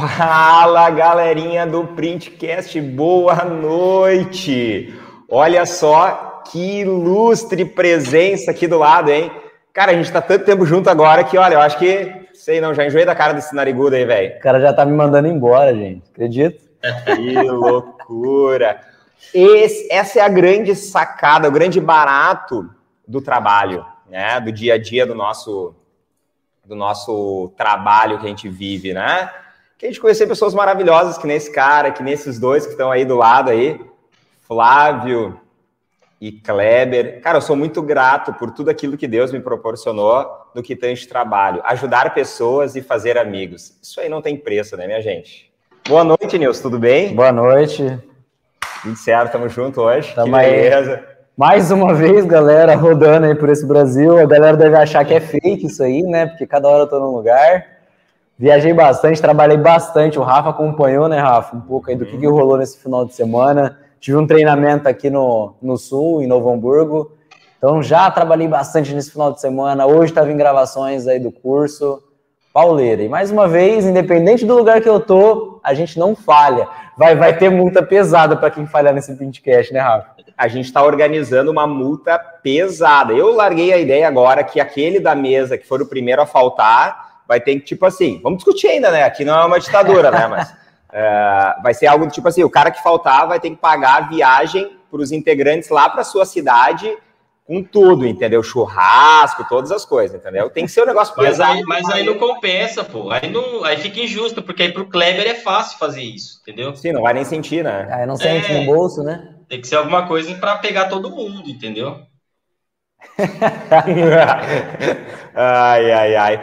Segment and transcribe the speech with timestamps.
[0.00, 4.94] Fala, galerinha do Printcast, boa noite.
[5.28, 9.30] Olha só que ilustre presença aqui do lado, hein?
[9.74, 12.72] Cara, a gente tá tanto tempo junto agora que, olha, eu acho que, sei não,
[12.72, 14.38] já enjoei da cara desse narigudo aí, velho.
[14.38, 16.02] O cara já tá me mandando embora, gente.
[16.10, 16.64] Acredito?
[17.04, 18.80] Que loucura.
[19.34, 22.70] Esse, essa é a grande sacada, o grande barato
[23.06, 24.40] do trabalho, né?
[24.40, 25.74] Do dia a dia do nosso,
[26.64, 29.30] do nosso trabalho que a gente vive, né?
[29.80, 33.02] Que a gente conhecer pessoas maravilhosas que nesse cara, que nesses dois que estão aí
[33.02, 33.80] do lado aí,
[34.42, 35.40] Flávio
[36.20, 37.22] e Kleber.
[37.22, 41.08] Cara, eu sou muito grato por tudo aquilo que Deus me proporcionou no que tange
[41.08, 41.62] trabalho.
[41.64, 43.78] Ajudar pessoas e fazer amigos.
[43.82, 45.50] Isso aí não tem preço, né, minha gente?
[45.88, 47.14] Boa noite, Nilson, tudo bem?
[47.14, 47.98] Boa noite.
[48.82, 50.14] Tudo certo, tamo junto hoje.
[50.14, 50.96] Tamo que beleza.
[50.96, 51.16] Aí.
[51.34, 54.18] Mais uma vez, galera, rodando aí por esse Brasil.
[54.18, 56.26] A galera deve achar que é fake isso aí, né?
[56.26, 57.79] Porque cada hora eu tô num lugar.
[58.40, 60.18] Viajei bastante, trabalhei bastante.
[60.18, 61.54] O Rafa acompanhou, né, Rafa?
[61.54, 63.78] Um pouco aí do que, que rolou nesse final de semana.
[64.00, 67.12] Tive um treinamento aqui no, no Sul, em Novo Hamburgo.
[67.58, 69.84] Então já trabalhei bastante nesse final de semana.
[69.84, 72.02] Hoje estava em gravações aí do curso.
[72.50, 73.02] Pauleira.
[73.02, 76.66] E mais uma vez, independente do lugar que eu tô, a gente não falha.
[76.96, 80.12] Vai, vai ter multa pesada para quem falhar nesse Pintcast, né, Rafa?
[80.34, 83.12] A gente está organizando uma multa pesada.
[83.12, 87.09] Eu larguei a ideia agora que aquele da mesa que for o primeiro a faltar
[87.30, 89.04] vai ter que, tipo assim, vamos discutir ainda, né?
[89.04, 90.26] Aqui não é uma ditadura, né?
[90.26, 90.52] Mas
[90.92, 93.98] é, vai ser algo do tipo assim: o cara que faltar vai ter que pagar
[93.98, 96.92] a viagem para os integrantes lá para sua cidade
[97.46, 98.42] com tudo, entendeu?
[98.42, 100.50] Churrasco, todas as coisas, entendeu?
[100.50, 101.52] Tem que ser um negócio mas pesado.
[101.52, 103.12] Aí, mas aí não compensa, pô.
[103.12, 106.74] Aí, não, aí fica injusto, porque aí pro Kleber é fácil fazer isso, entendeu?
[106.74, 107.88] Sim, não vai nem sentir, né?
[107.92, 109.36] Aí não sente é, no bolso, né?
[109.48, 111.96] Tem que ser alguma coisa para pegar todo mundo, entendeu?
[115.34, 116.40] ai, ai, ai.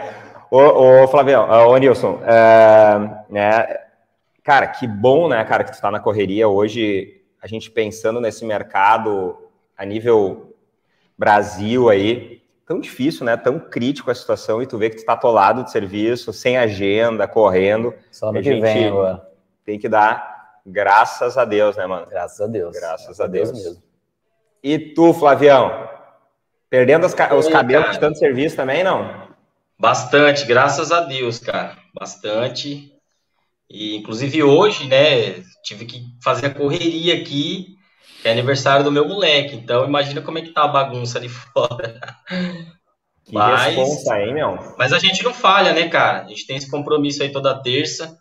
[0.50, 3.80] Ô, ô Flavião, ô Nilson, é, né,
[4.42, 8.44] cara, que bom, né, cara, que tu tá na correria hoje, a gente pensando nesse
[8.44, 9.36] mercado
[9.76, 10.56] a nível
[11.16, 13.36] Brasil aí, tão difícil, né?
[13.36, 17.26] Tão crítico a situação e tu vê que tu tá atolado de serviço, sem agenda,
[17.26, 17.94] correndo.
[18.10, 19.26] Só no que vem agora.
[19.64, 22.06] Tem que dar graças a Deus, né, mano?
[22.06, 22.76] Graças a Deus.
[22.76, 23.50] Graças, graças a Deus.
[23.50, 23.64] Deus.
[23.64, 23.82] mesmo.
[24.62, 25.88] E tu, Flavião?
[26.68, 29.27] Perdendo os cabelos de tanto serviço também, não?
[29.78, 31.76] Bastante, graças a Deus, cara.
[31.94, 32.92] Bastante.
[33.70, 37.78] E inclusive hoje, né, tive que fazer a correria aqui
[38.24, 42.00] é aniversário do meu moleque, então imagina como é que tá a bagunça ali fora.
[43.24, 44.74] Que mas, responsa, hein, meu?
[44.76, 46.24] Mas a gente não falha, né, cara?
[46.24, 48.16] A gente tem esse compromisso aí toda terça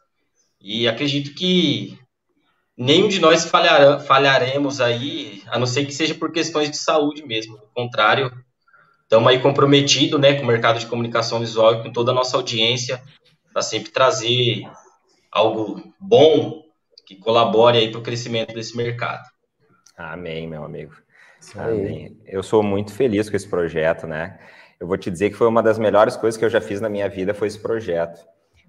[0.61, 1.97] e acredito que
[2.77, 7.25] nenhum de nós falhar, falharemos aí, a não ser que seja por questões de saúde
[7.25, 7.57] mesmo.
[7.57, 8.31] Do contrário,
[9.07, 12.35] estamos aí comprometidos, né, com o mercado de comunicação visual e com toda a nossa
[12.35, 13.01] audiência
[13.53, 14.69] para sempre trazer
[15.31, 16.61] algo bom
[17.05, 19.23] que colabore aí para o crescimento desse mercado.
[19.97, 20.93] Amém, meu amigo.
[21.55, 22.17] Amém.
[22.25, 24.39] Eu sou muito feliz com esse projeto, né?
[24.79, 26.89] Eu vou te dizer que foi uma das melhores coisas que eu já fiz na
[26.89, 28.19] minha vida foi esse projeto.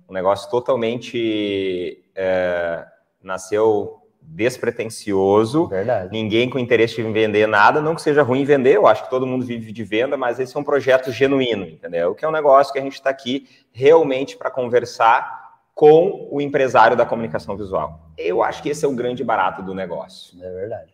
[0.08, 2.86] Um negócio totalmente é,
[3.22, 3.97] nasceu
[4.30, 5.66] despretensioso.
[5.68, 6.10] Verdade.
[6.12, 9.26] Ninguém com interesse em vender nada, não que seja ruim vender, eu acho que todo
[9.26, 12.14] mundo vive de venda, mas esse é um projeto genuíno, entendeu?
[12.14, 16.96] Que é um negócio que a gente está aqui realmente para conversar com o empresário
[16.96, 18.10] da comunicação visual.
[18.16, 20.36] Eu acho que esse é o grande barato do negócio.
[20.42, 20.92] É verdade.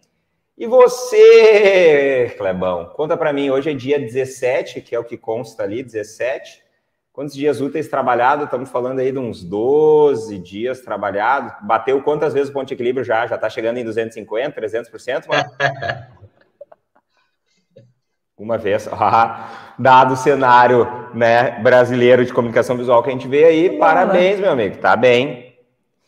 [0.57, 5.65] E você, Clebão, conta para mim, hoje é dia 17, que é o que consta
[5.65, 6.63] ali, 17.
[7.15, 8.43] Quantos dias úteis trabalhado?
[8.43, 11.65] Estamos falando aí de uns 12 dias trabalhado.
[11.65, 13.25] Bateu quantas vezes o ponto de equilíbrio já?
[13.25, 15.29] Já está chegando em 250, 300%?
[15.29, 15.49] Mano?
[18.37, 23.45] Uma vez, ah, dado o cenário né, brasileiro de comunicação visual que a gente vê
[23.45, 24.79] aí, parabéns, meu amigo.
[24.79, 25.57] Tá bem.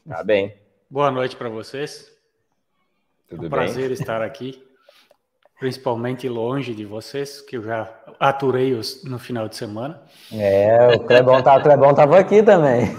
[0.09, 0.57] Tá bem.
[0.91, 2.11] Boa noite para vocês.
[3.29, 3.51] Tudo é um bem?
[3.51, 4.66] prazer estar aqui,
[5.59, 7.89] principalmente longe de vocês, que eu já
[8.21, 10.03] aturei os, no final de semana.
[10.33, 12.95] É, o Clebão, tá, o Clebão tava aqui também.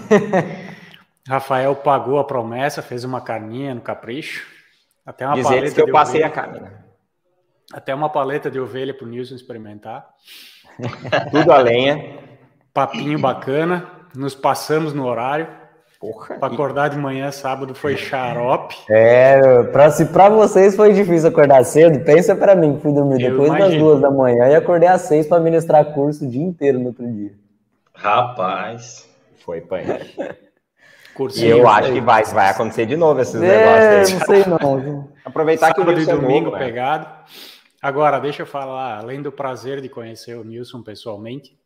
[1.26, 4.46] Rafael pagou a promessa, fez uma carninha no capricho.
[5.04, 6.70] Até uma Dizer paleta que eu passei ovelha, a carne.
[7.72, 10.08] Até uma paleta de ovelha para o Nilson experimentar.
[11.30, 12.18] Tudo a lenha.
[12.72, 13.86] Papinho bacana.
[14.14, 15.48] Nos passamos no horário.
[16.00, 16.36] Porra.
[16.36, 18.76] Para acordar de manhã, sábado, foi xarope.
[18.88, 23.20] É, pra, se para vocês foi difícil acordar cedo, pensa para mim que fui dormir
[23.20, 23.68] Eu depois imagino.
[23.68, 26.86] das duas da manhã e acordei às seis para ministrar curso o dia inteiro no
[26.86, 27.32] outro dia.
[27.92, 29.08] Rapaz.
[29.44, 29.84] Foi pai.
[31.34, 34.48] e eu acho que vai, vai acontecer de novo esses é, negócios aí.
[34.48, 35.08] Não sei não.
[35.24, 37.08] Aproveitar Sábado que o Nilson domingo é pegado.
[37.82, 41.58] Agora, deixa eu falar, além do prazer de conhecer o Nilson pessoalmente,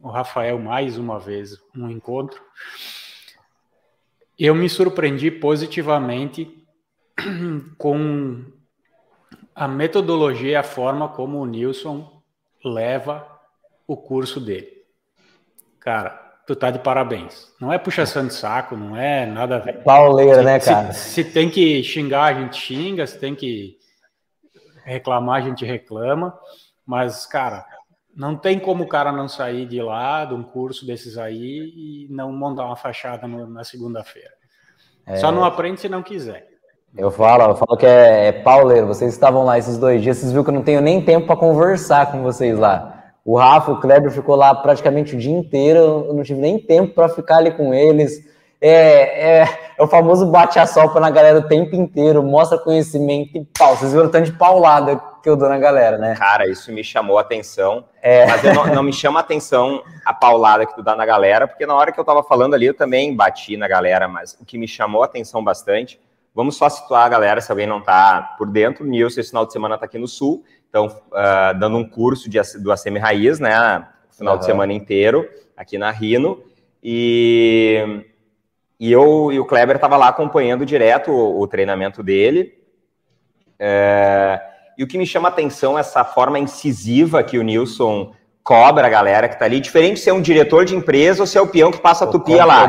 [0.00, 2.40] o Rafael mais uma vez um encontro
[4.38, 6.64] eu me surpreendi positivamente
[7.78, 8.44] com
[9.54, 12.22] a metodologia, a forma como o Nilson
[12.64, 13.26] leva
[13.86, 14.68] o curso dele.
[15.78, 16.10] Cara,
[16.46, 17.52] tu tá de parabéns.
[17.60, 19.82] Não é puxação de saco, não é nada a ver.
[19.82, 20.92] Pauleira, né, cara?
[20.92, 23.78] Se, se, tem que xingar, a gente xinga, se tem que
[24.84, 26.36] reclamar, a gente reclama.
[26.86, 27.64] Mas, cara,
[28.16, 32.06] não tem como o cara não sair de lá, de um curso desses aí, e
[32.10, 34.30] não montar uma fachada no, na segunda-feira.
[35.06, 35.16] É...
[35.16, 36.48] Só não aprende se não quiser.
[36.96, 38.86] Eu falo, eu falo que é, é pauleiro.
[38.86, 41.36] Vocês estavam lá esses dois dias, vocês viram que eu não tenho nem tempo para
[41.36, 43.02] conversar com vocês lá.
[43.24, 46.94] O Rafa, o Kleber ficou lá praticamente o dia inteiro, eu não tive nem tempo
[46.94, 48.22] para ficar ali com eles.
[48.60, 53.36] É, é, é o famoso bate a sopa na galera o tempo inteiro, mostra conhecimento
[53.36, 53.76] e pau.
[53.76, 56.14] Vocês viram o tanto de paulada que eu dou na galera, né?
[56.14, 57.86] Cara, isso me chamou a atenção.
[58.00, 58.26] É.
[58.26, 61.66] Mas não, não, me chama a atenção a paulada que tu dá na galera, porque
[61.66, 64.56] na hora que eu tava falando ali, eu também bati na galera, mas o que
[64.56, 65.98] me chamou a atenção bastante
[66.34, 68.84] Vamos só situar a galera, se alguém não está por dentro.
[68.84, 72.28] O Nilson, esse final de semana, está aqui no Sul, então, uh, dando um curso
[72.28, 73.86] de, do ACM Raiz, né?
[74.10, 74.40] Final uhum.
[74.40, 76.42] de semana inteiro, aqui na Rino.
[76.82, 78.04] E,
[78.80, 82.58] e eu e o Kleber estava lá acompanhando direto o, o treinamento dele.
[83.56, 84.40] É,
[84.76, 88.12] e o que me chama a atenção é essa forma incisiva que o Nilson
[88.42, 91.40] cobra a galera que está ali, diferente de ser um diretor de empresa ou ser
[91.40, 92.64] o peão que passa a tupia lá.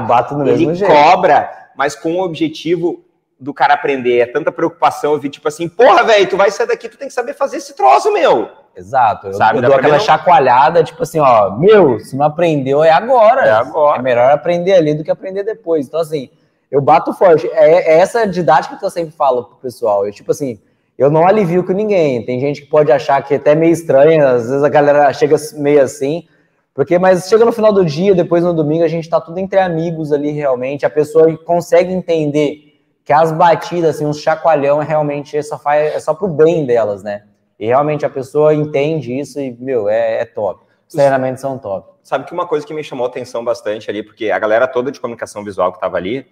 [0.46, 3.04] Ele cobra, mas com o objetivo
[3.38, 6.68] do cara aprender, é tanta preocupação, eu vi tipo assim, porra, velho, tu vai sair
[6.68, 8.50] daqui, tu tem que saber fazer esse troço, meu.
[8.74, 10.04] Exato, eu, Sabe, eu dou aquela não...
[10.04, 13.46] chacoalhada, tipo assim, ó, meu, se não aprendeu é agora.
[13.46, 14.00] É agora.
[14.00, 15.88] É melhor aprender ali do que aprender depois.
[15.88, 16.30] Então, assim,
[16.70, 17.48] eu bato forte.
[17.54, 20.06] É, é essa didática que eu sempre falo pro pessoal.
[20.06, 20.60] Eu, tipo assim,
[20.98, 22.26] eu não alivio com ninguém.
[22.26, 25.36] Tem gente que pode achar que é até meio estranho, às vezes a galera chega
[25.56, 26.28] meio assim,
[26.74, 29.60] porque, mas chega no final do dia, depois no domingo, a gente tá tudo entre
[29.60, 35.38] amigos ali realmente, a pessoa consegue entender que as batidas, assim, um chacoalhão é realmente
[35.38, 37.24] é só, faz, é só pro bem delas, né?
[37.58, 40.66] E realmente a pessoa entende isso e, meu, é, é top.
[40.88, 41.94] Os treinamentos são top.
[42.04, 44.92] Sabe que uma coisa que me chamou a atenção bastante ali, porque a galera toda
[44.92, 46.28] de comunicação visual que estava ali,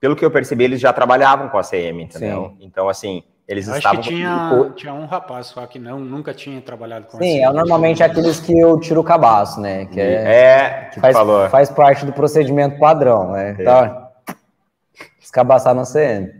[0.00, 2.54] pelo que eu percebi, eles já trabalhavam com a CM, entendeu?
[2.56, 2.64] Sim.
[2.64, 3.98] Então, assim, eles eu estavam.
[3.98, 7.52] Acho que tinha, tinha um rapaz só que não, nunca tinha trabalhado com Sim, é
[7.52, 9.86] normalmente aqueles que eu tiro o cabaço, né?
[9.86, 11.48] Que é, é que faz, falou.
[11.48, 13.56] faz parte do procedimento padrão, né?
[13.58, 13.60] É.
[13.60, 14.08] Então,
[15.20, 16.32] Escabaçar no CN.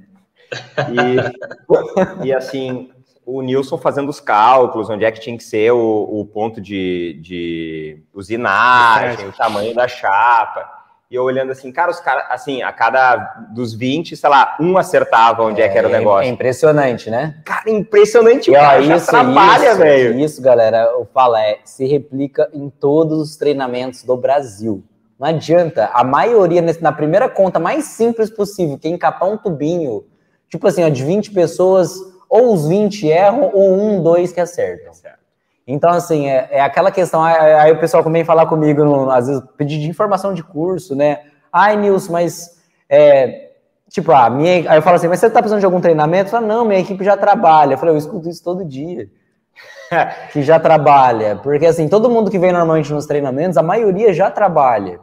[0.88, 2.92] E, e assim,
[3.26, 7.18] o Nilson fazendo os cálculos, onde é que tinha que ser o, o ponto de,
[7.20, 10.79] de usinagem, o tamanho da chapa.
[11.10, 13.16] E eu olhando assim, cara, os caras, assim, a cada
[13.50, 16.24] dos 20, sei lá, um acertava onde é, é que era o negócio.
[16.24, 17.34] É impressionante, né?
[17.44, 20.20] Cara, impressionante, e, ó, cara, isso, trabalha, velho.
[20.20, 24.84] Isso, galera, eu falo, é, se replica em todos os treinamentos do Brasil.
[25.18, 25.90] Não adianta.
[25.92, 30.04] A maioria, na primeira conta mais simples possível, que é encapar um tubinho,
[30.48, 31.92] tipo assim, ó, de 20 pessoas,
[32.28, 34.92] ou os 20 erram, ou um, dois que acertam.
[35.72, 37.22] Então, assim, é, é aquela questão.
[37.22, 41.20] Aí, o pessoal vem falar comigo, no, às vezes, pedir de informação de curso, né?
[41.52, 42.60] Ai, Nilson, mas.
[42.88, 43.50] É,
[43.88, 44.70] tipo, a minha.
[44.70, 46.30] Aí eu falo assim, mas você tá precisando de algum treinamento?
[46.30, 47.74] Fala, não, minha equipe já trabalha.
[47.74, 49.08] Eu falei, eu escuto isso todo dia.
[50.32, 51.36] que já trabalha.
[51.36, 54.98] Porque, assim, todo mundo que vem normalmente nos treinamentos, a maioria já trabalha.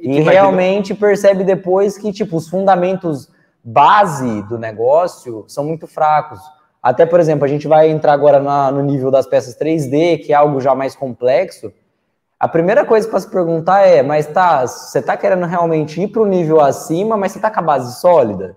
[0.00, 3.28] E, realmente percebe depois que, tipo, os fundamentos
[3.62, 6.40] base do negócio são muito fracos.
[6.82, 10.32] Até, por exemplo, a gente vai entrar agora na, no nível das peças 3D, que
[10.32, 11.72] é algo já mais complexo.
[12.38, 16.22] A primeira coisa para se perguntar é, mas tá, você está querendo realmente ir para
[16.22, 18.56] o nível acima, mas você está com a base sólida?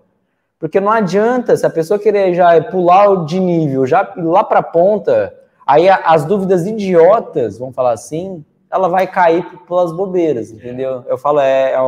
[0.59, 4.63] Porque não adianta, se a pessoa querer já pular de nível, já lá para a
[4.63, 5.33] ponta,
[5.65, 11.03] aí as dúvidas idiotas, vamos falar assim, ela vai cair pelas bobeiras, entendeu?
[11.07, 11.81] Eu falo, é, é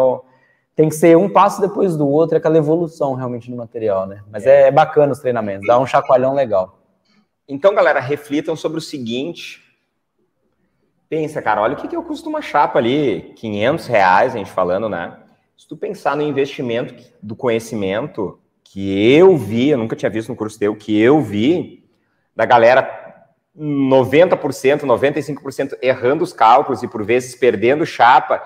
[0.75, 4.23] tem que ser um passo depois do outro, é aquela evolução realmente do material, né?
[4.31, 6.79] Mas é, é bacana os treinamentos, dá um chacoalhão legal.
[7.47, 9.61] Então, galera, reflitam sobre o seguinte.
[11.09, 14.51] Pensa, cara, olha o que, que é custo uma chapa ali, 500 reais, a gente
[14.51, 15.19] falando, né?
[15.55, 20.35] Se tu pensar no investimento do conhecimento que eu vi, eu nunca tinha visto no
[20.35, 21.87] curso teu, que eu vi,
[22.35, 23.03] da galera
[23.55, 28.41] 90%, 95% errando os cálculos e por vezes perdendo chapa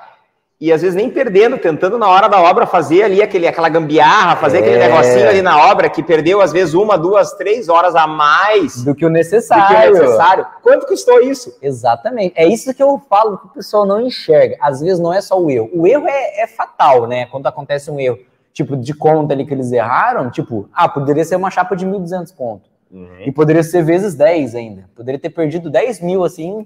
[0.60, 4.36] e às vezes nem perdendo, tentando na hora da obra fazer ali aquele, aquela gambiarra,
[4.38, 4.60] fazer é.
[4.62, 8.84] aquele negocinho ali na obra que perdeu às vezes uma, duas, três horas a mais
[8.84, 9.94] do que o necessário.
[9.94, 10.48] Que o necessário.
[10.64, 11.56] Quanto custou isso?
[11.62, 12.34] Exatamente.
[12.36, 14.58] É isso que eu falo que o pessoal não enxerga.
[14.60, 15.70] Às vezes não é só o erro.
[15.74, 17.28] O erro é, é fatal, né?
[17.28, 18.18] Quando acontece um erro,
[18.52, 22.34] tipo, de conta ali que eles erraram, tipo, ah, poderia ser uma chapa de 1.200
[22.36, 22.68] conto.
[22.92, 23.22] Uhum.
[23.28, 24.90] E poderia ser vezes 10 ainda.
[24.96, 26.66] Poderia ter perdido 10 mil, assim,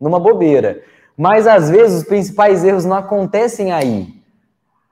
[0.00, 0.80] numa bobeira.
[1.16, 4.08] Mas às vezes os principais erros não acontecem aí.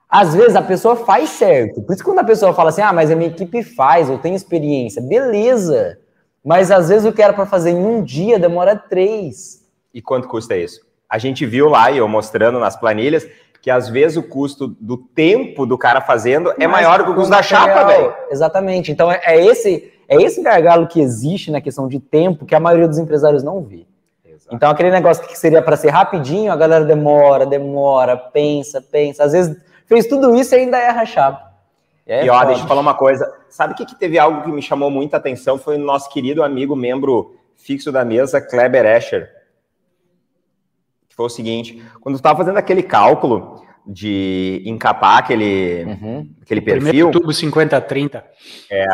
[0.09, 1.81] Às vezes a pessoa faz certo.
[1.81, 4.35] Por isso quando a pessoa fala assim, ah, mas a minha equipe faz, eu tenho
[4.35, 5.01] experiência.
[5.01, 5.99] Beleza.
[6.43, 9.65] Mas às vezes o que era para fazer em um dia demora três.
[9.93, 10.81] E quanto custa isso?
[11.09, 13.27] A gente viu lá, e eu mostrando nas planilhas,
[13.61, 17.11] que às vezes o custo do tempo do cara fazendo é Mas maior do que
[17.11, 18.13] o custo da chapa, velho.
[18.29, 18.91] Exatamente.
[18.91, 22.59] Então é, é esse é esse gargalo que existe na questão de tempo que a
[22.59, 23.85] maioria dos empresários não vê.
[24.51, 29.23] Então aquele negócio que seria para ser rapidinho, a galera demora, demora, pensa, pensa.
[29.23, 31.49] Às vezes fez tudo isso e ainda erra a chapa.
[32.07, 33.31] É e ó, deixa eu falar uma coisa.
[33.49, 35.57] Sabe o que, que teve algo que me chamou muita atenção?
[35.59, 39.29] Foi o nosso querido amigo, membro fixo da mesa, Kleber Escher.
[41.07, 46.29] Que foi o seguinte: quando tu estava fazendo aquele cálculo de encapar aquele, Uhum.
[46.41, 48.23] aquele Primeiro perfil, tubo 50-30.
[48.71, 48.85] é,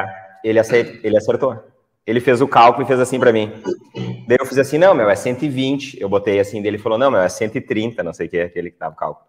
[0.43, 1.57] ele, aceit- ele acertou.
[2.05, 3.51] Ele fez o cálculo e fez assim pra mim.
[4.27, 5.99] Daí eu fiz assim, não, meu, é 120.
[5.99, 8.77] Eu botei assim, dele falou, não, meu, é 130, não sei o que, aquele que
[8.77, 9.25] tava o cálculo.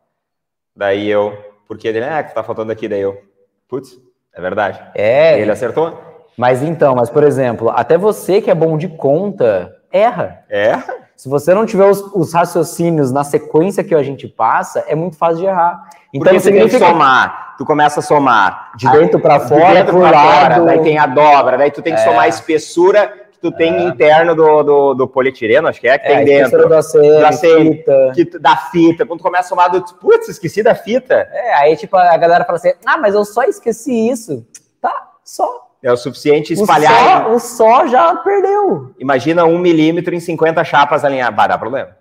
[0.75, 1.33] Daí eu,
[1.67, 3.19] porque ele, ah, que tá faltando aqui, daí eu,
[3.67, 3.99] putz,
[4.35, 4.83] é verdade.
[4.95, 5.99] É, Ele acertou?
[6.37, 10.45] mas então, mas por exemplo, até você que é bom de conta, erra.
[10.51, 10.75] É,
[11.17, 15.17] Se você não tiver os, os raciocínios na sequência que a gente passa, é muito
[15.17, 15.89] fácil de errar.
[16.13, 17.55] Então Porque você tem que significa somar.
[17.57, 20.41] Tu começa a somar de dentro para de fora, dentro por pra lado.
[20.55, 22.05] fora, daí tem a dobra, daí tu tem que É.
[22.05, 26.07] somar a espessura que tu tem interno do, do, do polietileno, acho que é, que
[26.07, 26.69] é, tem dentro.
[26.69, 27.37] do ACM, Do
[27.77, 28.13] fita.
[28.15, 29.07] Que tu- da fita.
[29.07, 31.15] Quando tu começa a somar, do, putz, esqueci da fita.
[31.33, 34.47] É, aí tipo a galera fala assim: "Ah, mas eu só esqueci isso".
[34.83, 35.66] Tá, só.
[35.83, 37.25] É o suficiente O espalhar.
[37.25, 38.95] só, o só já perdeu.
[38.99, 41.37] Imagina um milímetro em 50 chapas alinhadas.
[41.37, 41.97] Vai dar problema.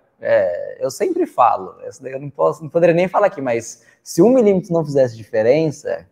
[0.80, 4.72] Eu sempre falo, eu não posso, não poderia nem falar aqui, mas se um milímetro
[4.72, 6.06] não fizesse diferença,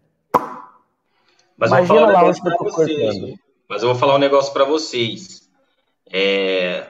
[1.57, 3.35] Mas Imagina um lá onde eu tô cortando.
[3.69, 5.49] Mas eu vou falar um negócio para vocês.
[6.11, 6.87] É,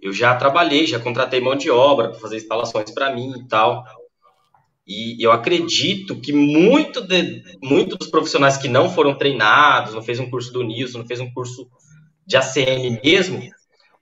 [0.00, 3.84] eu já trabalhei, já contratei mão de obra para fazer instalações para mim e tal.
[4.86, 10.18] E eu acredito que muito, de, muito dos profissionais que não foram treinados, não fez
[10.18, 11.68] um curso do Nilson, não fez um curso
[12.26, 13.42] de ACM mesmo,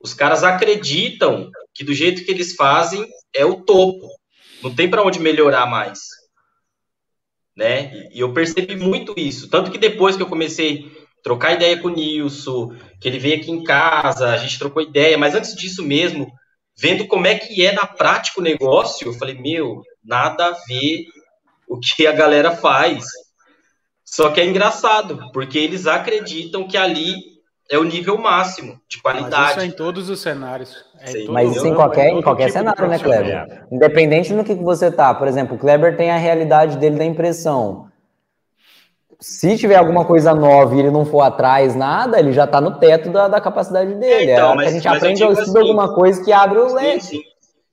[0.01, 4.09] os caras acreditam que do jeito que eles fazem é o topo.
[4.63, 6.01] Não tem para onde melhorar mais
[7.57, 8.09] né?
[8.13, 9.49] E- eu percebi muito isso.
[9.49, 10.87] Tanto que depois que eu comecei
[11.19, 14.83] a trocar ideia com o Nilson, que ele veio aqui em casa, a gente trocou
[14.83, 16.27] ideia, mas antes disso mesmo,
[16.79, 21.07] vendo como é que é na prática o negócio, eu falei, meu, nada a ver
[21.69, 23.05] o que a galera faz.
[24.05, 27.15] Só que é engraçado, porque eles acreditam que ali
[27.71, 29.61] é o nível máximo de Mas isso qualidade.
[29.61, 30.75] é em todos os cenários.
[30.99, 31.29] É Sim.
[31.29, 32.99] mas isso em eu- qualquer, em qualquer tipo cenário, né.
[32.99, 33.67] Kleber?
[33.71, 35.15] Independente do que você tá.
[35.15, 37.89] Por exemplo, o Kleber tem a realidade dele da impressão.
[39.21, 42.79] Se tiver alguma coisa nova e ele não for atrás nada, ele já tá no
[42.79, 44.31] teto da, da capacidade dele.
[44.31, 46.75] É, então, É, mas- a gente aprende estuda assim- alguma coisa que abre o Sim,
[46.75, 47.05] leque.
[47.05, 47.21] sim.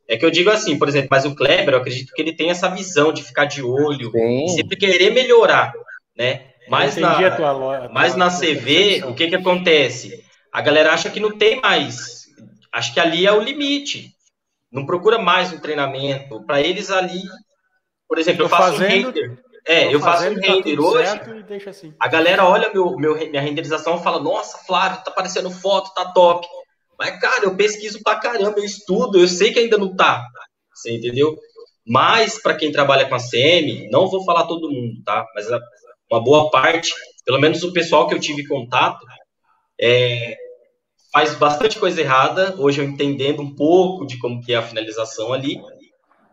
[0.10, 2.50] É que eu digo assim, por exemplo, mas o Kleber, eu acredito que ele tem
[2.50, 4.12] essa visão de ficar de olho,
[4.46, 5.74] e sempre querer melhorar,
[6.18, 6.46] né?
[6.70, 10.24] Mas na, tua lo- a tua- mas na CV, o que que acontece?
[10.54, 12.24] A galera acha que não tem mais.
[12.74, 14.12] Acho que ali é o limite.
[14.72, 16.44] Não procura mais um treinamento.
[16.46, 17.22] Para eles ali,
[18.08, 19.40] por exemplo, eu faço um fazendo- render.
[19.66, 21.06] É, eu faço um fazendo, tá render tudo hoje.
[21.08, 21.94] certo e deixa assim.
[22.00, 26.12] A galera olha meu, meu, minha renderização e fala: Nossa, Flávio, tá aparecendo foto, tá
[26.14, 26.48] top.
[26.98, 30.26] Mas, cara, eu pesquiso pra caramba, eu estudo, eu sei que ainda não tá.
[30.74, 31.38] Você entendeu?
[31.86, 35.26] Mas, para quem trabalha com a CM, não vou falar todo mundo, tá?
[35.34, 35.48] Mas
[36.12, 36.92] uma boa parte,
[37.26, 39.06] pelo menos o pessoal que eu tive contato,
[39.80, 40.36] é,
[41.12, 42.56] faz bastante coisa errada.
[42.60, 45.62] Hoje eu entendendo um pouco de como que é a finalização ali.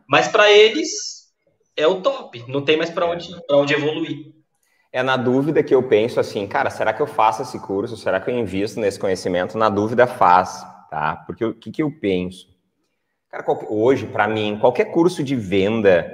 [0.09, 0.90] Mas para eles,
[1.76, 2.44] é o top.
[2.49, 4.33] Não tem mais para onde, pra onde evoluir.
[4.94, 7.96] É na dúvida que eu penso assim, cara, será que eu faço esse curso?
[7.96, 9.58] Será que eu invisto nesse conhecimento?
[9.58, 11.20] Na dúvida, faz, tá?
[11.26, 12.46] Porque o que, que eu penso?
[13.28, 16.06] Cara, hoje, para mim, qualquer curso de venda,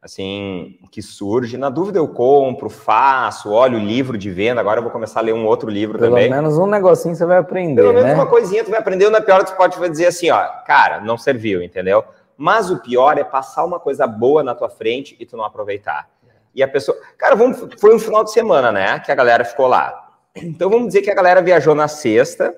[0.00, 4.60] assim, que surge, na dúvida eu compro, faço, olho o livro de venda.
[4.60, 6.30] Agora eu vou começar a ler um outro livro Pelo também.
[6.30, 8.14] menos um negocinho você vai aprender, Pelo menos né?
[8.14, 11.60] uma coisinha tu vai aprender, na pior tu pode dizer assim, ó, cara, não serviu,
[11.60, 12.04] entendeu?
[12.36, 16.08] Mas o pior é passar uma coisa boa na tua frente e tu não aproveitar.
[16.54, 19.66] E a pessoa, cara, vamos, foi um final de semana, né, que a galera ficou
[19.66, 20.08] lá.
[20.34, 22.54] Então vamos dizer que a galera viajou na sexta,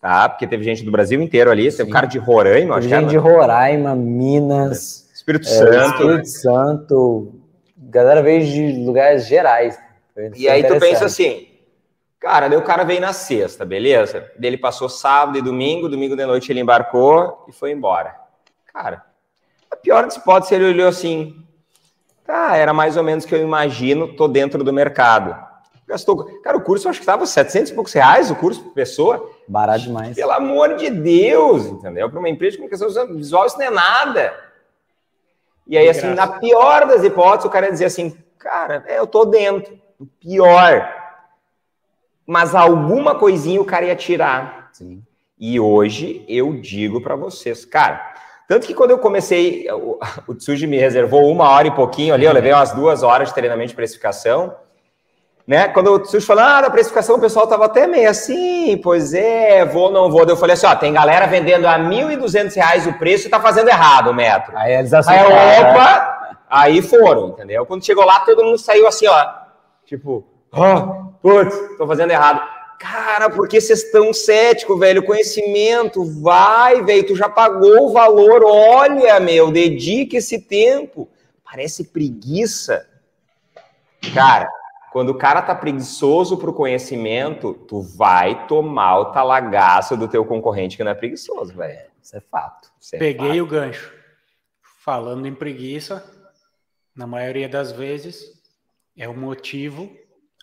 [0.00, 0.28] tá?
[0.28, 3.08] Porque teve gente do Brasil inteiro ali, teve um cara de Roraima, acho que Gente
[3.08, 6.02] de era, Roraima, Minas, Espírito é, Santo.
[6.02, 7.34] Espírito Santo,
[7.76, 9.78] galera veio de lugares gerais.
[10.14, 11.48] Foi- E aí tu pensa assim,
[12.20, 14.30] cara, daí o cara veio na sexta, beleza?
[14.40, 18.14] Ele passou sábado e domingo, domingo de noite ele embarcou e foi embora.
[18.72, 19.04] Cara,
[19.70, 21.45] a pior das hipóteses ele olhou assim,
[22.26, 25.36] tá, era mais ou menos o que eu imagino, tô dentro do mercado.
[25.86, 28.72] Gastou, cara, o curso eu acho que tava 700 e poucos reais o curso por
[28.72, 29.30] pessoa.
[29.46, 30.16] Barato demais.
[30.16, 32.10] Pelo amor de Deus, entendeu?
[32.10, 34.46] Para uma empresa de comunicação visual isso não é nada.
[35.66, 39.06] E aí, assim, na pior das hipóteses, o cara ia dizer assim, cara, é, eu
[39.06, 39.78] tô dentro.
[40.20, 40.92] Pior.
[42.26, 44.70] Mas alguma coisinha o cara ia tirar.
[44.72, 45.02] Sim.
[45.38, 48.14] E hoje eu digo para vocês, cara,
[48.48, 49.98] tanto que quando eu comecei, o,
[50.28, 53.34] o Tsuji me reservou uma hora e pouquinho ali, eu levei umas duas horas de
[53.34, 54.54] treinamento de precificação.
[55.46, 55.68] Né?
[55.68, 59.64] Quando o Tsuji falou, ah, da precificação, o pessoal tava até meio assim, pois é,
[59.64, 60.24] vou, não vou.
[60.24, 63.68] Eu falei assim, ó, tem galera vendendo a R$ 1.200 o preço e tá fazendo
[63.68, 64.56] errado o metro.
[64.56, 65.20] Aí eles Aí,
[65.62, 67.66] opa, aí foram, entendeu?
[67.66, 69.24] Quando chegou lá, todo mundo saiu assim, ó,
[69.84, 72.55] tipo, oh, putz, tô fazendo errado.
[72.78, 75.04] Cara, por que vocês estão céticos, velho?
[75.04, 81.08] Conhecimento, vai, velho, tu já pagou o valor, olha, meu, dedique esse tempo.
[81.44, 82.88] Parece preguiça.
[84.12, 84.48] Cara,
[84.92, 90.76] quando o cara tá preguiçoso pro conhecimento, tu vai tomar o talagaço do teu concorrente
[90.76, 91.86] que não é preguiçoso, velho.
[92.02, 92.70] Isso é fato.
[92.80, 93.42] Isso é Peguei fato.
[93.42, 93.92] o gancho.
[94.84, 96.04] Falando em preguiça,
[96.94, 98.40] na maioria das vezes,
[98.96, 99.90] é o motivo,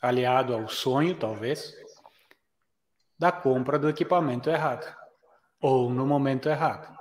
[0.01, 1.73] aliado ao sonho, talvez,
[3.23, 4.93] da compra do equipamento errado.
[5.61, 6.93] Ou no momento errado.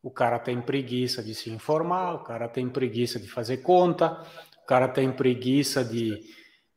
[0.00, 4.22] O cara tem preguiça de se informar, o cara tem preguiça de fazer conta,
[4.62, 6.20] o cara tem preguiça de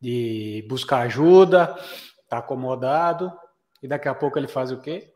[0.01, 1.75] de buscar ajuda,
[2.29, 3.31] tá acomodado,
[3.83, 5.13] e daqui a pouco ele faz o quê?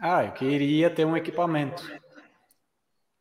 [0.00, 1.82] Ah, eu queria ter um equipamento.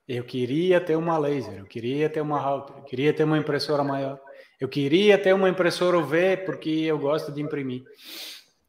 [0.07, 3.83] Eu queria ter uma laser, eu queria ter uma router, eu queria ter uma impressora
[3.83, 4.19] maior.
[4.59, 7.83] Eu queria ter uma impressora UV porque eu gosto de imprimir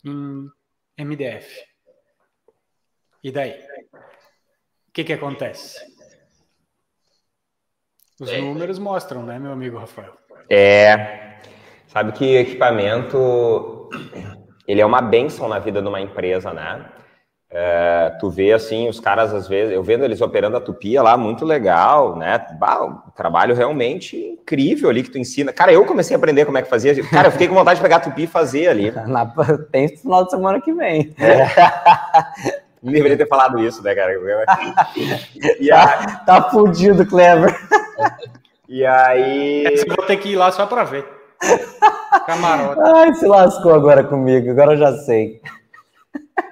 [0.04, 0.50] em
[0.98, 1.64] MDF.
[3.24, 3.58] E daí?
[3.92, 5.78] O que que acontece?
[8.20, 8.40] Os É.
[8.40, 10.16] números mostram, né, meu amigo Rafael?
[10.50, 11.38] É,
[11.88, 13.88] sabe que equipamento
[14.66, 16.90] ele é uma benção na vida de uma empresa, né?
[17.50, 21.16] É, tu vê assim os caras às vezes, eu vendo eles operando a tupia lá,
[21.16, 22.46] muito legal, né?
[22.58, 25.50] Bah, um trabalho realmente incrível ali que tu ensina.
[25.50, 27.02] Cara, eu comecei a aprender como é que fazia.
[27.08, 28.90] Cara, eu fiquei com vontade de pegar a tupi e fazer ali.
[29.08, 29.24] Na,
[29.72, 31.14] tem esse final de semana que vem.
[32.82, 34.12] Não deveria ter falado isso, né, cara?
[35.58, 37.56] E, a, Tá fudido, Clever.
[38.68, 39.64] e aí.
[39.66, 41.04] Essa eu vou ter que ir lá só para ver.
[42.26, 42.80] Camarote.
[42.84, 44.50] Ai, se lascou agora comigo.
[44.50, 45.40] Agora eu já sei.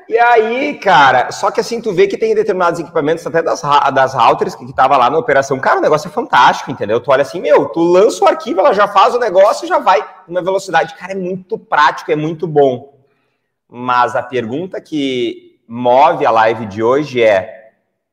[0.08, 3.60] E aí, cara, só que assim, tu vê que tem determinados equipamentos, até das,
[3.92, 5.58] das routers que, que tava lá na operação.
[5.58, 7.00] Cara, o negócio é fantástico, entendeu?
[7.00, 10.06] Tu olha assim, meu, tu lança o arquivo, ela já faz o negócio já vai
[10.28, 10.94] numa velocidade.
[10.94, 12.96] Cara, é muito prático, é muito bom.
[13.68, 17.72] Mas a pergunta que move a live de hoje é: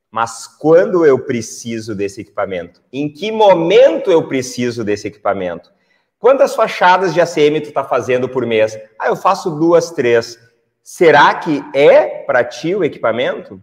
[0.09, 2.81] mas quando eu preciso desse equipamento?
[2.91, 5.71] Em que momento eu preciso desse equipamento?
[6.17, 8.77] Quantas fachadas de ACM tu tá fazendo por mês?
[8.97, 10.39] Ah, eu faço duas, três.
[10.83, 13.61] Será que é para ti o equipamento?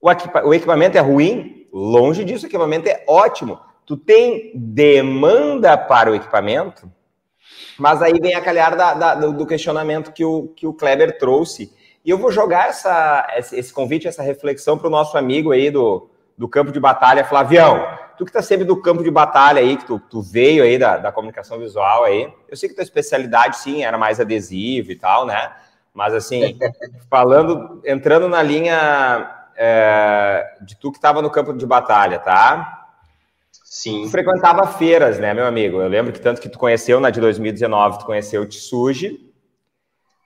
[0.00, 1.68] O, equipa- o equipamento é ruim?
[1.72, 3.60] Longe disso, o equipamento é ótimo.
[3.86, 6.90] Tu tem demanda para o equipamento?
[7.78, 11.72] Mas aí vem a calhar da- da- do questionamento que o, que o Kleber trouxe.
[12.04, 15.70] E eu vou jogar essa, esse esse convite, essa reflexão para o nosso amigo aí
[15.70, 17.86] do, do campo de batalha, Flavião.
[18.18, 20.96] Tu que está sempre do campo de batalha aí, que tu, tu veio aí da,
[20.98, 22.32] da comunicação visual aí.
[22.48, 25.52] Eu sei que tua especialidade, sim, era mais adesivo e tal, né?
[25.94, 26.58] Mas assim,
[27.10, 32.88] falando, entrando na linha é, de tu que estava no campo de batalha, tá?
[33.50, 34.02] Sim.
[34.04, 35.80] Tu frequentava feiras, né, meu amigo?
[35.80, 39.32] Eu lembro que tanto que tu conheceu na de 2019, tu conheceu o Tsuji.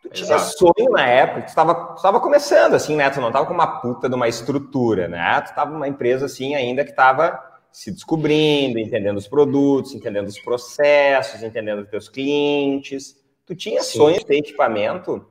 [0.02, 1.48] Tu tinha sonho na época, tu
[1.96, 3.10] estava começando, assim, né?
[3.10, 5.40] Tu não estava com uma puta de uma estrutura, né?
[5.40, 7.40] Tu estava numa empresa, assim, ainda que estava
[7.72, 13.16] se descobrindo, entendendo os produtos, entendendo os processos, entendendo os teus clientes.
[13.44, 13.98] Tu tinha Sim.
[13.98, 15.26] sonho de ter equipamento?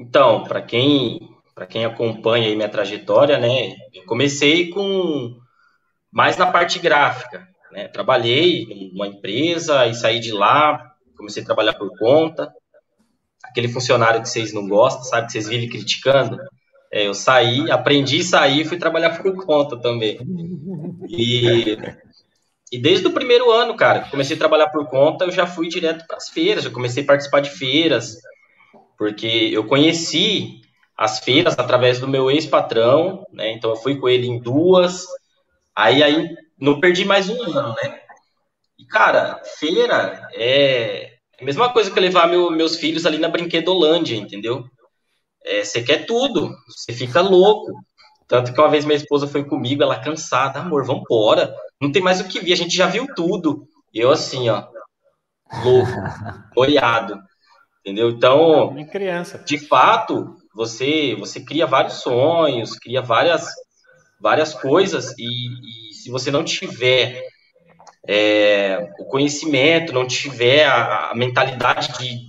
[0.00, 5.36] Então, para quem para quem acompanha aí minha trajetória, né, eu comecei com
[6.10, 7.86] mais na parte gráfica, né?
[7.86, 12.50] Trabalhei numa empresa e saí de lá, comecei a trabalhar por conta.
[13.44, 16.38] Aquele funcionário que vocês não gostam, sabe, que vocês vivem criticando.
[16.90, 20.18] É, eu saí, aprendi a sair e fui trabalhar por conta também.
[21.08, 21.76] E,
[22.72, 26.06] e desde o primeiro ano, cara, comecei a trabalhar por conta, eu já fui direto
[26.06, 28.16] para as feiras, eu comecei a participar de feiras,
[29.00, 30.60] porque eu conheci
[30.98, 33.52] as feiras através do meu ex-patrão, né?
[33.54, 35.06] Então eu fui com ele em duas,
[35.76, 36.28] aí aí
[36.60, 38.00] não perdi mais um ano, né?
[38.78, 44.16] E cara, feira é a mesma coisa que levar meu- meus filhos ali na Brinquedolândia,
[44.16, 44.64] entendeu?
[45.44, 47.72] É, Você quer tudo, você fica louco.
[48.28, 51.54] Tanto que uma vez minha esposa foi comigo, ela cansada, amor, vamos embora.
[51.80, 53.66] Não tem mais o que ver, a gente já viu tudo.
[53.94, 54.64] E eu assim, ó,
[55.64, 55.92] louco,
[56.54, 57.18] boiado.
[57.80, 58.10] Entendeu?
[58.10, 59.38] Então, criança.
[59.38, 63.48] de fato, você você cria vários sonhos, cria várias
[64.20, 67.24] várias coisas e, e se você não tiver
[68.06, 72.28] é, o conhecimento, não tiver a, a, mentalidade de.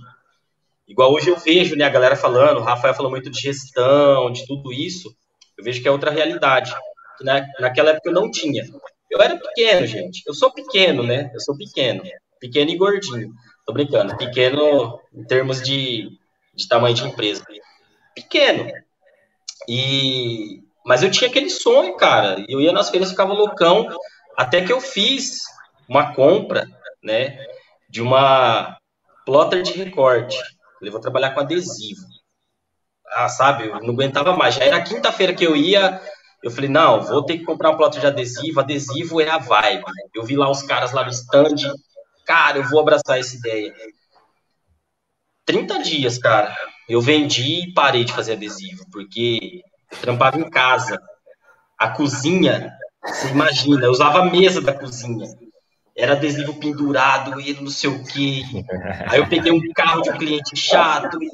[0.88, 4.46] Igual hoje eu vejo né, a galera falando, o Rafael falou muito de gestão, de
[4.46, 5.14] tudo isso,
[5.56, 6.74] eu vejo que é outra realidade.
[7.18, 8.62] Que na, naquela época eu não tinha.
[9.10, 10.22] Eu era pequeno, gente.
[10.26, 11.30] Eu sou pequeno, né?
[11.34, 12.02] Eu sou pequeno.
[12.40, 13.32] Pequeno e gordinho.
[13.66, 14.16] Tô brincando.
[14.16, 16.10] Pequeno em termos de,
[16.54, 17.44] de tamanho de empresa.
[18.14, 18.70] Pequeno.
[19.68, 22.44] E mas eu tinha aquele sonho, cara.
[22.48, 23.88] Eu ia nas feiras, ficava loucão,
[24.36, 25.42] até que eu fiz
[25.88, 26.66] uma compra,
[27.02, 27.38] né,
[27.88, 28.76] de uma
[29.24, 30.36] plotter de recorte.
[30.80, 32.02] Eu vou trabalhar com adesivo.
[33.14, 34.54] Ah, sabe, eu não aguentava mais.
[34.54, 36.00] Já era quinta-feira que eu ia,
[36.42, 38.60] eu falei, não, vou ter que comprar um plotter de adesivo.
[38.60, 39.84] Adesivo é a vibe.
[40.14, 41.72] Eu vi lá os caras lá no stand.
[42.24, 43.74] Cara, eu vou abraçar essa ideia.
[45.44, 46.54] 30 dias, cara.
[46.88, 49.62] Eu vendi e parei de fazer adesivo, porque
[50.00, 51.00] trampava em casa.
[51.78, 52.72] A cozinha,
[53.04, 55.26] você imagina, eu usava a mesa da cozinha.
[55.96, 58.42] Era adesivo pendurado e não sei o quê.
[59.08, 61.18] Aí eu peguei um carro de um cliente chato.
[61.22, 61.30] E...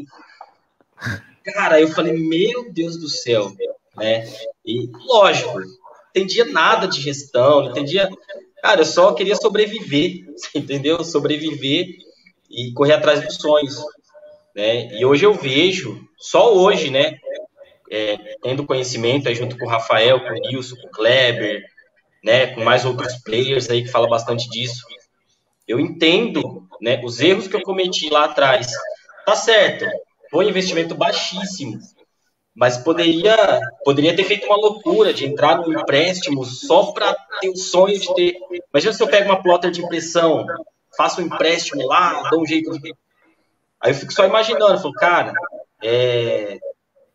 [1.44, 3.52] Cara, eu falei, meu Deus do céu,
[3.96, 4.26] né?
[4.64, 5.60] E lógico,
[6.10, 8.08] entendia nada de gestão, não entendia.
[8.68, 11.02] Cara, eu só queria sobreviver, entendeu?
[11.02, 11.86] Sobreviver
[12.50, 13.76] e correr atrás dos sonhos.
[14.54, 14.88] Né?
[14.98, 17.18] E hoje eu vejo, só hoje, né?
[17.90, 21.64] é, tendo conhecimento aí junto com o Rafael, com o Nilson, com o Kleber,
[22.22, 24.84] né, com mais outros players aí que fala bastante disso.
[25.66, 28.70] Eu entendo, né, os erros que eu cometi lá atrás.
[29.24, 29.86] Tá certo,
[30.30, 31.78] foi um investimento baixíssimo,
[32.58, 37.56] mas poderia poderia ter feito uma loucura de entrar no empréstimo só para ter o
[37.56, 38.36] sonho de ter.
[38.74, 40.44] Imagina se eu pego uma plotter de impressão,
[40.96, 42.92] faço um empréstimo lá, dou um jeito de.
[43.80, 45.32] Aí eu fico só imaginando, falo, cara,
[45.80, 46.58] é,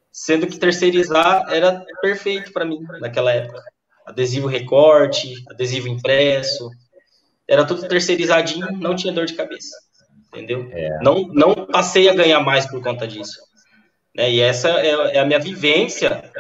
[0.10, 3.62] sendo que terceirizar era perfeito para mim naquela época.
[4.06, 6.70] Adesivo recorte, adesivo impresso,
[7.46, 9.76] era tudo terceirizadinho, não tinha dor de cabeça,
[10.30, 10.70] entendeu?
[10.72, 11.00] É.
[11.04, 13.42] Não, não passei a ganhar mais por conta disso.
[14.16, 14.32] Né?
[14.32, 16.32] E essa é, é a minha vivência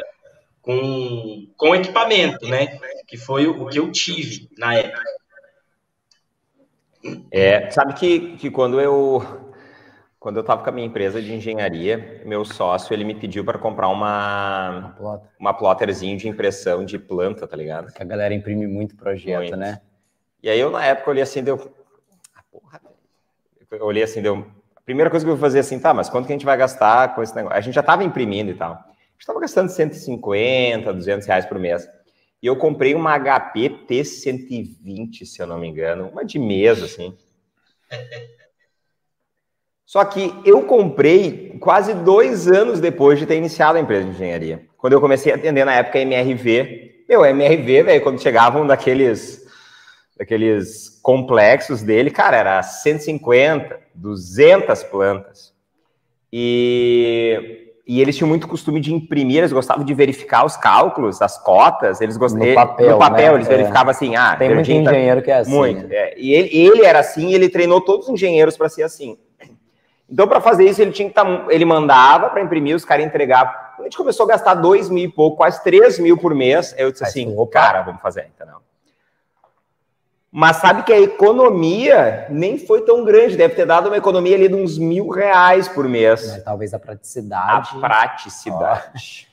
[0.62, 2.80] com, com equipamento, né?
[3.08, 5.04] Que foi o, que eu tive na época.
[7.32, 9.42] É, sabe que, que quando eu
[10.18, 13.60] quando eu estava com a minha empresa de engenharia, meu sócio ele me pediu para
[13.60, 14.96] comprar uma
[15.38, 17.92] uma plotterzinho de impressão de planta, tá ligado?
[17.92, 19.58] Que a galera imprime muito projeto, muito.
[19.58, 19.82] né?
[20.42, 21.74] E aí eu na época olhei assim, deu,
[22.34, 22.82] ah, porra,
[23.72, 24.48] eu olhei assim, deu,
[24.86, 27.16] primeira coisa que eu vou fazer assim, tá, mas quanto que a gente vai gastar
[27.16, 27.58] com esse negócio?
[27.58, 28.74] A gente já estava imprimindo e tal.
[28.74, 31.88] A gente estava gastando 150, 200 reais por mês.
[32.42, 37.16] E eu comprei uma HP T120, se eu não me engano, uma de mesa, assim.
[39.86, 44.66] Só que eu comprei quase dois anos depois de ter iniciado a empresa de engenharia.
[44.76, 47.06] Quando eu comecei a atender na época MRV.
[47.08, 49.43] Meu, MRV, velho, quando chegavam daqueles,
[50.18, 55.54] daqueles complexos dele, cara, era 150, 200 plantas.
[56.32, 61.38] E, e eles tinham muito costume de imprimir, eles gostavam de verificar os cálculos, as
[61.38, 62.48] cotas, eles gostavam...
[62.48, 63.38] No papel, no papel né?
[63.38, 63.50] eles é.
[63.50, 64.36] verificavam assim, ah...
[64.36, 65.52] Tem muito engenheiro que é assim.
[65.52, 65.96] Muito, né?
[65.96, 66.16] é.
[66.18, 69.18] E ele, ele era assim, ele treinou todos os engenheiros para ser assim.
[70.10, 71.26] Então, para fazer isso, ele tinha que estar.
[71.26, 73.52] Tá, ele mandava para imprimir, os caras entregavam.
[73.80, 76.76] A gente começou a gastar dois mil e pouco, quase três mil por mês.
[76.78, 78.58] Eu disse assim, assim cara, vamos fazer, entendeu?
[80.36, 84.48] Mas sabe que a economia nem foi tão grande, deve ter dado uma economia ali
[84.48, 86.38] de uns mil reais por mês.
[86.38, 87.70] É, talvez a praticidade.
[87.76, 89.28] A praticidade.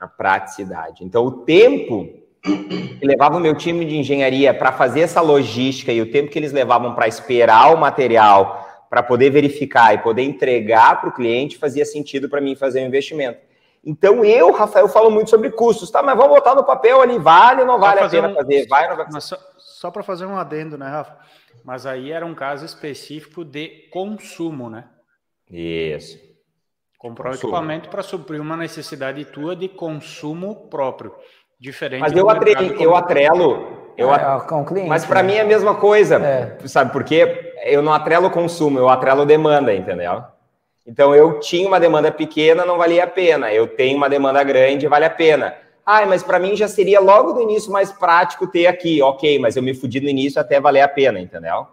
[0.00, 0.04] Oh.
[0.04, 1.04] A praticidade.
[1.04, 2.08] Então, o tempo
[2.40, 6.38] que levava o meu time de engenharia para fazer essa logística e o tempo que
[6.38, 11.58] eles levavam para esperar o material para poder verificar e poder entregar para o cliente,
[11.58, 13.40] fazia sentido para mim fazer o um investimento.
[13.84, 16.04] Então, eu, Rafael, falo muito sobre custos, tá?
[16.04, 18.34] Mas vamos botar no papel ali, vale ou não vale a pena um...
[18.34, 18.68] fazer?
[18.68, 19.20] Vai ou não vai...
[19.20, 19.36] só,
[19.82, 21.16] só para fazer um adendo, né, Rafa?
[21.64, 24.84] Mas aí era um caso específico de consumo, né?
[25.50, 26.20] Isso.
[26.96, 27.52] Comprar consumo.
[27.52, 31.12] equipamento para suprir uma necessidade tua de consumo próprio.
[31.58, 32.80] Diferente Mas eu, atre...
[32.80, 33.92] eu atrelo.
[33.98, 34.46] Eu é, at...
[34.46, 35.32] com cliente, Mas para né?
[35.32, 36.14] mim é a mesma coisa.
[36.16, 36.58] É.
[36.68, 37.52] Sabe por quê?
[37.64, 40.22] eu não atrelo consumo, eu atrelo demanda, entendeu?
[40.86, 43.52] Então eu tinha uma demanda pequena, não valia a pena.
[43.52, 45.56] Eu tenho uma demanda grande, vale a pena.
[45.84, 49.02] Ah, mas para mim já seria logo no início mais prático ter aqui.
[49.02, 51.66] Ok, mas eu me fudi no início até valer a pena, entendeu?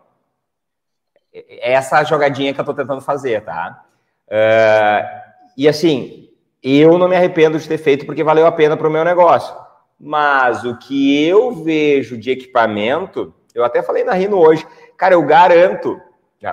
[1.34, 3.84] É essa jogadinha que eu tô tentando fazer, tá?
[4.28, 6.30] Uh, e assim,
[6.62, 9.56] eu não me arrependo de ter feito porque valeu a pena para o meu negócio.
[10.00, 14.65] Mas o que eu vejo de equipamento, eu até falei na Rino hoje,
[15.00, 15.98] Cara, eu garanto,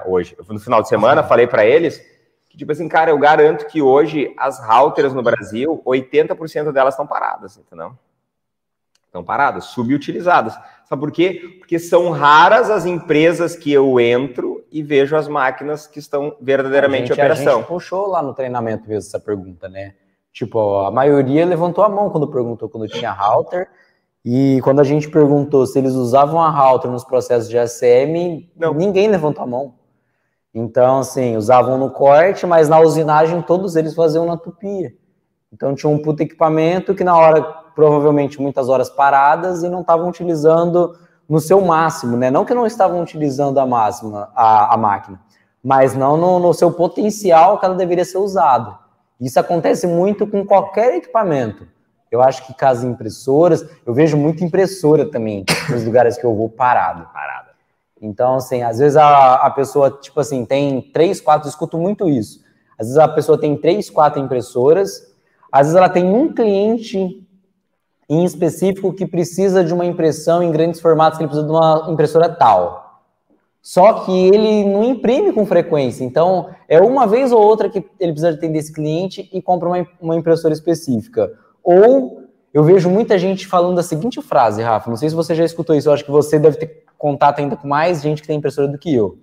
[0.06, 2.00] hoje, no final de semana, falei para eles
[2.56, 7.06] que, tipo assim, cara, eu garanto que hoje as routers no Brasil, 80% delas estão
[7.06, 7.92] paradas, entendeu?
[9.04, 10.58] Estão paradas, subutilizadas.
[10.86, 11.56] Sabe por quê?
[11.58, 17.08] Porque são raras as empresas que eu entro e vejo as máquinas que estão verdadeiramente
[17.08, 17.52] gente, em operação.
[17.52, 19.94] A gente puxou lá no treinamento mesmo essa pergunta, né?
[20.32, 23.68] Tipo, a maioria levantou a mão quando perguntou quando tinha router.
[24.24, 28.74] E quando a gente perguntou se eles usavam a router nos processos de ACM, Não.
[28.74, 29.74] ninguém levantou a mão.
[30.58, 34.90] Então, assim, usavam no corte, mas na usinagem todos eles faziam na tupia.
[35.52, 37.42] Então tinha um puto equipamento que na hora,
[37.74, 42.30] provavelmente muitas horas paradas e não estavam utilizando no seu máximo, né?
[42.30, 45.20] Não que não estavam utilizando a máxima, a, a máquina,
[45.62, 48.78] mas não no, no seu potencial que ela deveria ser usada.
[49.20, 51.68] Isso acontece muito com qualquer equipamento.
[52.10, 56.48] Eu acho que as impressoras, eu vejo muita impressora também nos lugares que eu vou
[56.48, 57.06] parado.
[57.12, 57.45] Parada.
[58.00, 62.44] Então, assim, às vezes a, a pessoa, tipo assim, tem três, quatro, escuto muito isso.
[62.78, 65.14] Às vezes a pessoa tem três, quatro impressoras,
[65.50, 67.26] às vezes ela tem um cliente
[68.08, 71.86] em específico que precisa de uma impressão em grandes formatos, que ele precisa de uma
[71.90, 73.02] impressora tal.
[73.62, 76.04] Só que ele não imprime com frequência.
[76.04, 79.88] Então, é uma vez ou outra que ele precisa atender esse cliente e compra uma,
[80.00, 81.32] uma impressora específica.
[81.64, 82.25] Ou
[82.56, 84.88] eu vejo muita gente falando a seguinte frase, Rafa.
[84.88, 87.54] Não sei se você já escutou isso, eu acho que você deve ter contato ainda
[87.54, 89.18] com mais gente que tem impressora do que eu.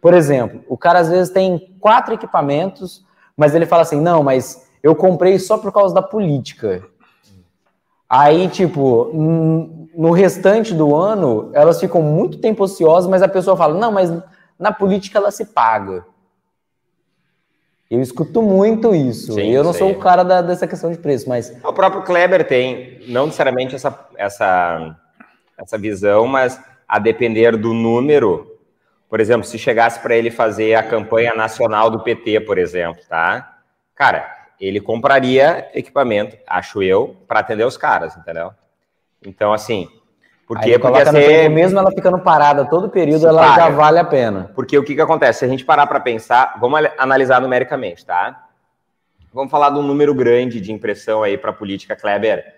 [0.00, 3.04] Por exemplo, o cara às vezes tem quatro equipamentos,
[3.36, 6.80] mas ele fala assim: não, mas eu comprei só por causa da política.
[8.08, 13.74] Aí, tipo, no restante do ano, elas ficam muito tempo ociosas, mas a pessoa fala:
[13.76, 14.12] não, mas
[14.56, 16.06] na política ela se paga.
[17.90, 19.34] Eu escuto muito isso.
[19.34, 19.80] Sim, eu não sei.
[19.80, 21.56] sou o cara da, dessa questão de preço, mas.
[21.62, 24.96] O próprio Kleber tem, não necessariamente essa, essa,
[25.56, 28.54] essa visão, mas a depender do número.
[29.08, 33.58] Por exemplo, se chegasse para ele fazer a campanha nacional do PT, por exemplo, tá?
[33.94, 38.50] Cara, ele compraria equipamento, acho eu, para atender os caras, entendeu?
[39.24, 39.88] Então, assim,
[40.46, 41.48] porque, Aí porque ser...
[41.50, 43.62] mesmo ela ficando parada todo período, ela paga.
[43.62, 44.52] já vale a pena.
[44.54, 45.40] Porque o que, que acontece?
[45.40, 48.46] Se a gente parar para pensar, vamos analisar numericamente, tá?
[49.34, 52.54] Vamos falar de um número grande de impressão aí para política, Kleber.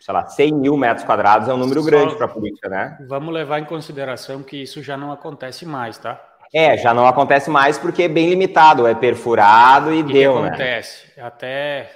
[0.00, 2.98] Sei lá, 100 mil metros quadrados é um número Só grande para política, né?
[3.08, 6.20] Vamos levar em consideração que isso já não acontece mais, tá?
[6.52, 10.32] É, já não acontece mais porque é bem limitado, é perfurado e o que deu,
[10.32, 11.06] que acontece?
[11.16, 11.22] né?
[11.22, 11.90] Até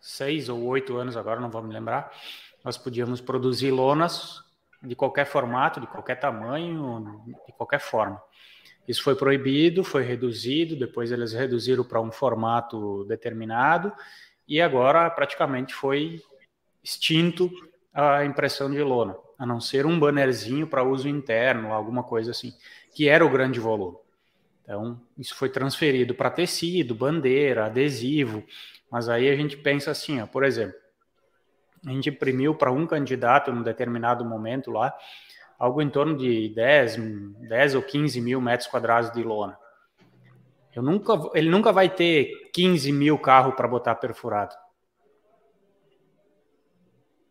[0.00, 2.10] seis ou oito anos, agora não vou me lembrar,
[2.64, 4.48] nós podíamos produzir lonas
[4.82, 8.22] de qualquer formato, de qualquer tamanho, de qualquer forma.
[8.88, 13.92] Isso foi proibido, foi reduzido, depois eles reduziram para um formato determinado
[14.48, 16.22] e agora praticamente foi
[16.82, 17.50] extinto
[17.92, 22.52] a impressão de lona, a não ser um bannerzinho para uso interno, alguma coisa assim
[22.94, 23.96] que era o grande volume.
[24.62, 28.44] Então, isso foi transferido para tecido, bandeira, adesivo,
[28.90, 30.76] mas aí a gente pensa assim, ó, por exemplo,
[31.86, 34.94] a gente imprimiu para um candidato num determinado momento lá,
[35.58, 36.96] algo em torno de 10,
[37.48, 39.58] 10 ou 15 mil metros quadrados de lona.
[40.74, 44.54] Eu nunca, ele nunca vai ter 15 mil carros para botar perfurado.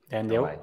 [0.07, 0.47] Entendeu?
[0.47, 0.59] É.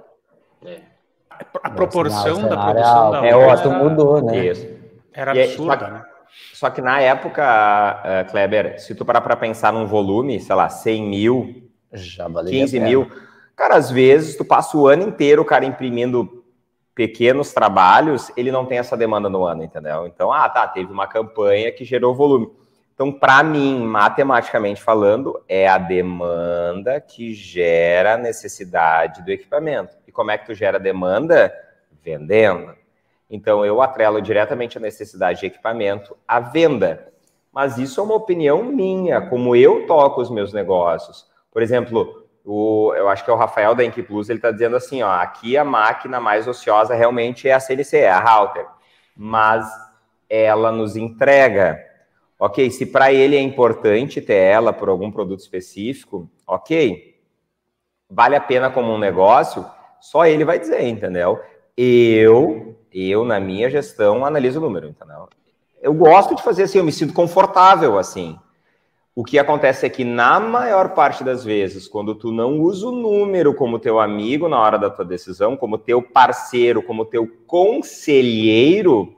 [1.62, 3.26] A proporção da produção da lona...
[3.28, 4.46] É, o mudou, né?
[4.46, 4.76] Isso.
[5.12, 6.04] Era absurda, né?
[6.52, 10.68] Só que na época, uh, Kleber, se tu parar para pensar num volume, sei lá,
[10.68, 13.10] 100 mil, Já 15 mil,
[13.56, 16.44] cara, às vezes tu passa o ano inteiro, o cara imprimindo
[16.94, 20.06] pequenos trabalhos, ele não tem essa demanda no ano, entendeu?
[20.06, 22.50] Então, ah, tá, teve uma campanha que gerou volume.
[22.94, 29.94] Então, para mim, matematicamente falando, é a demanda que gera a necessidade do equipamento.
[30.06, 31.54] E como é que tu gera demanda?
[32.02, 32.74] Vendendo.
[33.28, 37.12] Então, eu atrelo diretamente a necessidade de equipamento à venda.
[37.52, 41.26] Mas isso é uma opinião minha, como eu toco os meus negócios.
[41.52, 44.76] Por exemplo, o, eu acho que é o Rafael da Inc Plus, ele está dizendo
[44.76, 48.66] assim, ó, aqui a máquina mais ociosa realmente é a CNC, é a Router,
[49.16, 49.66] mas
[50.30, 51.78] ela nos entrega.
[52.38, 57.16] Ok, se para ele é importante ter ela por algum produto específico, ok.
[58.08, 59.66] Vale a pena como um negócio,
[60.00, 61.40] só ele vai dizer, entendeu?
[61.76, 65.28] Eu eu, na minha gestão, analiso o número, entendeu?
[65.82, 68.38] Eu gosto de fazer assim, eu me sinto confortável assim.
[69.16, 72.92] O que acontece é que, na maior parte das vezes, quando tu não usa o
[72.92, 79.16] número como teu amigo na hora da tua decisão, como teu parceiro, como teu conselheiro,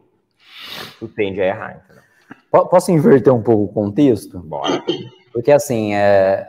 [1.01, 1.83] tu tende a errar.
[1.85, 2.67] Entendeu?
[2.69, 4.39] Posso inverter um pouco o contexto?
[4.39, 4.85] Bora.
[5.33, 6.47] Porque, assim, é,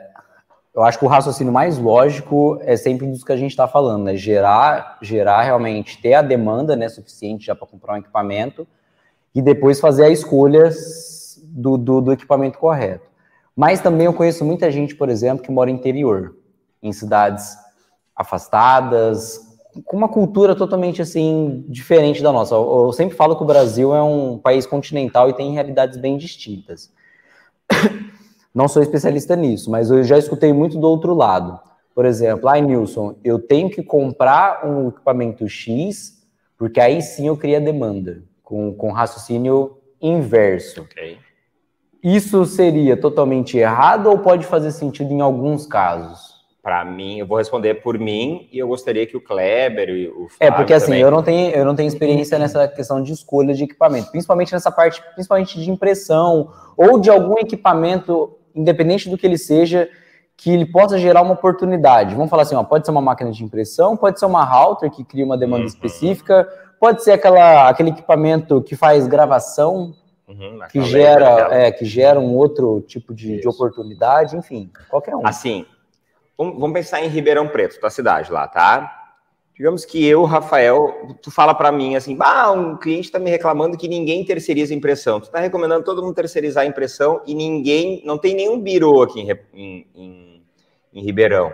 [0.72, 4.04] eu acho que o raciocínio mais lógico é sempre isso que a gente está falando,
[4.04, 4.14] né?
[4.16, 8.64] Gerar, gerar realmente, ter a demanda né, suficiente já para comprar um equipamento
[9.34, 10.70] e depois fazer a escolha
[11.42, 13.09] do, do, do, equipamento correto.
[13.56, 16.36] Mas também eu conheço muita gente, por exemplo, que mora interior,
[16.82, 17.56] em cidades
[18.14, 19.40] afastadas,
[19.84, 22.54] com uma cultura totalmente assim diferente da nossa.
[22.54, 26.92] Eu sempre falo que o Brasil é um país continental e tem realidades bem distintas.
[28.52, 31.60] Não sou especialista nisso, mas eu já escutei muito do outro lado.
[31.94, 36.20] Por exemplo, ai Nilson, eu tenho que comprar um equipamento X,
[36.58, 40.82] porque aí sim eu crio a demanda, com, com raciocínio inverso.
[40.82, 41.18] Okay.
[42.02, 46.30] Isso seria totalmente errado ou pode fazer sentido em alguns casos?
[46.62, 50.28] para mim, eu vou responder por mim e eu gostaria que o Kleber e o
[50.28, 51.00] Flávio É, porque assim, também...
[51.00, 54.70] eu não tenho eu não tenho experiência nessa questão de escolha de equipamento, principalmente nessa
[54.70, 59.88] parte, principalmente de impressão ou de algum equipamento, independente do que ele seja,
[60.36, 62.14] que ele possa gerar uma oportunidade.
[62.14, 65.02] Vamos falar assim, ó, pode ser uma máquina de impressão, pode ser uma router que
[65.02, 65.68] cria uma demanda uhum.
[65.68, 66.46] específica,
[66.78, 69.94] pode ser aquela, aquele equipamento que faz gravação,
[70.30, 75.26] uhum, que gera é, que gera um outro tipo de, de oportunidade, enfim, qualquer um.
[75.26, 75.66] Assim,
[76.40, 79.12] Vamos, pensar em Ribeirão Preto, tua cidade lá, tá?
[79.54, 83.76] Digamos que eu, Rafael, tu fala para mim assim, ah, um cliente está me reclamando
[83.76, 85.20] que ninguém terceiriza impressão.
[85.20, 89.20] Tu está recomendando todo mundo terceirizar a impressão e ninguém, não tem nenhum birô aqui
[89.20, 90.46] em, em, em,
[90.94, 91.52] em Ribeirão.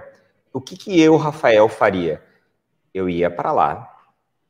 [0.52, 2.22] O que, que eu, Rafael, faria?
[2.94, 3.92] Eu ia para lá,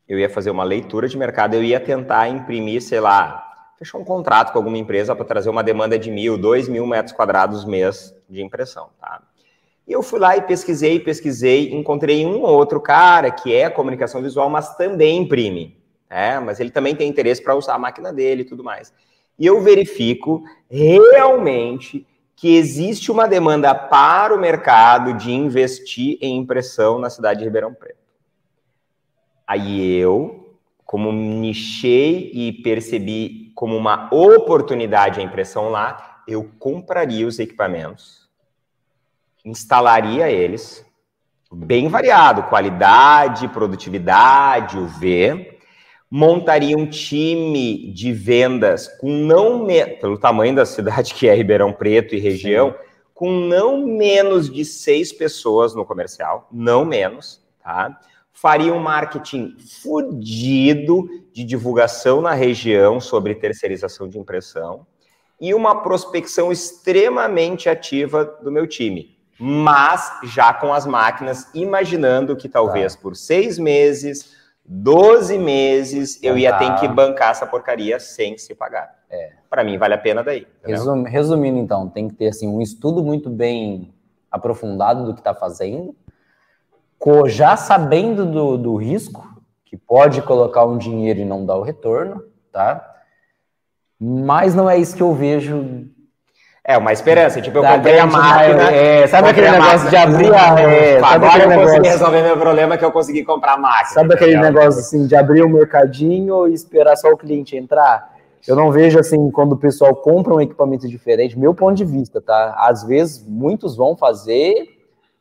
[0.07, 3.46] eu ia fazer uma leitura de mercado, eu ia tentar imprimir, sei lá,
[3.79, 7.15] fechar um contrato com alguma empresa para trazer uma demanda de mil, dois mil metros
[7.15, 9.23] quadrados mês de impressão, tá?
[9.87, 14.21] E eu fui lá e pesquisei, pesquisei, encontrei um ou outro cara que é comunicação
[14.21, 15.77] visual, mas também imprime.
[16.11, 18.93] É, mas ele também tem interesse para usar a máquina dele e tudo mais.
[19.39, 26.99] E eu verifico realmente que existe uma demanda para o mercado de investir em impressão
[26.99, 27.99] na cidade de Ribeirão Preto.
[29.47, 37.41] Aí eu, como nichei e percebi como uma oportunidade a impressão lá, eu compraria os
[37.41, 38.27] equipamentos
[39.47, 40.85] instalaria eles,
[41.53, 45.59] bem variado, qualidade, produtividade, UV,
[46.11, 49.65] montaria um time de vendas com não
[50.01, 52.77] pelo tamanho da cidade que é Ribeirão Preto e região, Sim.
[53.15, 58.01] com não menos de seis pessoas no comercial, não menos, tá?
[58.37, 64.87] Faria um marketing fudido de divulgação na região sobre terceirização de impressão
[65.41, 72.49] e uma prospecção extremamente ativa do meu time mas já com as máquinas, imaginando que
[72.49, 73.03] talvez tá.
[73.03, 78.95] por seis meses, 12 meses, eu ia ter que bancar essa porcaria sem se pagar.
[79.11, 79.33] É.
[79.49, 80.47] Para mim, vale a pena daí.
[80.65, 83.95] Resum, resumindo, então, tem que ter assim, um estudo muito bem
[84.31, 85.95] aprofundado do que está fazendo,
[87.29, 89.25] já sabendo do, do risco,
[89.65, 92.95] que pode colocar um dinheiro e não dar o retorno, tá?
[93.99, 95.87] Mas não é isso que eu vejo
[96.65, 97.41] é, uma esperança.
[97.41, 98.71] Tipo, eu da comprei a máquina.
[98.73, 100.61] É, sabe aquele negócio de abrir a.
[100.61, 101.77] É, agora eu negócio...
[101.77, 103.91] consegui resolver meu problema que eu consegui comprar a máquina.
[103.91, 104.53] Sabe aquele entendeu?
[104.53, 108.17] negócio assim de abrir o um mercadinho e esperar só o cliente entrar?
[108.49, 112.21] Eu não vejo assim, quando o pessoal compra um equipamento diferente, meu ponto de vista,
[112.21, 112.57] tá?
[112.59, 114.76] Às vezes muitos vão fazer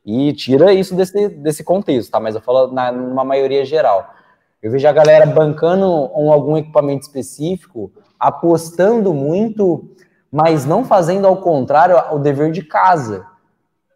[0.06, 2.20] e tira isso desse, desse contexto, tá?
[2.20, 4.14] Mas eu falo na, numa maioria geral.
[4.62, 9.90] Eu vejo a galera bancando um, algum equipamento específico, apostando muito
[10.30, 13.26] mas não fazendo ao contrário o dever de casa.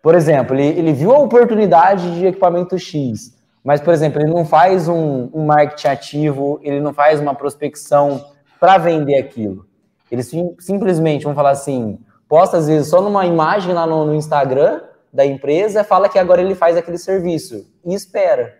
[0.02, 4.46] Por exemplo, ele, ele viu a oportunidade de equipamento X, mas, por exemplo, ele não
[4.46, 8.24] faz um, um marketing ativo, ele não faz uma prospecção
[8.58, 9.66] para vender aquilo.
[10.10, 14.14] Ele sim, simplesmente, vamos falar assim, posta às vezes só numa imagem lá no, no
[14.14, 14.80] Instagram
[15.12, 18.58] da empresa, fala que agora ele faz aquele serviço e espera.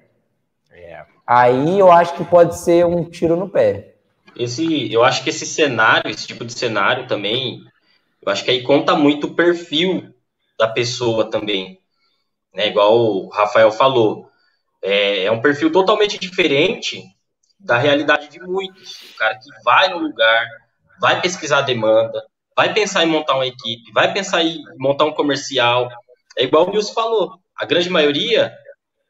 [0.71, 1.05] É.
[1.27, 3.95] Aí eu acho que pode ser um tiro no pé.
[4.37, 7.61] Esse, eu acho que esse cenário, esse tipo de cenário também,
[8.23, 10.15] eu acho que aí conta muito o perfil
[10.59, 11.81] da pessoa também,
[12.55, 12.69] né?
[12.69, 14.29] Igual o Rafael falou,
[14.83, 17.03] é, é um perfil totalmente diferente
[17.59, 18.93] da realidade de muitos.
[19.15, 20.47] O cara que vai no lugar,
[21.01, 22.23] vai pesquisar a demanda,
[22.57, 25.89] vai pensar em montar uma equipe, vai pensar em montar um comercial.
[26.40, 28.51] É igual o Nilson falou, a grande maioria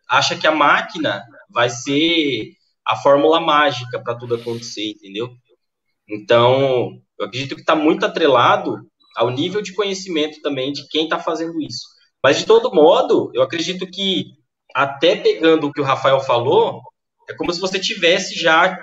[0.09, 2.51] acha que a máquina vai ser
[2.85, 5.31] a fórmula mágica para tudo acontecer, entendeu?
[6.09, 8.81] Então, eu acredito que está muito atrelado
[9.17, 11.87] ao nível de conhecimento também de quem está fazendo isso.
[12.21, 14.25] Mas, de todo modo, eu acredito que,
[14.75, 16.83] até pegando o que o Rafael falou,
[17.29, 18.77] é como se você tivesse já,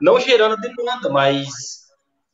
[0.00, 1.81] não gerando demanda, mas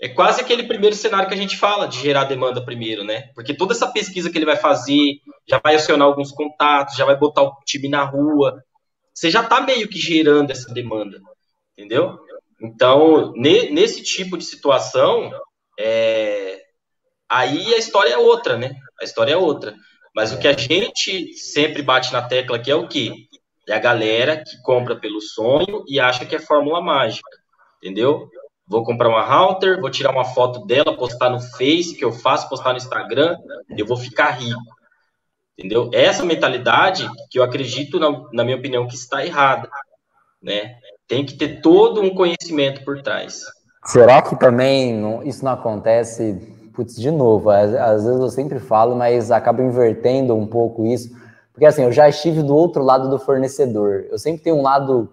[0.00, 3.30] é quase aquele primeiro cenário que a gente fala, de gerar demanda primeiro, né?
[3.34, 7.16] Porque toda essa pesquisa que ele vai fazer, já vai acionar alguns contatos, já vai
[7.16, 8.62] botar o time na rua,
[9.12, 11.18] você já está meio que gerando essa demanda,
[11.76, 12.18] entendeu?
[12.60, 15.30] Então, ne, nesse tipo de situação,
[15.78, 16.62] é,
[17.28, 18.74] Aí a história é outra, né?
[19.00, 19.76] A história é outra.
[20.14, 23.28] Mas o que a gente sempre bate na tecla aqui é o quê?
[23.68, 27.28] é a galera que compra pelo sonho e acha que é fórmula mágica,
[27.82, 28.26] entendeu?
[28.68, 32.48] Vou comprar uma router, vou tirar uma foto dela, postar no Face, que eu faço,
[32.48, 33.36] postar no Instagram,
[33.70, 34.60] eu vou ficar rico.
[35.56, 35.90] Entendeu?
[35.92, 39.68] Essa mentalidade que eu acredito, na, na minha opinião, que está errada,
[40.42, 40.76] né?
[41.08, 43.40] Tem que ter todo um conhecimento por trás.
[43.84, 46.34] Será que também não, isso não acontece?
[46.74, 51.10] Putz, de novo, às, às, vezes eu sempre falo, mas acabo invertendo um pouco isso,
[51.52, 54.06] porque assim, eu já estive do outro lado do fornecedor.
[54.10, 55.10] Eu sempre tenho um lado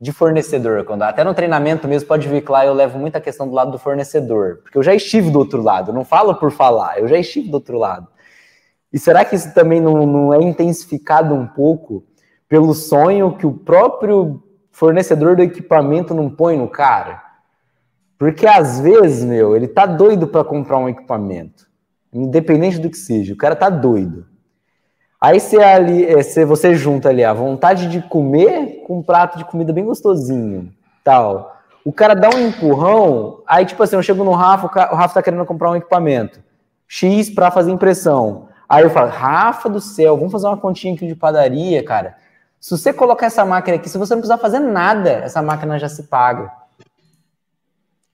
[0.00, 3.54] de fornecedor, quando até no treinamento mesmo pode vir lá, eu levo muita questão do
[3.54, 7.08] lado do fornecedor, porque eu já estive do outro lado, não falo por falar, eu
[7.08, 8.08] já estive do outro lado.
[8.92, 12.04] E será que isso também não, não é intensificado um pouco
[12.48, 17.22] pelo sonho que o próprio fornecedor do equipamento não põe no cara?
[18.18, 21.66] Porque às vezes, meu, ele tá doido para comprar um equipamento,
[22.12, 24.26] independente do que seja, o cara tá doido.
[25.24, 29.38] Aí você, ali, é, você, você junta ali a vontade de comer com um prato
[29.38, 30.70] de comida bem gostosinho,
[31.02, 31.56] tal.
[31.82, 35.22] O cara dá um empurrão, aí tipo assim, eu chego no Rafa, o Rafa tá
[35.22, 36.40] querendo comprar um equipamento
[36.86, 38.50] X para fazer impressão.
[38.68, 42.16] Aí eu falo, Rafa do céu, vamos fazer uma continha aqui de padaria, cara.
[42.60, 45.88] Se você colocar essa máquina aqui, se você não precisar fazer nada, essa máquina já
[45.88, 46.52] se paga.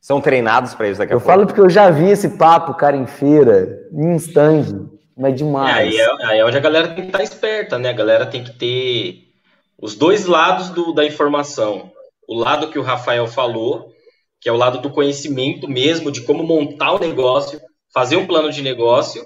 [0.00, 1.28] São treinados para isso daqui a eu pouco.
[1.28, 4.88] Eu falo porque eu já vi esse papo, cara, em feira, em stand,
[5.20, 5.76] mas demais.
[5.76, 7.90] É, aí, é, aí é onde a galera tem que estar esperta, né?
[7.90, 9.28] A galera tem que ter
[9.76, 11.92] os dois lados do, da informação.
[12.26, 13.92] O lado que o Rafael falou,
[14.40, 17.60] que é o lado do conhecimento mesmo, de como montar o um negócio,
[17.92, 19.22] fazer um plano de negócio,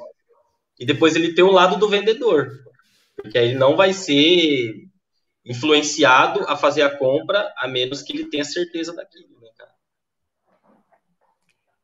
[0.81, 2.51] e depois ele tem o lado do vendedor,
[3.15, 4.75] porque aí ele não vai ser
[5.47, 9.71] influenciado a fazer a compra a menos que ele tenha certeza daquilo, né, cara?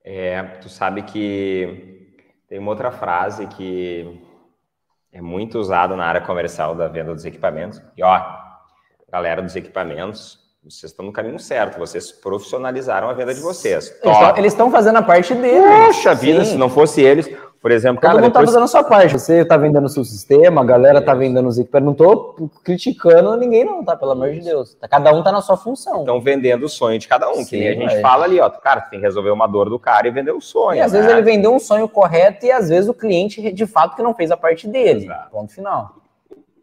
[0.02, 1.99] É, tu sabe que
[2.50, 4.20] tem uma outra frase que
[5.12, 7.80] é muito usada na área comercial da venda dos equipamentos.
[7.96, 8.20] E ó,
[9.08, 13.96] galera dos equipamentos, vocês estão no caminho certo, vocês profissionalizaram a venda de vocês.
[14.36, 15.86] Eles estão fazendo a parte deles.
[15.86, 16.52] Poxa vida, Sim.
[16.52, 17.30] se não fosse eles,
[17.60, 18.54] por exemplo, cara, Todo mundo tá depois...
[18.54, 19.12] tá fazendo a sua parte.
[19.12, 22.06] Você tá vendendo o seu sistema, a galera tá vendendo os equipamentos.
[22.06, 23.94] Não tô criticando ninguém, não, tá?
[23.94, 24.74] Pelo amor de Deus.
[24.88, 26.00] Cada um tá na sua função.
[26.00, 27.44] Estão vendendo o sonho de cada um.
[27.44, 28.00] Sim, que nem a gente é.
[28.00, 28.48] fala ali, ó.
[28.48, 30.78] Cara, tem que resolver uma dor do cara e vender o sonho.
[30.78, 31.00] E às né?
[31.00, 34.14] vezes ele vendeu um sonho correto e às vezes o cliente, de fato, que não
[34.14, 35.04] fez a parte dele.
[35.04, 35.30] Exato.
[35.30, 35.96] Ponto final.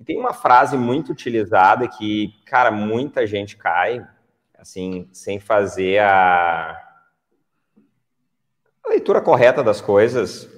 [0.03, 4.03] Tem uma frase muito utilizada que, cara, muita gente cai,
[4.57, 6.75] assim, sem fazer a,
[8.83, 10.56] a leitura correta das coisas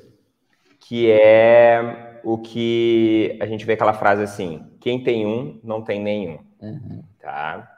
[0.90, 6.02] que é o que a gente vê aquela frase assim: quem tem um, não tem
[6.02, 6.40] nenhum.
[6.60, 7.04] Uhum.
[7.22, 7.72] Tá?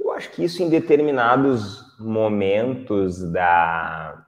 [0.00, 4.24] Eu acho que isso em determinados momentos da,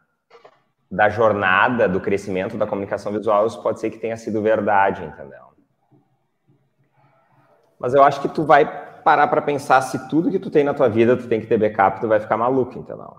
[0.91, 5.47] da jornada do crescimento da comunicação visual, isso pode ser que tenha sido verdade, entendeu?
[7.79, 8.67] Mas eu acho que tu vai
[9.03, 11.57] parar para pensar se tudo que tu tem na tua vida tu tem que ter
[11.57, 13.17] backup, tu vai ficar maluco, entendeu?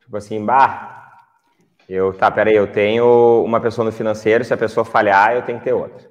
[0.00, 1.05] Tipo assim, bah,
[1.88, 5.58] eu, tá, peraí, eu tenho uma pessoa no financeiro, se a pessoa falhar, eu tenho
[5.58, 6.08] que ter outra.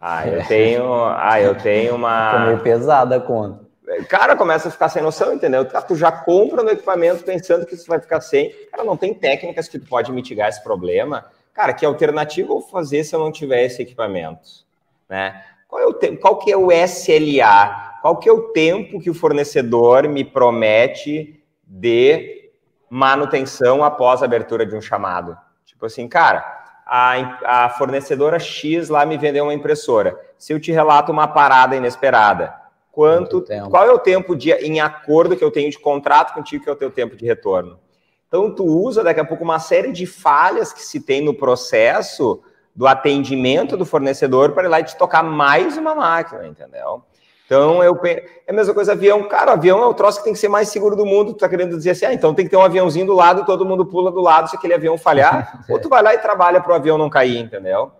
[0.00, 0.84] Ah, eu tenho,
[1.16, 2.30] ah, eu tenho uma...
[2.32, 3.64] Fica meio pesada a conta.
[4.08, 5.64] Cara, começa a ficar sem noção, entendeu?
[5.86, 8.50] Tu já compra no equipamento pensando que isso vai ficar sem.
[8.70, 11.26] Cara, não tem técnicas que tu pode mitigar esse problema.
[11.52, 14.64] Cara, que alternativa eu vou fazer se eu não tiver esse equipamento?
[15.08, 15.40] Né?
[15.68, 16.16] Qual, é o te...
[16.16, 17.98] Qual que é o SLA?
[18.00, 22.43] Qual que é o tempo que o fornecedor me promete de
[22.88, 25.36] manutenção após a abertura de um chamado.
[25.64, 26.44] Tipo assim, cara,
[26.86, 30.18] a, a fornecedora X lá me vendeu uma impressora.
[30.38, 32.54] Se eu te relato uma parada inesperada,
[32.92, 36.70] quanto, qual é o tempo de, em acordo que eu tenho de contrato contigo, que
[36.70, 37.78] é o teu tempo de retorno?
[38.28, 42.42] Então, tu usa daqui a pouco uma série de falhas que se tem no processo
[42.74, 47.04] do atendimento do fornecedor para ir lá e te tocar mais uma máquina, entendeu?
[47.54, 49.22] Então, eu, é a mesma coisa avião.
[49.28, 51.32] Cara, o avião é o troço que tem que ser mais seguro do mundo.
[51.32, 53.64] Tu tá querendo dizer assim, ah, então tem que ter um aviãozinho do lado, todo
[53.64, 55.64] mundo pula do lado se aquele avião falhar.
[55.70, 57.92] ou tu vai lá e trabalha para o avião não cair, entendeu?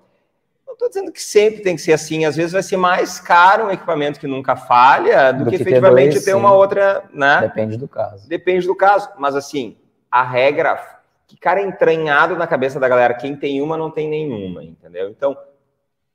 [0.66, 2.24] Não estou dizendo que sempre tem que ser assim.
[2.24, 5.62] Às vezes vai ser mais caro um equipamento que nunca falha do, do que, que,
[5.62, 7.42] efetivamente ter, dois, ter uma outra, né?
[7.42, 8.28] Depende do caso.
[8.28, 9.08] Depende do caso.
[9.18, 9.76] Mas assim,
[10.10, 10.80] a regra
[11.28, 15.08] que cara é entranhado na cabeça da galera, quem tem uma não tem nenhuma, entendeu?
[15.10, 15.36] Então,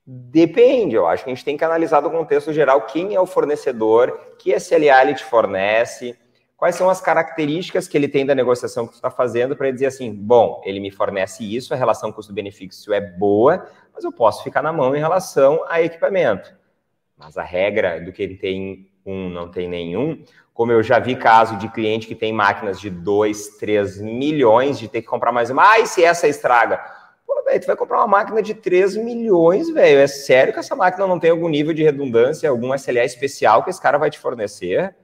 [0.06, 3.26] Depende, eu acho que a gente tem que analisar do contexto geral quem é o
[3.26, 6.18] fornecedor, que SLA ele te fornece,
[6.56, 9.86] quais são as características que ele tem da negociação que tu está fazendo para dizer
[9.86, 14.62] assim, bom, ele me fornece isso, a relação custo-benefício é boa, mas eu posso ficar
[14.62, 16.54] na mão em relação a equipamento.
[17.16, 20.22] Mas a regra do que tem um, não tem nenhum,
[20.52, 24.88] como eu já vi caso de cliente que tem máquinas de 2, 3 milhões de
[24.88, 26.99] ter que comprar mais uma, ah, e se essa estraga?
[27.44, 29.98] Velho, tu vai comprar uma máquina de 3 milhões, velho.
[29.98, 33.70] É sério que essa máquina não tem algum nível de redundância, algum SLA especial que
[33.70, 34.94] esse cara vai te fornecer?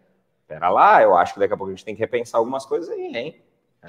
[0.46, 2.88] Pera lá, eu acho que daqui a pouco a gente tem que repensar algumas coisas
[2.88, 3.42] aí, hein?
[3.82, 3.88] É,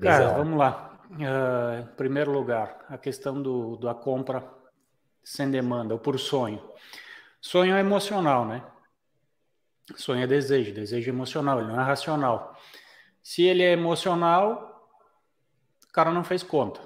[0.00, 0.98] cara, vamos lá.
[1.10, 4.42] Uh, em primeiro lugar, a questão do, da compra
[5.22, 6.62] sem demanda, ou por sonho.
[7.40, 8.62] Sonho é emocional, né?
[9.94, 12.56] Sonho é desejo, desejo emocional, ele não é racional.
[13.22, 14.90] Se ele é emocional,
[15.88, 16.80] o cara não fez conta.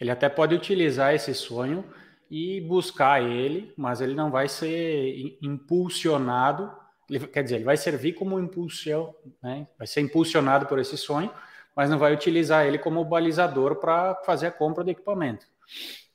[0.00, 1.84] Ele até pode utilizar esse sonho
[2.30, 6.72] e buscar ele, mas ele não vai ser impulsionado,
[7.08, 9.66] ele, quer dizer, ele vai servir como impulsão, né?
[9.76, 11.30] vai ser impulsionado por esse sonho,
[11.74, 15.46] mas não vai utilizar ele como balizador para fazer a compra do equipamento.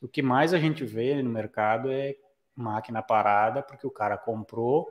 [0.01, 2.15] O que mais a gente vê no mercado é
[2.55, 4.87] máquina parada, porque o cara comprou,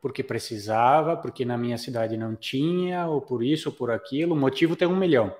[0.00, 4.34] porque precisava, porque na minha cidade não tinha, ou por isso, ou por aquilo.
[4.34, 5.34] O motivo tem um milhão.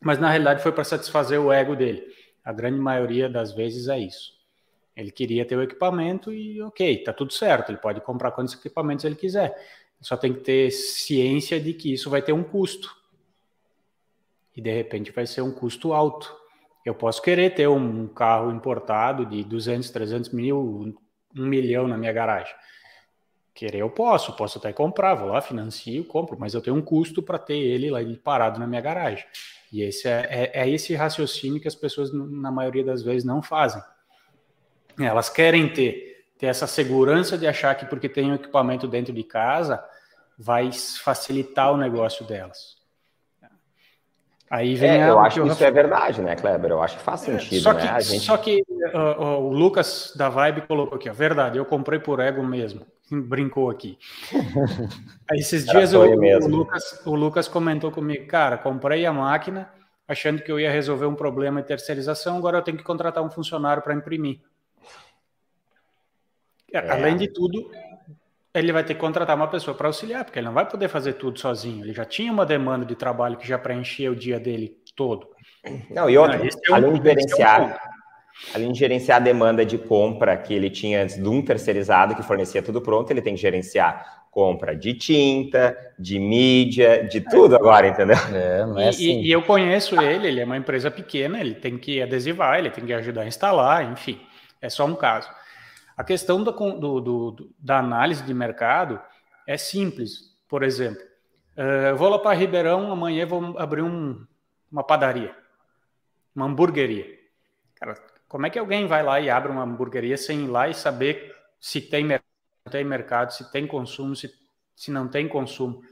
[0.00, 2.04] Mas na realidade foi para satisfazer o ego dele.
[2.44, 4.32] A grande maioria das vezes é isso.
[4.96, 7.70] Ele queria ter o equipamento e, ok, tá tudo certo.
[7.70, 9.54] Ele pode comprar quantos equipamentos ele quiser.
[10.00, 12.96] Só tem que ter ciência de que isso vai ter um custo.
[14.56, 16.34] E de repente vai ser um custo alto.
[16.84, 20.58] Eu posso querer ter um carro importado de 200, 300 mil,
[21.36, 22.54] um milhão na minha garagem.
[23.58, 27.20] Querer eu posso, posso até comprar, vou lá, financio, compro, mas eu tenho um custo
[27.20, 29.26] para ter ele lá parado na minha garagem.
[29.72, 33.42] E esse é, é, é, esse raciocínio que as pessoas, na maioria das vezes, não
[33.42, 33.82] fazem.
[34.96, 39.24] Elas querem ter, ter essa segurança de achar que porque tem um equipamento dentro de
[39.24, 39.84] casa,
[40.38, 42.77] vai facilitar o negócio delas.
[44.50, 46.70] Aí vem é, a, eu acho que isso é verdade, né, Kleber?
[46.70, 47.82] Eu acho que faz é, sentido, só né?
[47.82, 48.24] que, a gente...
[48.24, 52.18] Só que uh, uh, o Lucas da Vibe colocou aqui, ó, verdade, eu comprei por
[52.20, 52.86] ego mesmo.
[53.10, 53.98] Brincou aqui.
[55.30, 59.70] Aí esses dias o, o, Lucas, o Lucas comentou comigo, cara, comprei a máquina
[60.06, 63.30] achando que eu ia resolver um problema de terceirização, agora eu tenho que contratar um
[63.30, 64.40] funcionário para imprimir.
[66.72, 66.90] É.
[66.90, 67.70] Além de tudo,
[68.58, 71.14] ele vai ter que contratar uma pessoa para auxiliar, porque ele não vai poder fazer
[71.14, 71.84] tudo sozinho.
[71.84, 75.28] Ele já tinha uma demanda de trabalho que já preenchia o dia dele todo.
[75.90, 79.64] Não, e outra, é um, além de gerenciar, é um além de gerenciar a demanda
[79.64, 83.34] de compra que ele tinha antes de um terceirizado que fornecia tudo pronto, ele tem
[83.34, 88.16] que gerenciar compra de tinta, de mídia, de tudo agora, entendeu?
[88.32, 89.20] É, não é assim.
[89.20, 92.70] e, e eu conheço ele, ele é uma empresa pequena, ele tem que adesivar, ele
[92.70, 94.20] tem que ajudar a instalar, enfim,
[94.60, 95.28] é só um caso.
[95.98, 99.02] A questão do, do, do, da análise de mercado
[99.44, 100.32] é simples.
[100.48, 101.02] Por exemplo,
[101.56, 104.24] uh, eu vou lá para Ribeirão, amanhã vou abrir um,
[104.70, 105.34] uma padaria,
[106.36, 107.18] uma hamburgueria.
[107.74, 107.96] Cara,
[108.28, 111.34] como é que alguém vai lá e abre uma hamburgueria sem ir lá e saber
[111.58, 112.06] se tem,
[112.70, 114.32] tem mercado, se tem consumo, se,
[114.76, 115.82] se não tem consumo?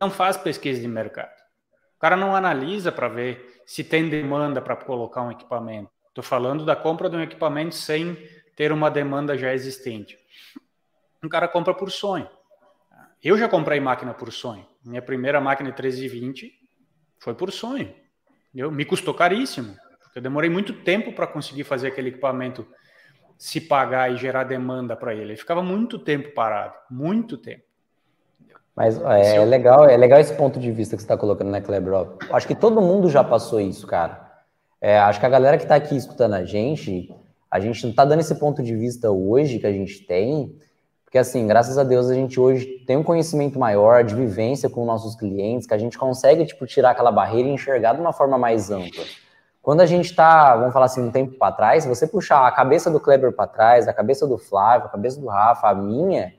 [0.00, 1.40] Não faz pesquisa de mercado.
[1.96, 5.88] O cara não analisa para ver se tem demanda para colocar um equipamento.
[6.08, 8.18] Estou falando da compra de um equipamento sem
[8.56, 10.18] ter uma demanda já existente.
[11.22, 12.28] Um cara compra por sonho.
[13.22, 14.66] Eu já comprei máquina por sonho.
[14.84, 16.52] Minha primeira máquina 1320
[17.18, 17.94] foi por sonho.
[18.54, 19.76] Eu, me custou caríssimo.
[20.02, 22.66] Porque eu demorei muito tempo para conseguir fazer aquele equipamento
[23.38, 25.32] se pagar e gerar demanda para ele.
[25.32, 27.64] Ele ficava muito tempo parado, muito tempo.
[28.74, 31.60] Mas é, é, legal, é legal esse ponto de vista que você está colocando, né,
[31.60, 31.92] Kleber?
[32.32, 34.30] Acho que todo mundo já passou isso, cara.
[34.80, 37.14] É, acho que a galera que está aqui escutando a gente,
[37.52, 40.56] a gente não está dando esse ponto de vista hoje que a gente tem,
[41.04, 44.86] porque assim, graças a Deus a gente hoje tem um conhecimento maior de vivência com
[44.86, 48.38] nossos clientes, que a gente consegue tipo tirar aquela barreira e enxergar de uma forma
[48.38, 49.04] mais ampla.
[49.60, 52.50] Quando a gente está, vamos falar assim, um tempo para trás, se você puxar a
[52.50, 56.32] cabeça do Kleber para trás, a cabeça do Flávio, a cabeça do Rafa, a minha,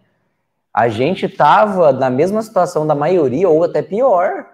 [0.73, 4.47] a gente estava na mesma situação da maioria ou até pior.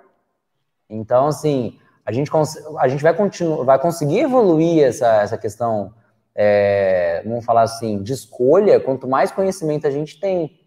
[0.90, 2.30] Então, assim, a gente,
[2.78, 3.16] a gente vai,
[3.64, 5.94] vai conseguir evoluir essa, essa questão
[6.42, 10.58] é, vamos falar assim, de escolha, quanto mais conhecimento a gente tem.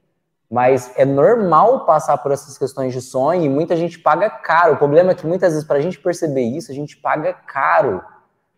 [0.50, 4.74] Mas é normal passar por essas questões de sonho e muita gente paga caro.
[4.74, 8.02] O problema é que muitas vezes, para a gente perceber isso, a gente paga caro.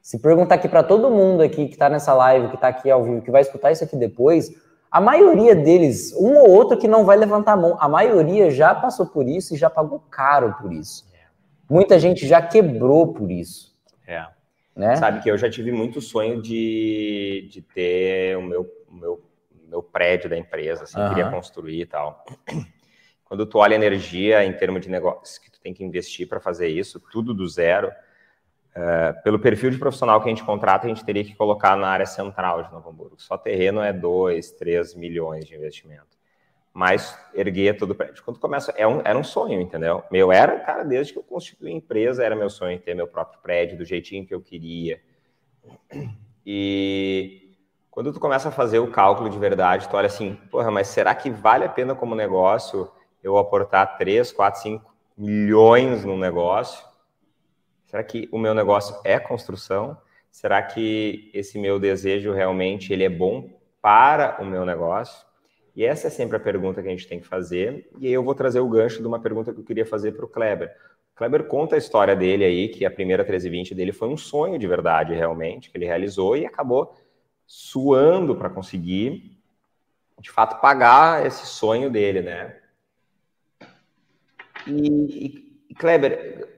[0.03, 3.05] Se perguntar aqui para todo mundo aqui que está nessa live, que está aqui ao
[3.05, 4.51] vivo, que vai escutar isso aqui depois,
[4.91, 8.75] a maioria deles, um ou outro que não vai levantar a mão, a maioria já
[8.75, 11.05] passou por isso e já pagou caro por isso.
[11.71, 13.73] Muita gente já quebrou por isso.
[14.05, 14.27] É.
[14.75, 14.97] Né?
[14.97, 19.25] Sabe que eu já tive muito sonho de, de ter o meu, meu,
[19.69, 21.09] meu prédio da empresa, assim, uhum.
[21.11, 22.25] queria construir e tal.
[23.25, 26.69] Quando tu olha energia em termos de negócio que tu tem que investir para fazer
[26.69, 31.05] isso, tudo do zero, uh, pelo perfil de profissional que a gente contrata, a gente
[31.05, 33.15] teria que colocar na área central de Novo Hamburgo.
[33.19, 36.14] Só terreno é 2, 3 milhões de investimento
[36.75, 38.25] mas erguer todo o prédio.
[38.25, 40.03] Quando começa, é um, era um sonho, entendeu?
[40.11, 43.41] Meu era, cara, desde que eu constituí a empresa, era meu sonho ter meu próprio
[43.41, 45.01] prédio do jeitinho que eu queria.
[46.45, 47.57] E
[47.93, 51.15] quando tu começa a fazer o cálculo de verdade, tu olha assim, porra, mas será
[51.15, 52.91] que vale a pena como negócio
[53.23, 56.85] eu aportar 3, 4, 5 milhões num negócio?
[57.87, 59.97] Será que o meu negócio é construção?
[60.29, 63.49] Será que esse meu desejo realmente ele é bom
[63.81, 65.25] para o meu negócio?
[65.75, 67.89] E essa é sempre a pergunta que a gente tem que fazer.
[67.99, 70.25] E aí eu vou trazer o gancho de uma pergunta que eu queria fazer para
[70.25, 70.69] o Kleber.
[71.13, 74.59] O Kleber conta a história dele aí, que a primeira 1320 dele foi um sonho
[74.59, 76.95] de verdade, realmente, que ele realizou e acabou
[77.47, 79.37] suando para conseguir,
[80.21, 82.57] de fato, pagar esse sonho dele, né?
[84.67, 86.49] E, e Kleber,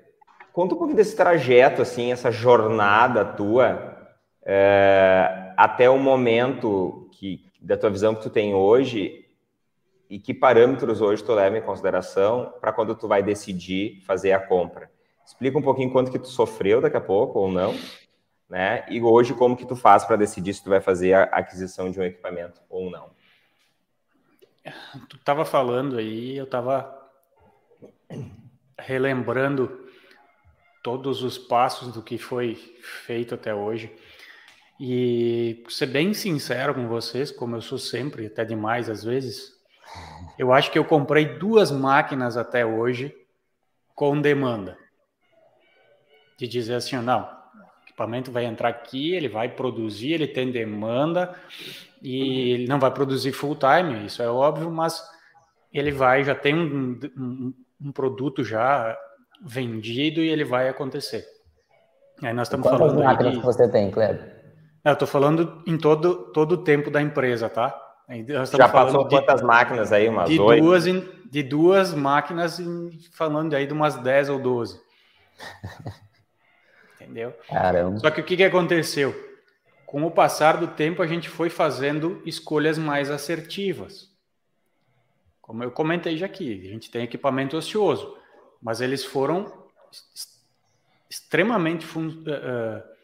[0.53, 3.97] conta um pouquinho desse trajeto, assim, essa jornada tua
[4.45, 9.27] é, até o momento que da tua visão que tu tem hoje
[10.09, 14.39] e que parâmetros hoje tu leva em consideração para quando tu vai decidir fazer a
[14.39, 14.89] compra.
[15.27, 17.75] Explica um pouquinho quanto que tu sofreu daqui a pouco ou não,
[18.49, 18.87] né?
[18.89, 21.99] E hoje como que tu faz para decidir se tu vai fazer a aquisição de
[21.99, 23.11] um equipamento ou não.
[25.09, 27.11] Tu estava falando aí, eu estava
[28.79, 29.89] relembrando
[30.85, 33.93] todos os passos do que foi feito até hoje.
[34.79, 39.53] E ser bem sincero com vocês, como eu sou sempre, até demais às vezes,
[40.39, 43.15] eu acho que eu comprei duas máquinas até hoje
[43.95, 44.77] com demanda.
[46.39, 51.35] De dizer assim, não, o equipamento vai entrar aqui, ele vai produzir, ele tem demanda
[52.03, 55.03] e ele não vai produzir full time, isso é óbvio, mas
[55.73, 58.95] ele vai, já tem um, um, um produto já
[59.41, 61.25] vendido e ele vai acontecer.
[62.23, 63.41] Aí nós estamos Quantas falando máquinas de...
[63.41, 64.36] que você tem, Kleber?
[64.87, 67.77] Eu estou falando em todo, todo o tempo da empresa, tá?
[68.57, 70.09] Já passou de, quantas máquinas aí?
[70.09, 72.61] Umas de Duas de duas máquinas,
[73.11, 74.81] falando aí de umas 10 ou 12.
[76.95, 77.35] Entendeu?
[77.49, 77.99] Caramba.
[77.99, 79.13] Só que o que, que aconteceu?
[79.85, 84.09] Com o passar do tempo, a gente foi fazendo escolhas mais assertivas.
[85.43, 88.17] Como eu comentei já aqui, a gente tem equipamento ocioso,
[88.63, 89.53] mas eles foram
[91.11, 92.96] extremamente uh,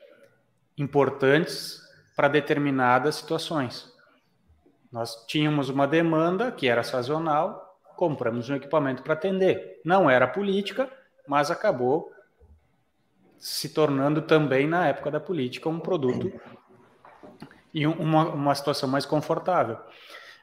[0.76, 1.80] importantes
[2.16, 3.92] para determinadas situações.
[4.90, 9.80] Nós tínhamos uma demanda que era sazonal, compramos um equipamento para atender.
[9.84, 10.90] Não era política,
[11.26, 12.12] mas acabou
[13.38, 16.32] se tornando também, na época da política, um produto
[17.74, 19.78] e uma, uma situação mais confortável.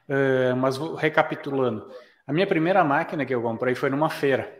[0.08, 1.88] Uh, mas recapitulando,
[2.26, 4.52] a minha primeira máquina que eu comprei foi numa feira.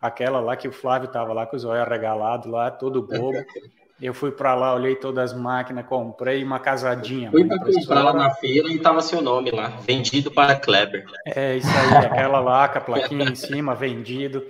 [0.00, 3.44] Aquela lá que o Flávio estava lá com os olhos arregalados lá, todo bobo.
[4.00, 7.30] Eu fui para lá, olhei todas as máquinas, comprei uma casadinha.
[7.30, 11.04] Fui para comprar lá na feira e tava seu nome lá, vendido para Kleber.
[11.26, 14.42] É isso aí, aquela lá com a plaquinha em cima, vendido.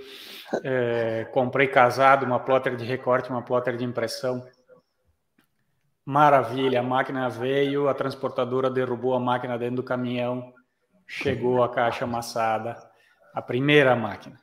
[0.64, 4.44] É, comprei casado, uma plotter de recorte, uma plotter de impressão.
[6.04, 10.52] Maravilha, a máquina veio, a transportadora derrubou a máquina dentro do caminhão,
[11.06, 12.76] chegou a caixa amassada,
[13.34, 14.39] a primeira máquina.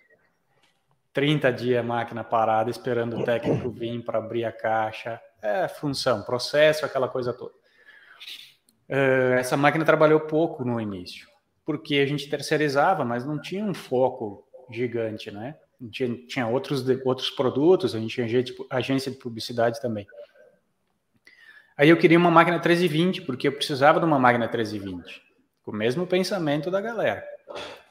[1.17, 5.19] 30 dias máquina parada esperando o técnico vir para abrir a caixa.
[5.41, 7.53] É função, processo, aquela coisa toda.
[8.87, 11.27] Uh, essa máquina trabalhou pouco no início,
[11.65, 15.55] porque a gente terceirizava, mas não tinha um foco gigante, né?
[15.89, 20.05] Tinha, tinha outros, outros produtos, a gente tinha agência de publicidade também.
[21.75, 25.19] Aí eu queria uma máquina 1320, porque eu precisava de uma máquina 1320,
[25.63, 27.36] com o mesmo pensamento da galera.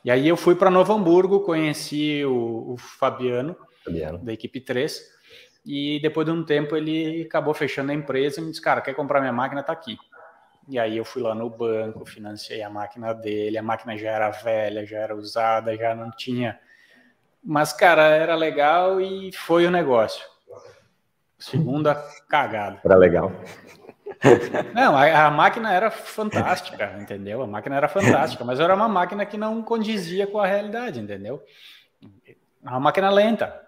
[0.04, 5.02] E aí eu fui para Novo Hamburgo, conheci o, o Fabiano, Fabiano, da equipe 3,
[5.64, 8.94] e depois de um tempo ele acabou fechando a empresa e me disse, cara, quer
[8.94, 9.62] comprar minha máquina?
[9.62, 9.98] Tá aqui.
[10.68, 14.30] E aí eu fui lá no banco, financei a máquina dele, a máquina já era
[14.30, 16.58] velha, já era usada, já não tinha.
[17.42, 20.24] Mas, cara, era legal e foi o negócio.
[21.38, 21.94] Segunda
[22.28, 22.80] cagada.
[22.84, 23.32] Era legal.
[24.74, 27.42] Não, a, a, máquina era fantástica, entendeu?
[27.42, 31.42] A máquina era fantástica, mas era uma máquina que não condizia com a realidade, entendeu?
[32.62, 33.62] Uma máquina lenta.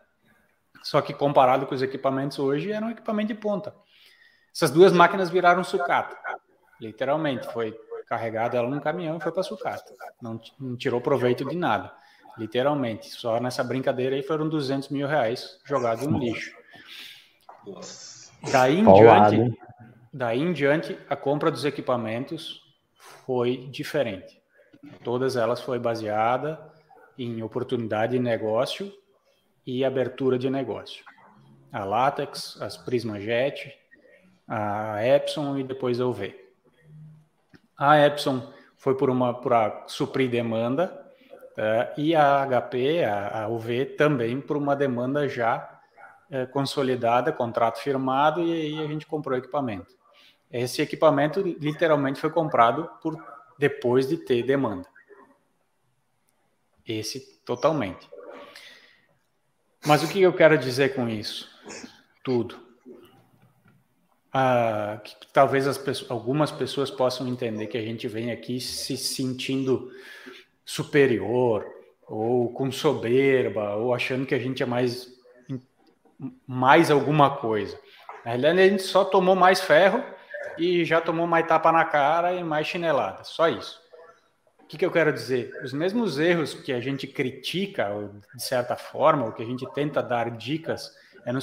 [0.83, 3.75] Só que comparado com os equipamentos hoje, era um equipamento de ponta.
[4.55, 6.17] Essas duas máquinas viraram sucata.
[6.81, 7.79] Literalmente, foi
[8.09, 9.93] carregada ela num caminhão e foi para sucata.
[10.21, 11.93] Não, não tirou proveito de nada.
[12.39, 13.11] Literalmente.
[13.11, 16.57] Só nessa brincadeira aí foram 200 mil reais jogados no lixo.
[18.51, 19.59] Daí em diante,
[20.13, 22.63] Daí em diante, a compra dos equipamentos
[23.27, 24.41] foi diferente.
[25.05, 26.59] Todas elas foi baseada
[27.19, 28.93] em oportunidade de negócio
[29.67, 31.05] e abertura de negócio.
[31.71, 33.75] A Latex, as Prismajet,
[34.47, 36.35] a Epson e depois a UV.
[37.77, 40.89] A Epson foi por uma para suprir demanda
[41.55, 41.93] tá?
[41.99, 45.79] e a HP, a, a UV também por uma demanda já
[46.31, 49.98] é, consolidada, contrato firmado, e aí a gente comprou equipamento.
[50.51, 53.23] Esse equipamento literalmente foi comprado por
[53.59, 54.89] depois de ter demanda.
[56.87, 58.09] Esse totalmente.
[59.87, 61.49] Mas o que eu quero dizer com isso?
[62.25, 62.59] Tudo.
[64.33, 69.91] Ah, que talvez pessoas, algumas pessoas possam entender que a gente vem aqui se sentindo
[70.65, 71.67] superior,
[72.07, 75.09] ou com soberba, ou achando que a gente é mais,
[76.47, 77.79] mais alguma coisa.
[78.25, 80.03] Na realidade, a gente só tomou mais ferro
[80.57, 83.25] e já tomou mais tapa na cara e mais chinelada.
[83.25, 83.81] Só isso.
[84.63, 85.51] O que, que eu quero dizer?
[85.65, 87.89] Os mesmos erros que a gente critica,
[88.35, 91.41] de certa forma, ou que a gente tenta dar dicas, é no,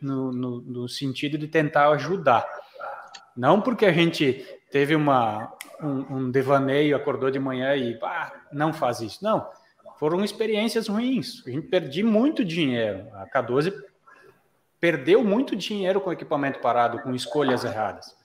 [0.00, 2.46] no, no, no sentido de tentar ajudar.
[3.36, 8.72] Não porque a gente teve uma, um, um devaneio, acordou de manhã e ah, não
[8.72, 9.22] faz isso.
[9.22, 9.46] Não.
[9.98, 11.42] Foram experiências ruins.
[11.46, 13.06] A gente perdi muito dinheiro.
[13.14, 13.72] A K12
[14.80, 18.16] perdeu muito dinheiro com equipamento parado, com escolhas erradas.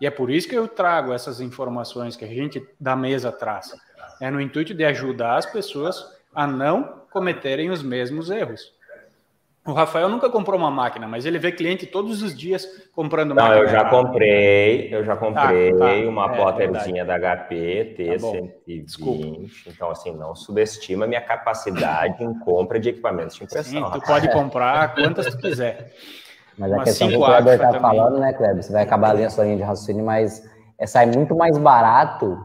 [0.00, 3.74] E é por isso que eu trago essas informações que a gente da mesa traz.
[4.20, 6.04] É no intuito de ajudar as pessoas
[6.34, 8.72] a não cometerem os mesmos erros.
[9.66, 13.36] O Rafael nunca comprou uma máquina, mas ele vê cliente todos os dias comprando Não,
[13.36, 13.56] máquina.
[13.56, 15.94] Não, eu já comprei, eu já comprei tá, tá.
[16.06, 19.64] uma é, Potterzinha da HP T120.
[19.64, 23.90] Tá então, assim, não subestima a minha capacidade em compra de equipamentos de impressão.
[23.90, 25.94] Sim, tu pode comprar quantas tu quiser.
[26.56, 28.62] Mas a questão que o Kleber está falando, né, Kleber?
[28.62, 30.48] Você vai acabar ali a sua linha de raciocínio, mas
[30.78, 32.38] é, sai muito mais barato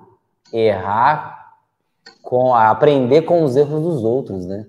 [0.51, 1.53] errar
[2.22, 4.66] com aprender com os erros dos outros, né?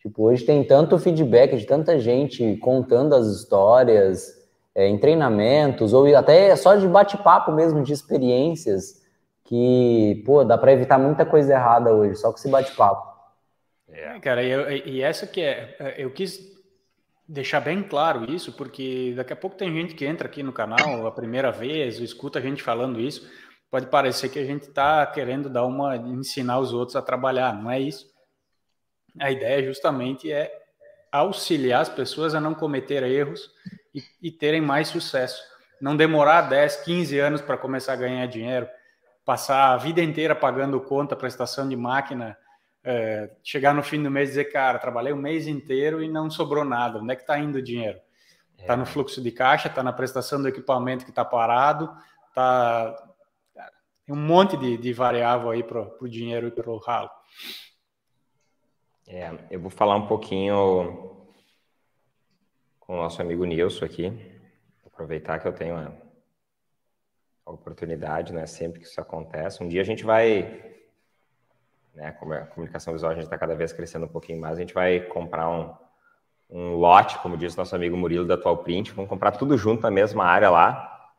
[0.00, 4.38] Tipo, hoje tem tanto feedback de tanta gente contando as histórias
[4.74, 9.02] é, em treinamentos, ou até só de bate-papo mesmo, de experiências,
[9.44, 13.08] que, pô, dá para evitar muita coisa errada hoje, só com esse bate-papo.
[13.90, 16.57] É, cara, e, e essa que é, é, eu quis
[17.28, 21.06] deixar bem claro isso, porque daqui a pouco tem gente que entra aqui no canal
[21.06, 23.30] a primeira vez, ou escuta a gente falando isso,
[23.70, 27.70] pode parecer que a gente está querendo dar uma ensinar os outros a trabalhar, não
[27.70, 28.10] é isso.
[29.20, 30.50] A ideia justamente é
[31.12, 33.50] auxiliar as pessoas a não cometer erros
[33.94, 35.42] e, e terem mais sucesso.
[35.80, 38.68] Não demorar 10, 15 anos para começar a ganhar dinheiro,
[39.24, 42.36] passar a vida inteira pagando conta, prestação de máquina,
[42.84, 46.30] é, chegar no fim do mês e dizer, cara, trabalhei o mês inteiro e não
[46.30, 46.98] sobrou nada.
[46.98, 47.98] Onde é que está indo o dinheiro?
[48.58, 48.76] Está é.
[48.76, 51.90] no fluxo de caixa, está na prestação do equipamento que está parado,
[52.28, 53.08] está
[54.08, 57.10] tem um monte de, de variável aí para o dinheiro e para o ralo.
[59.06, 61.26] É, eu vou falar um pouquinho
[62.80, 64.10] com o nosso amigo Nilson aqui,
[64.86, 65.92] aproveitar que eu tenho a,
[67.44, 69.62] oportunidade, né, sempre que isso acontece.
[69.62, 70.67] Um dia a gente vai,
[71.98, 74.60] né, como a comunicação visual a gente está cada vez crescendo um pouquinho mais, a
[74.60, 75.74] gente vai comprar um,
[76.48, 79.90] um lote, como diz nosso amigo Murilo da Atual Print, vamos comprar tudo junto na
[79.90, 81.10] mesma área lá,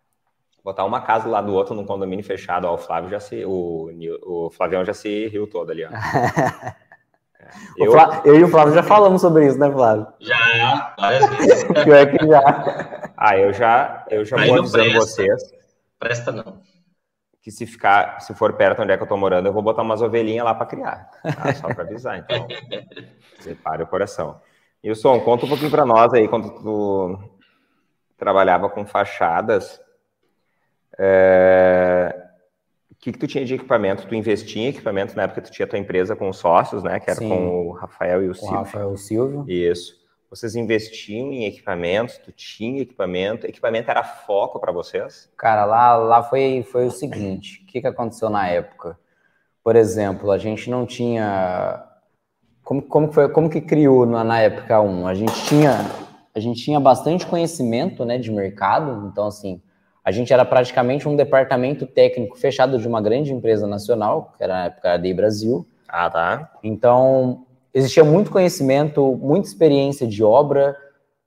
[0.64, 3.90] botar uma casa lá do outro num condomínio fechado, ó, o Flávio já se, o,
[4.24, 5.90] o Flavião já se riu todo ali, ó.
[7.76, 7.94] Eu...
[8.26, 8.40] eu...
[8.40, 10.06] e o Flávio já falamos sobre isso, né, Flávio?
[10.20, 11.64] Já, várias vezes.
[11.84, 13.12] Pior que já.
[13.18, 15.00] Ah, eu já, eu já vou avisando presta.
[15.00, 15.44] vocês.
[15.98, 16.62] Presta não.
[17.42, 19.82] Que se ficar, se for perto onde é que eu tô morando, eu vou botar
[19.82, 21.10] umas ovelhinhas lá para criar.
[21.24, 21.54] Tá?
[21.54, 22.48] Só para avisar, então.
[23.40, 24.42] Separe o coração.
[24.84, 27.20] Wilson, conta um pouquinho para nós aí, quando tu
[28.18, 29.80] trabalhava com fachadas.
[30.98, 32.30] É
[33.00, 34.06] que, que tu tinha de equipamento?
[34.06, 37.00] Tu investia em equipamento na época tu tinha tua empresa com os sócios, né?
[37.00, 37.30] Que era Sim.
[37.30, 38.56] com o Rafael e o Silvio.
[38.56, 39.46] O Rafael e o Silvio.
[39.48, 39.99] Isso.
[40.30, 45.28] Vocês investiam em equipamentos, tu tinha equipamento, equipamento era foco para vocês?
[45.36, 48.98] Cara, lá, lá foi, foi o seguinte, o que, que aconteceu na época?
[49.64, 51.84] Por exemplo, a gente não tinha...
[52.64, 55.08] Como, como, foi, como que criou na, na época 1?
[55.08, 55.72] A gente tinha,
[56.36, 59.60] a gente tinha bastante conhecimento né, de mercado, então assim,
[60.06, 64.54] a gente era praticamente um departamento técnico fechado de uma grande empresa nacional, que era
[64.54, 65.68] na época a DEI Brasil.
[65.88, 66.52] Ah, tá.
[66.64, 67.48] Então,
[67.80, 70.78] existia muito conhecimento, muita experiência de obra,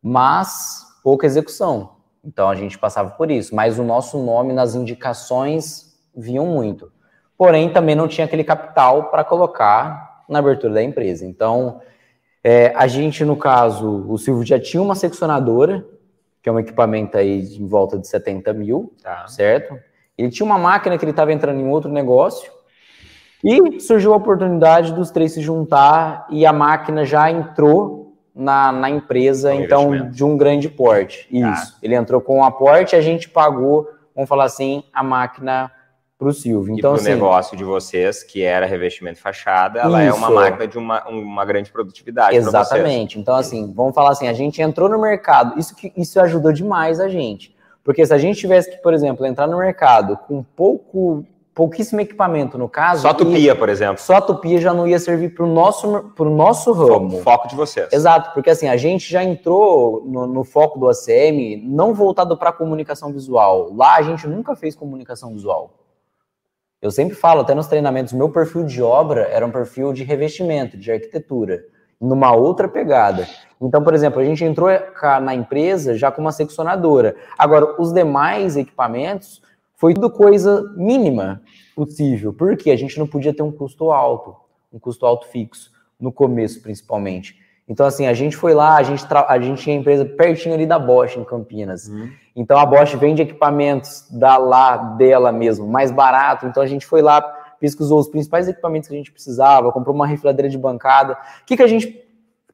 [0.03, 1.97] mas pouca execução.
[2.25, 3.55] Então, a gente passava por isso.
[3.55, 6.93] Mas o nosso nome nas indicações vinham muito.
[7.37, 11.27] Porém, também não tinha aquele capital para colocar na abertura da empresa.
[11.27, 11.81] Então,
[12.45, 15.85] é, a gente, no caso, o Silvio já tinha uma seccionadora,
[16.43, 19.27] que é um equipamento aí em volta de 70 mil, tá.
[19.27, 19.77] certo?
[20.17, 22.53] Ele tinha uma máquina que ele estava entrando em outro negócio
[23.43, 28.88] e surgiu a oportunidade dos três se juntar e a máquina já entrou na, na
[28.88, 31.26] empresa, então, de um grande porte.
[31.30, 31.76] Isso.
[31.82, 35.70] Ele entrou com um aporte, a gente pagou, vamos falar assim, a máquina
[36.22, 36.74] para o Silvio.
[36.74, 40.28] e Então, pro assim, negócio de vocês, que era revestimento e fachada, ela é uma
[40.28, 40.34] Isso.
[40.34, 42.36] máquina de uma, uma grande produtividade.
[42.36, 43.18] Exatamente.
[43.18, 47.01] Então, assim, vamos falar assim, a gente entrou no mercado, isso, que, isso ajudou demais
[47.01, 47.55] a gente.
[47.84, 52.57] Porque se a gente tivesse que, por exemplo, entrar no mercado com pouco, pouquíssimo equipamento,
[52.57, 54.01] no caso, Só e- tupia, por exemplo.
[54.03, 57.21] só tupia já não ia servir para o nosso, pro nosso ramo.
[57.23, 57.93] Foco de vocês.
[57.93, 62.53] Exato, porque assim, a gente já entrou no, no foco do ACM não voltado para
[62.53, 63.71] comunicação visual.
[63.75, 65.75] Lá a gente nunca fez comunicação visual.
[66.81, 70.77] Eu sempre falo, até nos treinamentos, meu perfil de obra era um perfil de revestimento,
[70.77, 71.63] de arquitetura,
[72.01, 73.29] numa outra pegada.
[73.61, 77.15] Então, por exemplo, a gente entrou ca- na empresa já com uma seccionadora.
[77.39, 79.41] Agora, os demais equipamentos
[79.83, 81.43] foi tudo coisa mínima
[81.74, 84.37] possível, porque a gente não podia ter um custo alto,
[84.72, 87.37] um custo alto fixo, no começo principalmente.
[87.66, 90.78] Então, assim, a gente foi lá, a gente, a gente tinha empresa pertinho ali da
[90.78, 91.91] Bosch, em Campinas.
[92.37, 96.47] Então, a Bosch vende equipamentos da lá dela mesmo, mais barato.
[96.47, 97.20] Então, a gente foi lá,
[97.59, 101.14] pesquisou os principais equipamentos que a gente precisava, comprou uma refiladeira de bancada.
[101.43, 101.89] O que, que, a, gente,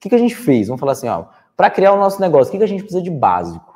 [0.01, 0.69] que, que a gente fez?
[0.69, 3.03] Vamos falar assim, ó, para criar o nosso negócio, o que, que a gente precisa
[3.03, 3.68] de básico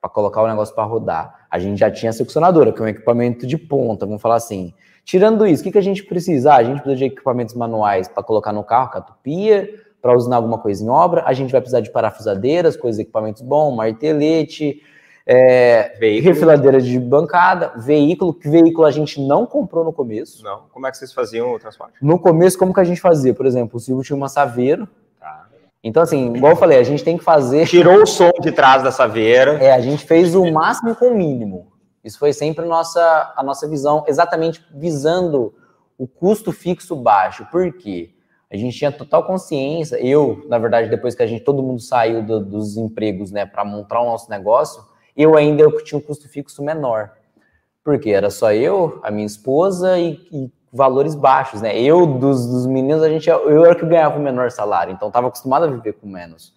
[0.00, 1.46] para colocar o negócio para rodar?
[1.50, 4.72] A gente já tinha a seccionadora, que é um equipamento de ponta, vamos falar assim.
[5.04, 6.52] Tirando isso, o que, que a gente precisa?
[6.52, 9.68] Ah, a gente precisa de equipamentos manuais para colocar no carro, catupia,
[10.02, 11.22] para usar alguma coisa em obra.
[11.26, 14.82] A gente vai precisar de parafusadeiras, coisas, equipamentos bons, martelete,
[15.30, 16.32] é, Veículo.
[16.32, 20.42] refiladeira de bancada, veículo, que veículo a gente não comprou no começo.
[20.42, 20.62] Não.
[20.72, 21.94] Como é que vocês faziam o transporte?
[22.00, 23.34] No começo, como que a gente fazia?
[23.34, 24.88] Por exemplo, o Silvio tinha uma Saveiro.
[25.82, 27.66] Então, assim, igual eu falei, a gente tem que fazer.
[27.68, 29.62] Tirou o som de trás da saveira.
[29.62, 31.72] É, a gente fez o máximo com o mínimo.
[32.02, 35.54] Isso foi sempre a nossa, a nossa visão, exatamente visando
[35.96, 37.46] o custo fixo baixo.
[37.50, 38.10] Por quê?
[38.50, 39.96] A gente tinha total consciência.
[39.96, 43.64] Eu, na verdade, depois que a gente todo mundo saiu do- dos empregos, né, para
[43.64, 44.82] montar o nosso negócio,
[45.16, 47.10] eu ainda eu tinha um custo fixo menor.
[47.84, 51.78] Porque era só eu, a minha esposa e, e valores baixos, né?
[51.80, 55.28] Eu dos, dos meninos, a gente eu era que ganhava o menor salário, então estava
[55.28, 56.54] acostumado a viver com menos.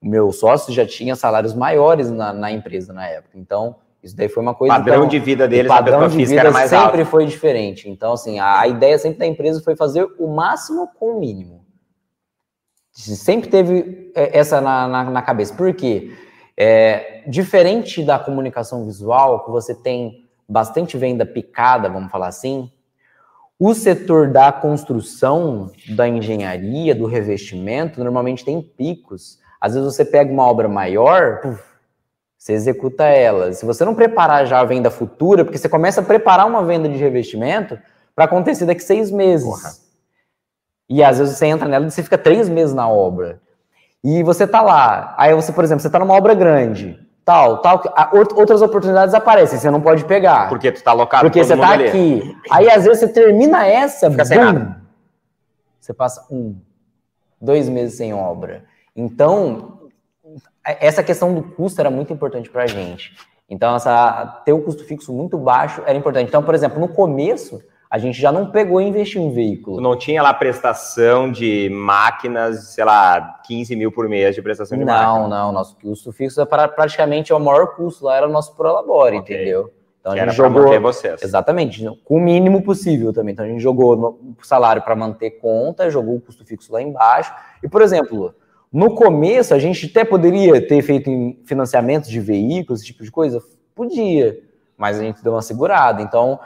[0.00, 4.28] O meu sócio já tinha salários maiores na, na empresa na época, então isso daí
[4.28, 4.74] foi uma O coisa.
[4.74, 7.10] padrão então, de vida o deles na padrão de vida era mais sempre alto.
[7.10, 7.90] foi diferente.
[7.90, 11.64] Então, assim, a, a ideia sempre da empresa foi fazer o máximo com o mínimo.
[12.92, 15.54] Sempre teve é, essa na, na, na cabeça.
[15.54, 16.12] Por quê?
[16.56, 22.70] É, diferente da comunicação visual, que você tem bastante venda picada, vamos falar assim,
[23.58, 29.38] o setor da construção, da engenharia, do revestimento, normalmente tem picos.
[29.60, 31.60] Às vezes você pega uma obra maior, puf,
[32.38, 33.52] você executa ela.
[33.52, 36.88] Se você não preparar já a venda futura, porque você começa a preparar uma venda
[36.88, 37.76] de revestimento
[38.14, 39.46] para acontecer daqui seis meses.
[39.46, 39.72] Porra.
[40.88, 43.40] E às vezes você entra nela e você fica três meses na obra.
[44.02, 45.14] E você tá lá.
[45.18, 46.98] Aí você, por exemplo, você tá numa obra grande,
[47.28, 47.82] tal, tal.
[48.34, 50.48] Outras oportunidades aparecem, você não pode pegar.
[50.48, 51.88] Porque tu tá alocado Porque você tá ali.
[51.88, 52.36] aqui.
[52.50, 54.80] Aí às vezes você termina essa, Fica nada.
[55.78, 56.56] Você passa um,
[57.38, 58.64] dois meses sem obra.
[58.96, 59.78] Então,
[60.64, 63.14] essa questão do custo era muito importante pra gente.
[63.48, 66.28] Então, essa, ter o custo fixo muito baixo era importante.
[66.28, 69.80] Então, por exemplo, no começo, a gente já não pegou e investiu em veículo.
[69.80, 74.84] não tinha lá prestação de máquinas, sei lá, 15 mil por mês de prestação de
[74.84, 75.06] máquina.
[75.06, 78.54] Não, não, nosso custo fixo é para, praticamente o maior custo lá era o nosso
[78.54, 79.34] Prolabore, Ok.
[79.34, 79.72] entendeu?
[80.00, 80.80] Então Que a gente jogou.
[80.80, 81.22] vocês.
[81.22, 83.32] Exatamente, com o mínimo possível também.
[83.32, 86.80] Então a gente jogou no- o salário para manter conta, jogou o custo fixo lá
[86.80, 87.32] embaixo.
[87.62, 88.34] E, por exemplo,
[88.72, 93.10] no começo a gente até poderia ter feito em financiamentos de veículos, esse tipo de
[93.10, 93.42] coisa?
[93.74, 94.38] Podia,
[94.76, 96.00] mas a gente deu uma segurada.
[96.02, 96.38] Então,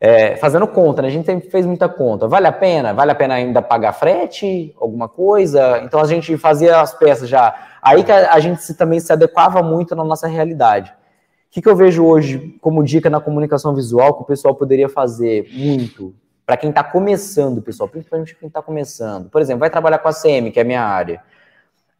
[0.00, 1.08] é, fazendo conta, né?
[1.08, 2.28] A gente sempre fez muita conta.
[2.28, 2.92] Vale a pena?
[2.94, 4.74] Vale a pena ainda pagar frete?
[4.80, 5.80] Alguma coisa?
[5.82, 7.54] Então a gente fazia as peças já.
[7.82, 10.90] Aí que a, a gente se- também se adequava muito na nossa realidade.
[10.90, 14.88] O que, que eu vejo hoje como dica na comunicação visual que o pessoal poderia
[14.88, 16.14] fazer muito
[16.46, 19.28] para quem está começando, pessoal, principalmente quem está começando?
[19.30, 21.20] Por exemplo, vai trabalhar com a CM, que é a minha área.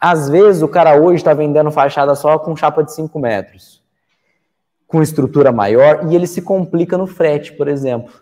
[0.00, 3.77] Às vezes o cara hoje está vendendo fachada só com chapa de 5 metros,
[4.88, 8.12] com estrutura maior, e ele se complica no frete, por exemplo.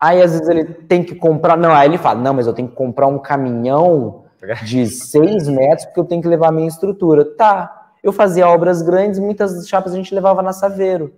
[0.00, 1.58] Aí às vezes ele tem que comprar.
[1.58, 4.24] Não, aí ele fala: não, mas eu tenho que comprar um caminhão
[4.64, 7.24] de 6 metros porque eu tenho que levar a minha estrutura.
[7.24, 7.76] Tá.
[8.02, 11.12] Eu fazia obras grandes, muitas chapas a gente levava na Saveiro.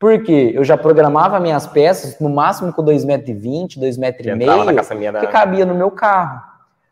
[0.00, 0.52] Por quê?
[0.52, 4.58] Eu já programava minhas peças no máximo com 2,20 metros, 2,5 metros Que e entrava
[4.58, 5.20] na meio, caçambinha da...
[5.20, 6.42] que cabia no meu carro.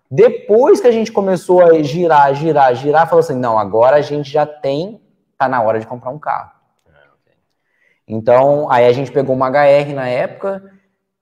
[0.08, 4.30] Depois que a gente começou a girar, girar, girar, falou assim: não, agora a gente
[4.30, 5.00] já tem,
[5.36, 6.55] tá na hora de comprar um carro.
[8.08, 10.62] Então, aí a gente pegou uma HR na época,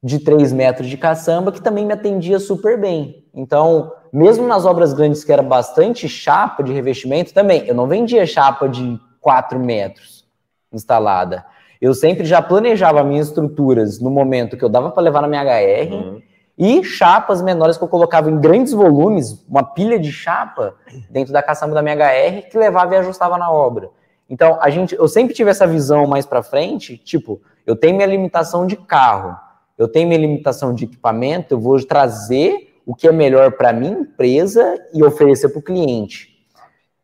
[0.03, 3.25] de 3 metros de caçamba, que também me atendia super bem.
[3.33, 8.27] Então, mesmo nas obras grandes que era bastante chapa de revestimento, também, eu não vendia
[8.27, 10.25] chapa de 4 metros
[10.71, 11.45] instalada.
[11.81, 15.43] eu sempre já planejava minhas estruturas no momento que eu dava para levar na minha
[15.43, 16.23] HR uhum.
[16.59, 20.75] e chapas menores que eu colocava em grandes volumes, uma pilha de chapa
[21.09, 23.89] dentro da caçamba da minha HR que levava e ajustava na obra.
[24.29, 28.07] Então, a gente, eu sempre tive essa visão mais para frente, tipo, eu tenho minha
[28.07, 29.37] limitação de carro,
[29.77, 33.93] eu tenho minha limitação de equipamento, eu vou trazer o que é melhor para minha
[33.93, 36.35] empresa e oferecer para o cliente.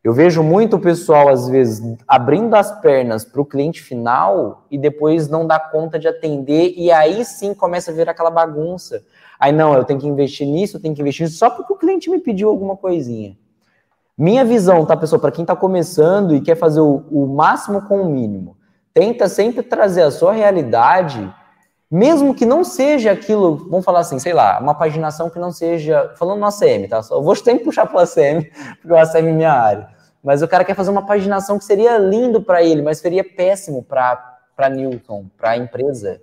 [0.02, 4.78] Eu vejo muito o pessoal, às vezes, abrindo as pernas para o cliente final e
[4.78, 9.04] depois não dá conta de atender, e aí sim começa a ver aquela bagunça.
[9.38, 11.76] Aí, não, eu tenho que investir nisso, eu tenho que investir nisso, só porque o
[11.76, 13.36] cliente me pediu alguma coisinha.
[14.20, 18.02] Minha visão, tá, pessoal, para quem está começando e quer fazer o, o máximo com
[18.02, 18.54] o mínimo,
[18.92, 21.34] tenta sempre trazer a sua realidade,
[21.90, 26.12] mesmo que não seja aquilo, vamos falar assim, sei lá, uma paginação que não seja,
[26.16, 27.00] falando no ACM, tá?
[27.10, 28.44] Eu vou sempre puxar para o ACM,
[28.82, 29.88] porque o ACM é minha área.
[30.22, 33.82] Mas o cara quer fazer uma paginação que seria lindo para ele, mas seria péssimo
[33.82, 36.20] para Newton, para a empresa.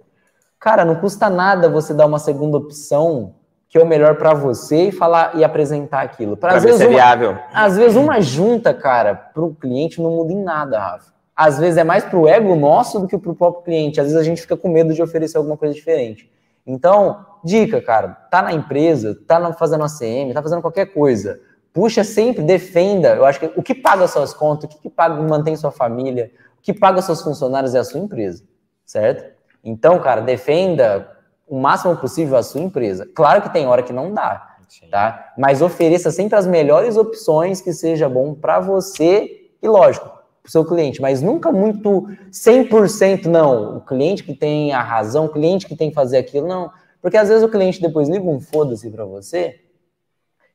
[0.59, 3.33] Cara, não custa nada você dar uma segunda opção
[3.69, 6.37] que é o melhor para você e falar e apresentar aquilo.
[6.37, 7.37] Para ver se é viável.
[7.53, 11.11] Às vezes uma junta, cara, para o cliente não muda em nada, Rafa.
[11.35, 13.99] Às vezes é mais para o ego nosso do que para o próprio cliente.
[13.99, 16.31] Às vezes a gente fica com medo de oferecer alguma coisa diferente.
[16.65, 21.39] Então, dica, cara, tá na empresa, tá fazendo ACM, tá fazendo qualquer coisa
[21.77, 23.09] puxa sempre, defenda.
[23.09, 26.31] Eu acho que o que paga suas contas, o que, que paga, mantém sua família,
[26.57, 28.43] o que paga seus funcionários é a sua empresa,
[28.83, 29.31] certo?
[29.63, 31.07] Então, cara, defenda
[31.47, 33.07] o máximo possível a sua empresa.
[33.15, 34.89] Claro que tem hora que não dá, Sim.
[34.89, 35.33] tá?
[35.37, 40.51] Mas ofereça sempre as melhores opções que seja bom para você e, lógico, para o
[40.51, 43.77] seu cliente, mas nunca muito 100% não.
[43.77, 46.71] O cliente que tem a razão, o cliente que tem que fazer aquilo, não.
[47.01, 49.59] Porque às vezes o cliente depois liga um foda-se para você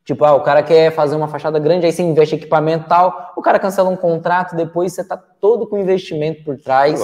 [0.05, 2.89] Tipo, ah, o cara quer fazer uma fachada grande, aí você investe em equipamento e
[2.89, 7.01] tal, o cara cancela um contrato, depois você tá todo com investimento por trás.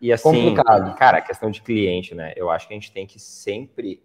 [0.00, 0.94] E assim, complicado.
[0.96, 2.32] cara, a questão de cliente, né?
[2.36, 4.02] Eu acho que a gente tem que sempre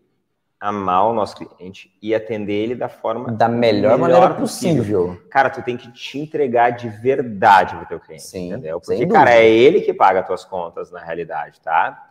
[0.59, 4.77] amar o nosso cliente e atender ele da forma da melhor, melhor maneira possível.
[4.77, 5.21] possível.
[5.29, 8.79] Cara, tu tem que te entregar de verdade pro teu cliente, Sim, entendeu?
[8.79, 12.09] Porque, cara, é ele que paga as tuas contas na realidade, tá?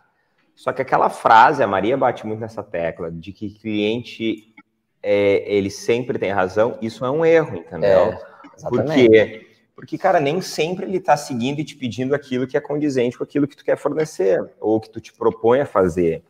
[0.53, 4.53] Só que aquela frase, a Maria bate muito nessa tecla, de que cliente
[5.01, 7.89] é, ele sempre tem razão, isso é um erro, entendeu?
[7.89, 8.19] É,
[8.67, 9.50] Por quê?
[9.81, 13.23] Porque, cara, nem sempre ele está seguindo e te pedindo aquilo que é condizente com
[13.23, 16.23] aquilo que tu quer fornecer, ou que tu te propõe a fazer.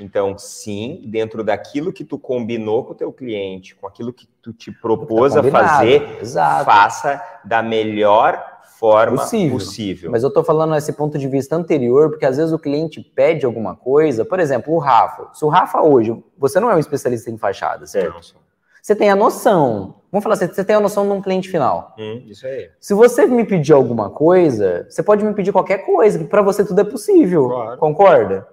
[0.00, 4.54] Então, sim, dentro daquilo que tu combinou com o teu cliente, com aquilo que tu
[4.54, 6.64] te propôs tá a fazer, Exato.
[6.64, 8.42] faça da melhor
[8.78, 9.58] forma possível.
[9.58, 10.10] possível.
[10.10, 13.44] Mas eu estou falando nesse ponto de vista anterior, porque às vezes o cliente pede
[13.44, 15.28] alguma coisa, por exemplo, o Rafa.
[15.34, 18.14] Se o Rafa hoje, você não é um especialista em fachada, certo?
[18.14, 18.43] Não,
[18.84, 19.94] você tem a noção.
[20.12, 21.94] Vamos falar assim, você tem a noção de um cliente final.
[21.98, 22.68] Hum, isso aí.
[22.78, 26.62] Se você me pedir alguma coisa, você pode me pedir qualquer coisa, que para você
[26.62, 27.48] tudo é possível.
[27.48, 27.78] Claro.
[27.78, 28.46] Concorda?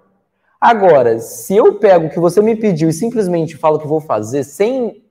[0.60, 4.46] Agora, se eu pego o que você me pediu e simplesmente falo que vou fazer
[4.46, 5.04] sem,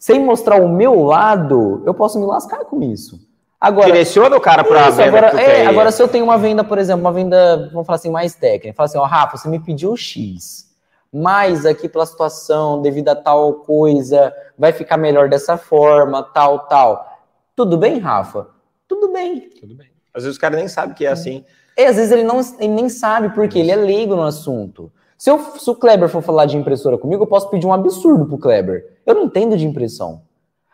[0.00, 3.20] sem mostrar o meu lado, eu posso me lascar com isso.
[3.60, 5.16] Agora, Direciona o cara para a venda.
[5.16, 8.10] Agora, é, agora, se eu tenho uma venda, por exemplo, uma venda, vamos falar assim,
[8.10, 10.73] mais técnica, fala assim, ó, Rafa, você me pediu X,
[11.16, 17.06] mas aqui pela situação, devido a tal coisa, vai ficar melhor dessa forma, tal, tal.
[17.54, 18.48] Tudo bem, Rafa?
[18.88, 19.48] Tudo bem.
[19.60, 19.86] Tudo bem.
[20.12, 21.44] Às vezes o cara nem sabe que é assim.
[21.76, 24.90] É, às vezes ele, não, ele nem sabe, porque ele é leigo no assunto.
[25.16, 28.26] Se, eu, se o Kleber for falar de impressora comigo, eu posso pedir um absurdo
[28.26, 28.98] pro Kleber.
[29.06, 30.22] Eu não entendo de impressão.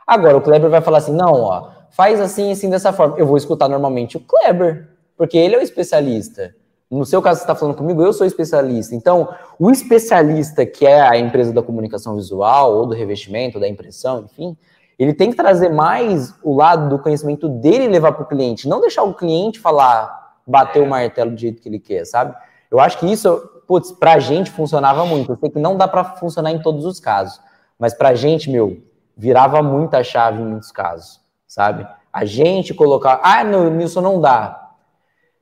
[0.06, 3.18] Agora, o Kleber vai falar assim, não, ó, faz assim, assim, dessa forma.
[3.18, 4.88] Eu vou escutar normalmente o Kleber,
[5.18, 6.54] porque ele é o especialista.
[6.90, 8.94] No seu caso, você está falando comigo, eu sou especialista.
[8.94, 9.28] Então,
[9.58, 14.56] o especialista, que é a empresa da comunicação visual, ou do revestimento, da impressão, enfim,
[14.98, 18.68] ele tem que trazer mais o lado do conhecimento dele e levar para o cliente.
[18.68, 22.34] Não deixar o cliente falar, bater o martelo do jeito que ele quer, sabe?
[22.70, 25.32] Eu acho que isso, putz, para a gente funcionava muito.
[25.32, 27.40] Eu sei que não dá para funcionar em todos os casos.
[27.78, 28.82] Mas para a gente, meu,
[29.16, 31.20] virava muita chave em muitos casos
[31.50, 31.84] sabe?
[32.12, 34.69] A gente colocar, ah, no, Nilson não dá.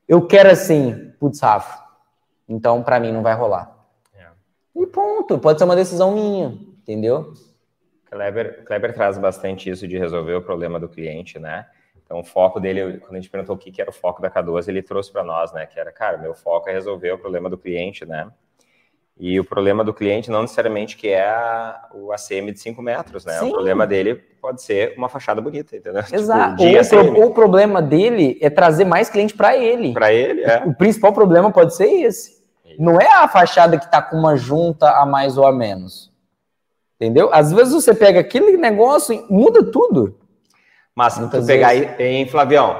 [0.09, 1.87] Eu quero assim, putz, Rafa.
[2.47, 3.77] Então, para mim, não vai rolar.
[4.15, 4.25] É.
[4.75, 5.37] E ponto.
[5.37, 6.47] Pode ser uma decisão minha,
[6.81, 7.31] entendeu?
[8.05, 11.67] Kleber, Kleber traz bastante isso de resolver o problema do cliente, né?
[12.03, 14.31] Então, o foco dele, quando a gente perguntou o que, que era o foco da
[14.31, 15.67] K12, ele trouxe para nós, né?
[15.67, 18.31] Que era, cara, meu foco é resolver o problema do cliente, né?
[19.19, 23.25] E o problema do cliente não necessariamente que é a, o ACM de 5 metros,
[23.25, 23.37] né?
[23.39, 23.49] Sim.
[23.49, 26.01] O problema dele pode ser uma fachada bonita, entendeu?
[26.07, 26.55] Tipo, Exato.
[26.55, 29.91] Tipo, o, o, problema dele é trazer mais cliente para ele.
[29.91, 30.63] Para ele, é.
[30.65, 32.39] O principal problema pode ser esse.
[32.63, 32.81] Isso.
[32.81, 36.09] Não é a fachada que está com uma junta a mais ou a menos.
[36.95, 37.29] Entendeu?
[37.33, 40.17] Às vezes você pega aquele negócio e muda tudo.
[40.95, 42.79] Mas se tu pegar aí, em Flavião,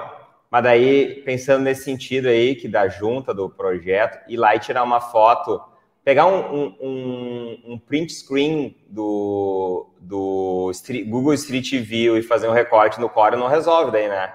[0.49, 4.83] Mas daí, pensando nesse sentido aí, que da junta do projeto, ir lá e tirar
[4.83, 5.61] uma foto,
[6.03, 12.53] pegar um, um, um print screen do, do Street, Google Street View e fazer um
[12.53, 14.33] recorte no Core não resolve daí, né?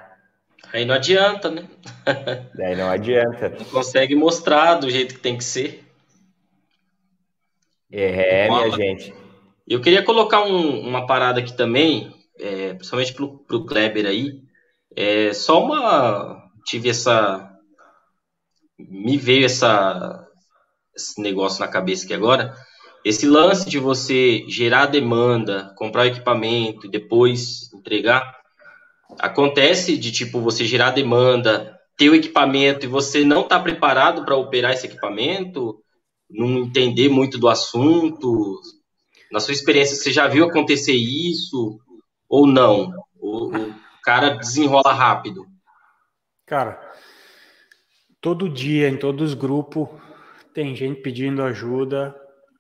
[0.72, 1.68] Aí não adianta, né?
[2.54, 3.48] daí não adianta.
[3.50, 5.84] Não consegue mostrar do jeito que tem que ser.
[7.90, 9.14] É, minha gente.
[9.68, 14.42] Eu queria colocar um, uma parada aqui também, é, principalmente pro, pro Kleber aí.
[14.96, 16.50] É, só uma.
[16.64, 17.50] Tive essa.
[18.76, 20.24] Me veio essa,
[20.97, 22.55] esse negócio na cabeça aqui agora.
[23.05, 28.38] Esse lance de você gerar demanda, comprar o equipamento e depois entregar.
[29.18, 34.36] Acontece de tipo você gerar demanda, ter o equipamento e você não está preparado para
[34.36, 35.78] operar esse equipamento,
[36.30, 38.59] não entender muito do assunto.
[39.30, 41.78] Na sua experiência, você já viu acontecer isso
[42.28, 42.90] ou não?
[43.20, 45.47] O, o cara desenrola rápido.
[46.47, 46.80] Cara,
[48.20, 49.88] todo dia em todos os grupos
[50.55, 52.14] tem gente pedindo ajuda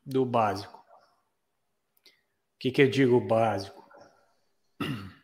[0.04, 0.78] do básico.
[0.78, 3.82] O que, que eu digo básico?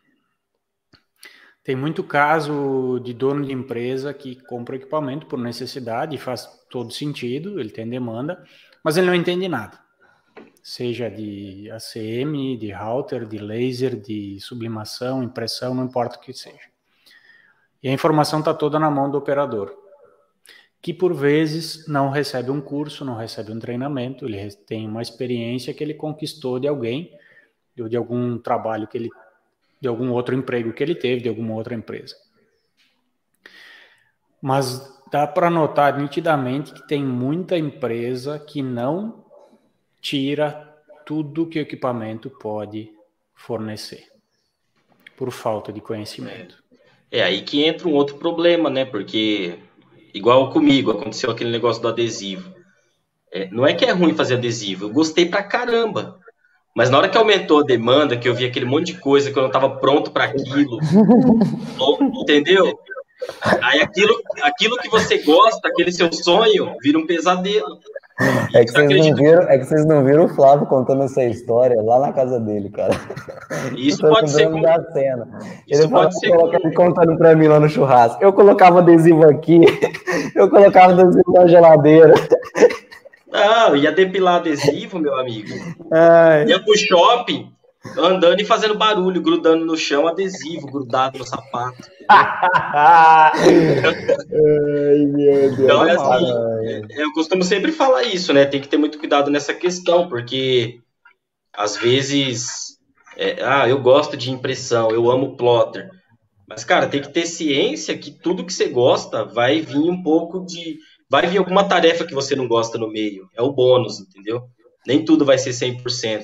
[1.63, 7.59] Tem muito caso de dono de empresa que compra equipamento por necessidade faz todo sentido,
[7.59, 8.43] ele tem demanda,
[8.83, 9.79] mas ele não entende nada.
[10.63, 16.71] Seja de ACM, de router, de laser, de sublimação, impressão, não importa o que seja.
[17.83, 19.71] E a informação está toda na mão do operador,
[20.81, 25.73] que por vezes não recebe um curso, não recebe um treinamento, ele tem uma experiência
[25.73, 27.15] que ele conquistou de alguém,
[27.79, 29.09] ou de algum trabalho que ele
[29.79, 32.15] de algum outro emprego que ele teve, de alguma outra empresa.
[34.39, 39.25] Mas dá para notar nitidamente que tem muita empresa que não
[39.99, 40.71] tira
[41.03, 42.91] tudo que o equipamento pode
[43.33, 44.07] fornecer,
[45.17, 46.63] por falta de conhecimento.
[47.11, 48.85] É aí que entra um outro problema, né?
[48.85, 49.59] Porque,
[50.13, 52.53] igual comigo, aconteceu aquele negócio do adesivo.
[53.33, 56.19] É, não é que é ruim fazer adesivo, eu gostei pra caramba.
[56.75, 59.37] Mas na hora que aumentou a demanda, que eu vi aquele monte de coisa que
[59.37, 60.79] eu não estava pronto para aquilo,
[62.21, 62.79] entendeu?
[63.61, 67.79] Aí aquilo, aquilo que você gosta, aquele seu sonho, vira um pesadelo.
[68.53, 71.81] É que, vocês não viram, é que vocês não viram o Flávio contando essa história
[71.81, 72.93] lá na casa dele, cara.
[73.75, 74.49] Isso pode ser.
[74.49, 74.61] Como...
[74.61, 75.27] Da cena.
[75.67, 76.31] Isso ele pode ser.
[76.31, 78.23] Ele contando pra mim lá no churrasco.
[78.23, 79.61] Eu colocava adesivo aqui,
[80.35, 82.13] eu colocava adesivo na geladeira.
[83.31, 85.49] Não, ia depilar adesivo, meu amigo.
[85.89, 86.45] Ai.
[86.45, 87.51] Ia pro shopping,
[87.97, 91.89] andando e fazendo barulho, grudando no chão, adesivo grudado no sapato.
[92.09, 93.31] Ai,
[95.05, 95.59] meu Deus.
[95.59, 98.45] Então, é assim, eu costumo sempre falar isso, né?
[98.45, 100.79] Tem que ter muito cuidado nessa questão, porque
[101.53, 102.77] às vezes,
[103.17, 105.89] é, ah, eu gosto de impressão, eu amo plotter.
[106.47, 110.45] Mas, cara, tem que ter ciência que tudo que você gosta vai vir um pouco
[110.45, 110.77] de
[111.09, 113.27] vai vir alguma tarefa que você não gosta no meio.
[113.35, 114.43] É o bônus, entendeu?
[114.85, 116.23] Nem tudo vai ser 100%.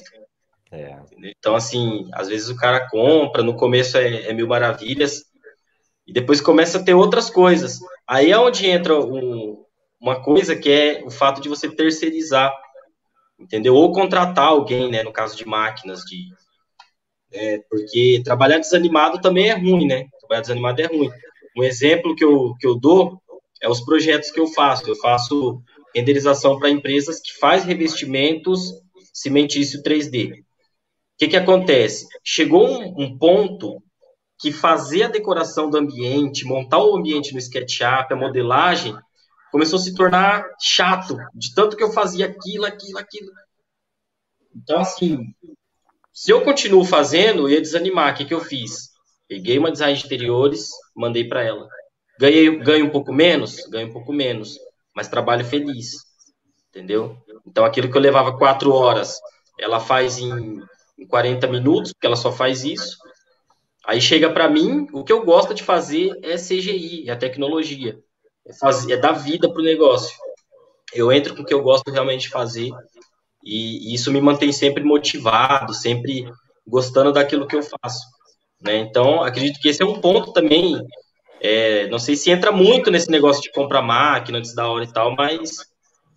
[0.72, 0.98] É.
[1.38, 5.24] Então, assim, às vezes o cara compra, no começo é, é, mil maravilhas,
[6.06, 7.80] e depois começa a ter outras coisas.
[8.08, 9.64] Aí é onde entra um,
[10.00, 12.54] uma coisa que é o fato de você terceirizar,
[13.40, 13.76] entendeu?
[13.76, 15.04] Ou contratar alguém, né?
[15.04, 16.28] No caso de máquinas, de.
[17.32, 20.08] É, porque trabalhar desanimado também é ruim, né?
[20.20, 21.10] Trabalhar desanimado é ruim.
[21.58, 23.22] Um exemplo que eu, que eu dou
[23.62, 24.90] é os projetos que eu faço.
[24.90, 25.62] Eu faço
[25.94, 28.72] renderização para empresas que faz revestimentos
[29.14, 30.44] cimentício 3D.
[31.18, 32.08] O que, que acontece?
[32.24, 33.82] Chegou um, um, ponto
[34.40, 38.96] que fazer a decoração do ambiente, montar o ambiente no SketchUp, a modelagem,
[39.52, 43.32] começou a se tornar chato, de tanto que eu fazia aquilo, aquilo, aquilo.
[44.56, 45.34] Então, assim,
[46.14, 48.14] se eu continuo fazendo, eu ia desanimar.
[48.14, 48.92] O que, que eu fiz?
[49.28, 51.68] Peguei uma design de interiores, mandei para ela.
[52.20, 53.66] Ganhei, ganho um pouco menos?
[53.72, 54.60] Ganho um pouco menos,
[54.96, 55.94] mas trabalho feliz,
[56.70, 57.18] entendeu?
[57.44, 59.20] Então, aquilo que eu levava quatro horas,
[59.60, 60.62] ela faz em,
[60.98, 62.98] em 40 minutos, porque ela só faz isso.
[63.86, 68.00] Aí chega para mim, o que eu gosto de fazer é CGI, é a tecnologia,
[68.46, 70.16] é, fazer, é dar vida para o negócio.
[70.94, 72.70] Eu entro com o que eu gosto realmente de fazer
[73.44, 76.30] e, e isso me mantém sempre motivado, sempre
[76.66, 78.06] gostando daquilo que eu faço.
[78.60, 78.78] Né?
[78.78, 80.82] Então, acredito que esse é um ponto também
[81.40, 84.92] é, não sei se entra muito nesse negócio de comprar máquina antes da hora e
[84.92, 85.58] tal, mas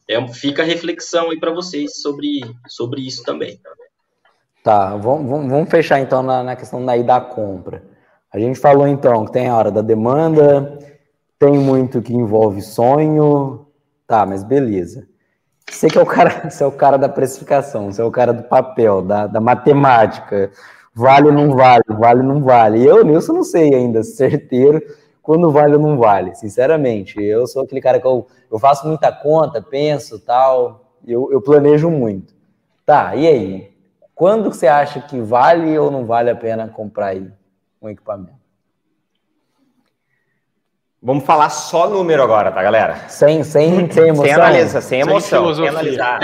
[0.08, 3.60] é, fica a reflexão aí para vocês sobre, sobre isso também.
[4.62, 7.82] Tá, vamos, vamos fechar então na, na questão daí da compra.
[8.32, 10.78] A gente falou então que tem a hora da demanda,
[11.38, 13.66] tem muito que envolve sonho,
[14.06, 15.08] tá, mas beleza.
[15.68, 18.32] Você que é o cara, você é o cara da precificação, você é o cara
[18.32, 20.50] do papel, da, da matemática,
[20.94, 22.84] vale ou não vale, vale ou não vale.
[22.86, 24.82] Eu, Nilson, não sei ainda, certeiro
[25.22, 27.22] quando vale ou não vale, sinceramente.
[27.22, 31.90] Eu sou aquele cara que eu, eu faço muita conta, penso tal, eu, eu planejo
[31.90, 32.34] muito.
[32.84, 33.69] Tá, e aí?
[34.20, 37.26] Quando você acha que vale ou não vale a pena comprar aí
[37.80, 38.34] um equipamento?
[41.02, 43.08] Vamos falar só número agora, tá, galera?
[43.08, 44.24] Sem, sem, sem emoção.
[44.26, 45.46] Sem analisar, sem emoção.
[45.46, 46.20] Sem, sem analisar.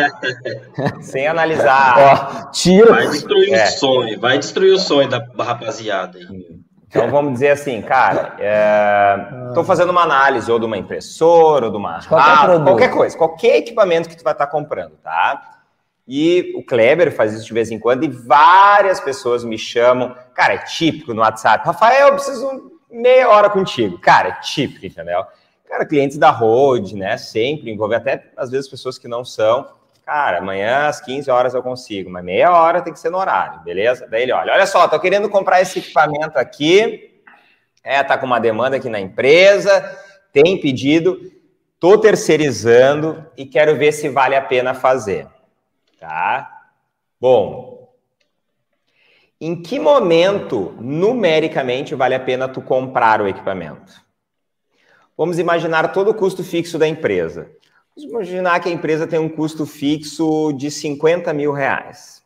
[1.01, 1.94] sem analisar.
[1.98, 2.93] Ó, tira.
[2.93, 3.64] Vai destruir é.
[3.64, 6.60] o sonho, vai destruir o sonho da rapaziada aí.
[6.89, 8.36] Então vamos dizer assim, cara,
[9.48, 13.16] estou é, fazendo uma análise ou de uma impressora, ou de uma qualquer, qualquer coisa,
[13.16, 15.56] qualquer equipamento que tu vai estar tá comprando, tá?
[16.07, 20.55] E o Kleber faz isso de vez em quando e várias pessoas me chamam, cara,
[20.55, 23.99] é típico no WhatsApp, Rafael, eu preciso meia hora contigo.
[23.99, 25.24] Cara, é típico, entendeu?
[25.69, 27.16] Cara, clientes da Road, né?
[27.16, 29.66] Sempre envolve até às vezes pessoas que não são.
[30.07, 33.61] Cara, amanhã às 15 horas eu consigo, mas meia hora tem que ser no horário,
[33.65, 34.07] beleza?
[34.09, 37.20] Daí ele olha, olha só, tô querendo comprar esse equipamento aqui,
[37.83, 39.99] é, tá com uma demanda aqui na empresa,
[40.33, 41.19] tem pedido,
[41.81, 45.27] tô terceirizando e quero ver se vale a pena fazer,
[45.98, 46.70] tá?
[47.20, 47.77] Bom,
[49.40, 54.05] em que momento, numericamente, vale a pena tu comprar o equipamento?
[55.16, 57.51] Vamos imaginar todo o custo fixo da empresa.
[57.94, 62.23] Vamos imaginar que a empresa tem um custo fixo de 50 mil reais.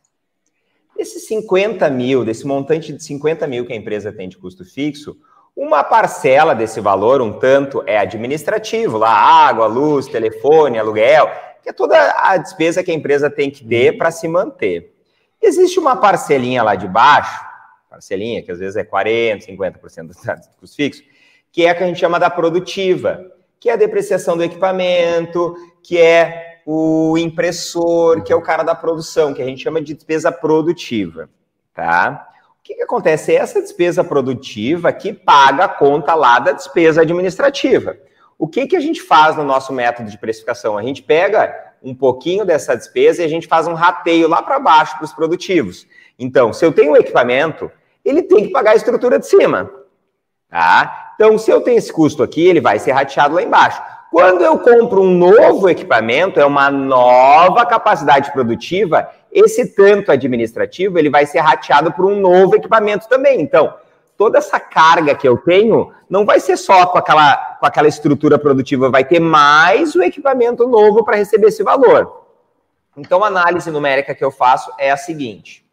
[0.99, 5.17] Esses 50 mil, desse montante de 50 mil que a empresa tem de custo fixo,
[5.57, 11.29] uma parcela desse valor, um tanto, é administrativo, lá água, luz, telefone, aluguel,
[11.63, 14.95] que é toda a despesa que a empresa tem que ter para se manter.
[15.41, 17.45] Existe uma parcelinha lá de baixo,
[17.89, 20.17] parcelinha que às vezes é 40%, 50% dos
[20.59, 21.05] custos fixos,
[21.51, 23.25] que é a que a gente chama da produtiva,
[23.59, 28.75] que é a depreciação do equipamento, que é o impressor, que é o cara da
[28.75, 31.29] produção, que a gente chama de despesa produtiva,
[31.75, 32.29] tá?
[32.59, 33.33] O que, que acontece?
[33.33, 37.97] É essa despesa produtiva que paga a conta lá da despesa administrativa.
[38.41, 40.79] O que, que a gente faz no nosso método de precificação?
[40.79, 44.59] A gente pega um pouquinho dessa despesa e a gente faz um rateio lá para
[44.59, 45.87] baixo para os produtivos.
[46.19, 47.71] Então, se eu tenho um equipamento,
[48.03, 49.71] ele tem que pagar a estrutura de cima.
[50.49, 51.13] Tá?
[51.15, 53.83] Então, se eu tenho esse custo aqui, ele vai ser rateado lá embaixo.
[54.11, 61.11] Quando eu compro um novo equipamento, é uma nova capacidade produtiva, esse tanto administrativo, ele
[61.11, 63.39] vai ser rateado por um novo equipamento também.
[63.39, 63.75] Então,
[64.17, 68.39] toda essa carga que eu tenho não vai ser só com aquela, com aquela estrutura
[68.39, 72.25] produtiva, vai ter mais o equipamento novo para receber esse valor.
[72.97, 75.65] Então, a análise numérica que eu faço é a seguinte: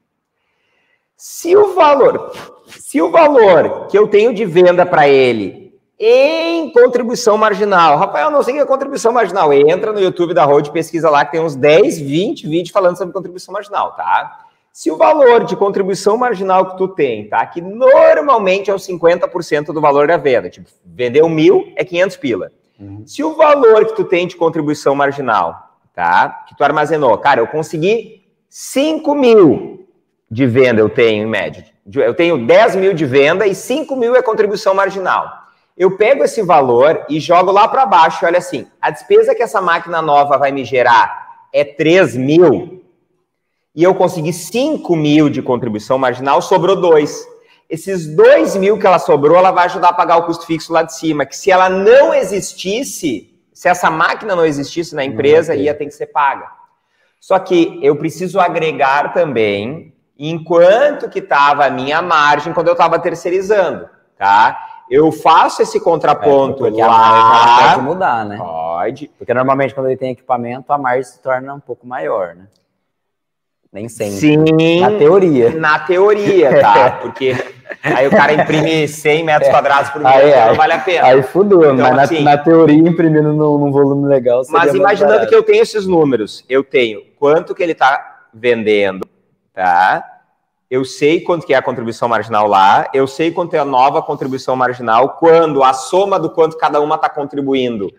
[1.16, 2.34] se o valor,
[2.70, 8.44] se o valor que eu tenho de venda para ele em contribuição marginal, Rafael, não
[8.44, 11.42] sei o que é contribuição marginal, entra no YouTube da Road, pesquisa lá que tem
[11.42, 14.47] uns 10, 20 vídeos falando sobre contribuição marginal, tá?
[14.78, 17.44] Se o valor de contribuição marginal que tu tem, tá?
[17.48, 20.52] Que normalmente é o 50% do valor da venda.
[20.52, 22.52] Tipo, vendeu mil, é 500 pila.
[22.80, 23.02] Uhum.
[23.04, 26.46] Se o valor que tu tem de contribuição marginal, tá?
[26.48, 29.88] Que tu armazenou, cara, eu consegui 5 mil
[30.30, 31.66] de venda, eu tenho em média.
[31.92, 35.28] Eu tenho 10 mil de venda e 5 mil é contribuição marginal.
[35.76, 38.24] Eu pego esse valor e jogo lá para baixo.
[38.28, 42.78] Olha assim, a despesa que essa máquina nova vai me gerar é 3 mil
[43.78, 47.28] e eu consegui 5 mil de contribuição marginal, sobrou 2.
[47.70, 50.82] Esses 2 mil que ela sobrou, ela vai ajudar a pagar o custo fixo lá
[50.82, 55.76] de cima, que se ela não existisse, se essa máquina não existisse na empresa, ia
[55.76, 56.48] ter que ser paga.
[57.20, 62.98] Só que eu preciso agregar também, enquanto que estava a minha margem quando eu estava
[62.98, 63.88] terceirizando,
[64.18, 64.58] tá?
[64.90, 66.88] Eu faço esse contraponto é, porque lá.
[66.88, 68.38] A margem pode mudar, né?
[68.38, 69.12] Pode.
[69.20, 72.48] Porque normalmente quando ele tem equipamento, a margem se torna um pouco maior, né?
[73.72, 74.16] Nem sempre.
[74.16, 74.80] Sim.
[74.82, 75.50] Na teoria.
[75.52, 76.92] Na teoria, tá?
[77.02, 77.36] Porque
[77.84, 81.08] aí o cara imprime 100 metros quadrados por minuto, não vale a pena.
[81.08, 84.42] Aí fudeu, então, mas assim, na, na, teoria, imprimindo num, num volume legal.
[84.50, 89.08] Mas imaginando que eu tenho esses números, eu tenho quanto que ele está vendendo,
[89.54, 90.04] tá?
[90.70, 94.02] Eu sei quanto que é a contribuição marginal lá, eu sei quanto é a nova
[94.02, 97.90] contribuição marginal, quando a soma do quanto cada uma está contribuindo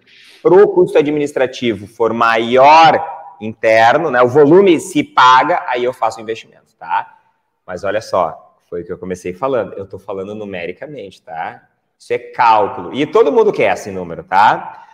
[0.42, 4.22] para o custo administrativo for maior interno, né?
[4.22, 7.18] O volume se paga, aí eu faço investimento, tá?
[7.66, 9.72] Mas olha só, foi o que eu comecei falando.
[9.74, 11.68] Eu estou falando numericamente, tá?
[11.98, 12.94] Isso é cálculo.
[12.94, 14.86] E todo mundo quer esse número, tá?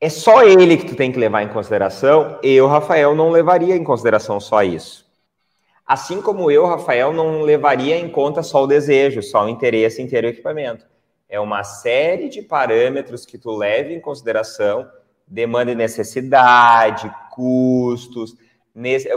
[0.00, 2.38] É só ele que tu tem que levar em consideração.
[2.42, 5.06] Eu, Rafael, não levaria em consideração só isso.
[5.86, 10.06] Assim como eu, Rafael, não levaria em conta só o desejo, só o interesse em
[10.06, 10.86] ter o equipamento.
[11.28, 14.88] É uma série de parâmetros que tu leva em consideração
[15.30, 18.36] demanda e necessidade, custos,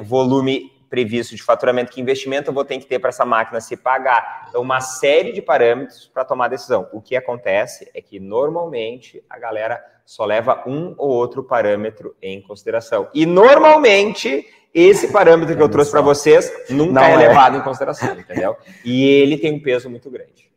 [0.03, 3.75] volume previsto de faturamento, que investimento eu vou ter que ter para essa máquina se
[3.75, 4.45] pagar.
[4.47, 6.87] Então, uma série de parâmetros para tomar decisão.
[6.93, 12.39] O que acontece é que normalmente a galera só leva um ou outro parâmetro em
[12.43, 13.09] consideração.
[13.11, 17.61] E normalmente esse parâmetro que eu trouxe para vocês nunca Não é, é levado em
[17.61, 18.55] consideração, entendeu?
[18.85, 20.52] E ele tem um peso muito grande.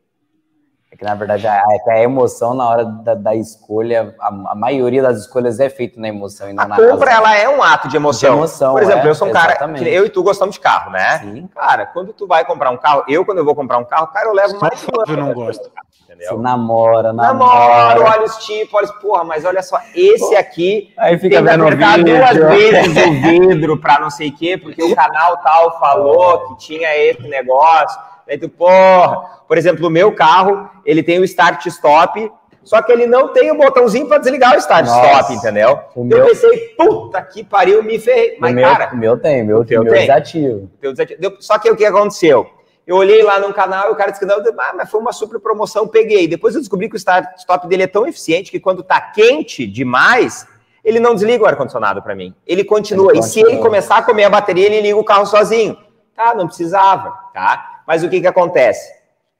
[0.96, 4.54] É que, na verdade, a, é a emoção na hora da, da escolha, a, a,
[4.54, 6.48] maioria das escolhas é feita na emoção.
[6.48, 7.26] E não a na compra, razão.
[7.26, 8.30] ela é um ato de emoção.
[8.30, 10.90] De emoção Por exemplo, é, eu sou um cara, eu e tu gostamos de carro,
[10.90, 11.18] né?
[11.18, 11.48] Sim.
[11.54, 14.28] Cara, quando tu vai comprar um carro, eu, quando eu vou comprar um carro, cara,
[14.28, 15.12] eu levo Só mais de.
[15.12, 15.70] Eu não gosto.
[16.04, 16.30] Entendeu?
[16.30, 17.34] Você namora, namora.
[17.34, 21.50] Namora, olha os tipos, olha, porra, mas olha só, esse aqui Aí fica tem que
[21.50, 26.48] apertar duas vezes o vidro pra não sei o quê, porque o canal tal falou
[26.48, 28.00] que tinha esse negócio.
[28.28, 32.30] Aí tu, porra, por exemplo, o meu carro, ele tem o start-stop,
[32.64, 35.78] só que ele não tem o botãozinho para desligar o start-stop, entendeu?
[35.94, 36.18] O meu...
[36.18, 38.36] Eu pensei, puta que pariu, me ferrei.
[38.40, 38.92] Mas, o meu, cara...
[38.92, 40.00] O meu tem, meu, o meu tem.
[40.00, 40.70] desativo.
[40.80, 41.36] desativo.
[41.38, 42.44] Só que o que aconteceu?
[42.84, 45.12] Eu olhei lá no canal e o cara disse que não, ah, mas foi uma
[45.12, 46.26] super promoção, peguei.
[46.26, 50.46] Depois eu descobri que o start-stop dele é tão eficiente que quando tá quente demais,
[50.84, 52.34] ele não desliga o ar-condicionado para mim.
[52.46, 53.10] Ele continua.
[53.12, 55.76] Ele e se ele começar a comer a bateria, ele liga o carro sozinho.
[56.14, 57.75] Tá, não precisava, tá?
[57.86, 58.94] Mas o que, que acontece?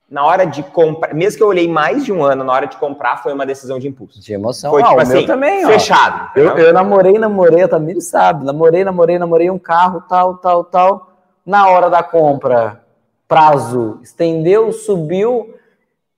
[0.09, 2.77] Na hora de comprar, mesmo que eu olhei mais de um ano, na hora de
[2.77, 4.21] comprar foi uma decisão de impulso.
[4.21, 4.71] De emoção.
[4.71, 6.31] Foi, ah, tipo o assim, meu também, fechado.
[6.37, 8.45] Eu, eu, namorei, namorei, a Tamir sabe.
[8.45, 11.11] Namorei, namorei, namorei um carro, tal, tal, tal.
[11.45, 12.83] Na hora da compra,
[13.27, 15.55] prazo estendeu, subiu,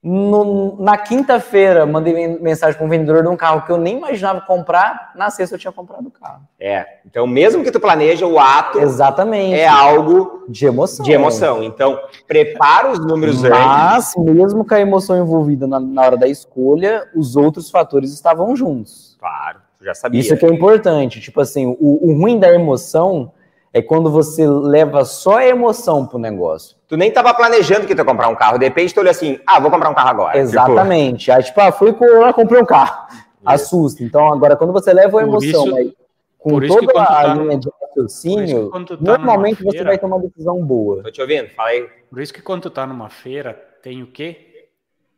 [0.02, 4.40] no, na quinta-feira, mandei mensagem para um vendedor de um carro que eu nem imaginava
[4.40, 5.12] comprar.
[5.16, 6.42] Na sexta, eu tinha comprado o carro.
[6.58, 6.86] É.
[7.04, 11.04] Então, mesmo que tu planeja o ato, exatamente, é algo de emoção.
[11.04, 11.62] De emoção.
[11.64, 14.34] Então, prepara os números Mas, antes.
[14.34, 19.16] mesmo com a emoção envolvida na, na, hora da escolha, os outros fatores estavam juntos.
[19.18, 20.20] Claro, já sabia.
[20.20, 21.20] Isso que é importante.
[21.20, 23.32] Tipo assim, o, o ruim da emoção
[23.78, 26.76] é quando você leva só a emoção pro negócio.
[26.86, 29.38] Tu nem tava planejando que tu ia comprar um carro, de repente tu olha assim,
[29.46, 30.38] ah, vou comprar um carro agora.
[30.38, 31.26] Exatamente.
[31.26, 31.36] Tipo...
[31.36, 33.08] Aí, tipo, ah, fui com comprei um carro.
[33.44, 34.02] Assusta.
[34.02, 35.94] Então, agora, quando você leva a emoção, isso, aí,
[36.38, 37.60] com toda a tá linha no...
[37.60, 41.02] de raciocínio, tá normalmente feira, você vai tomar uma decisão boa.
[41.02, 41.88] Tô te ouvindo, fala aí.
[42.10, 44.68] Por isso que quando tu tá numa feira, tem o quê?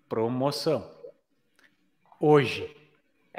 [0.09, 0.85] Promoção.
[2.21, 2.69] Hoje,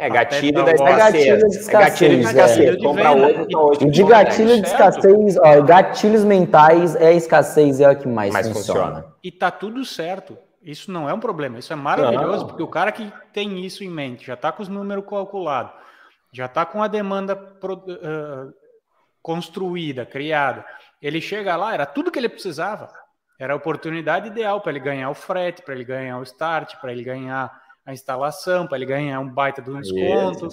[0.02, 0.98] é gatilho da escassez.
[0.98, 1.74] É gatilho de escassez.
[1.74, 2.76] É gatilho de escassez.
[2.76, 2.78] É.
[2.78, 3.92] Comprar hoje, hoje.
[3.92, 8.48] de gatilho de escassez, ó, gatilhos mentais é a escassez é o que mais, mais
[8.48, 8.82] funciona.
[8.82, 9.16] funciona.
[9.24, 10.36] E tá tudo certo.
[10.64, 11.60] Isso não é um problema.
[11.60, 12.48] Isso é maravilhoso, não.
[12.48, 15.72] porque o cara que tem isso em mente, já tá com os números calculados,
[16.34, 18.52] já tá com a demanda pro, uh,
[19.22, 20.66] construída, criada.
[21.00, 22.90] Ele chega lá, era tudo que ele precisava.
[23.40, 26.92] Era a oportunidade ideal para ele ganhar o frete, para ele ganhar o start, para
[26.92, 30.48] ele ganhar a instalação, para ele ganhar um baita de um desconto.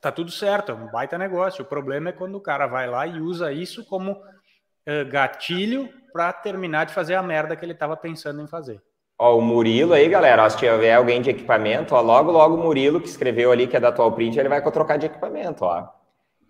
[0.00, 1.62] Tá tudo certo, é um baita negócio.
[1.62, 6.32] O problema é quando o cara vai lá e usa isso como uh, gatilho para
[6.32, 8.82] terminar de fazer a merda que ele estava pensando em fazer.
[9.18, 12.58] Ó, o Murilo aí, galera, ó, se tiver alguém de equipamento, ó, logo, logo o
[12.58, 15.88] Murilo, que escreveu ali que é da Atual Print, ele vai trocar de equipamento, ó.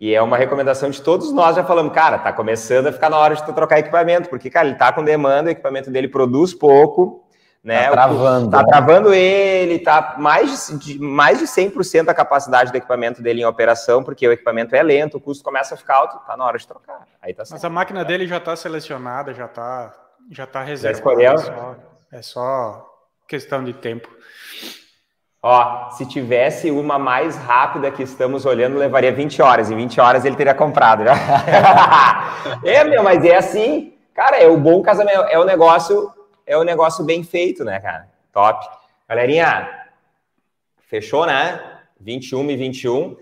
[0.01, 3.19] E é uma recomendação de todos nós, já falamos, cara, tá começando a ficar na
[3.19, 6.53] hora de tu trocar equipamento, porque, cara, ele tá com demanda, o equipamento dele produz
[6.53, 7.26] pouco,
[7.67, 7.87] né?
[7.87, 8.51] Tá travando.
[8.51, 13.45] Tá travando ele, tá mais de, mais de 100% da capacidade do equipamento dele em
[13.45, 16.57] operação, porque o equipamento é lento, o custo começa a ficar alto, tá na hora
[16.57, 17.05] de trocar.
[17.21, 19.93] Aí tá Mas a máquina dele já tá selecionada, já tá,
[20.31, 21.25] já tá reservada.
[21.25, 21.77] É só,
[22.13, 22.87] é só
[23.27, 24.09] questão de tempo.
[25.43, 29.73] Ó, se tivesse uma mais rápida que estamos olhando, levaria 20 horas.
[29.73, 31.13] Em 20 horas ele teria comprado, né?
[32.65, 33.93] é, meu, mas é assim.
[34.15, 36.15] Cara, é o bom casamento, é o negócio
[36.47, 38.09] é um negócio bem feito, né, cara?
[38.33, 38.67] Top.
[39.09, 39.69] Galerinha,
[40.89, 41.61] fechou, né?
[42.01, 43.17] 21 e 21.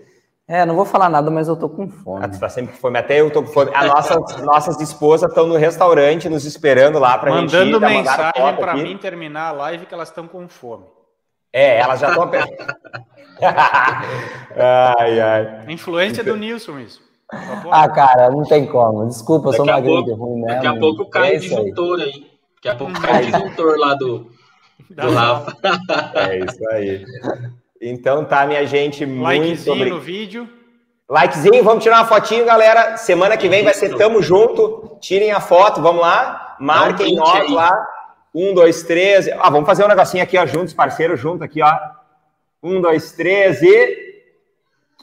[0.47, 2.23] É, não vou falar nada, mas eu tô com fome.
[2.23, 2.99] Ah, tu tá sempre com fome.
[2.99, 3.71] Até eu tô com fome.
[3.73, 8.55] As nossas, nossas esposas estão no restaurante nos esperando lá pra Mandando gente Mandando mensagem
[8.57, 10.85] para mim terminar a live que elas estão com fome.
[11.51, 12.29] É, elas já estão...
[14.55, 15.65] ai, ai.
[15.65, 17.01] A influência do Nilson, isso.
[17.71, 19.07] Ah, cara, não tem como.
[19.07, 20.47] Desculpa, eu sou magrinho, ruim mesmo.
[20.47, 22.03] Daqui a pouco cai é o disjuntor aí.
[22.03, 22.34] aí.
[22.65, 24.31] Daqui a pouco cai o disjuntor lá do,
[24.89, 25.55] do Rafa.
[26.15, 27.05] É isso aí.
[27.79, 30.49] Então tá, minha gente, muito Likezinho no vídeo.
[31.07, 32.97] Likezinho, vamos tirar uma fotinho, galera.
[32.97, 34.97] Semana que vem vai ser Tamo Junto.
[34.99, 36.55] Tirem a foto, vamos lá.
[36.59, 37.71] Marquem nós lá.
[38.33, 39.27] Um, dois, três.
[39.27, 41.71] Ah, vamos fazer um negocinho aqui, ó, juntos, parceiro, junto aqui, ó.
[42.63, 44.05] Um, dois, três e.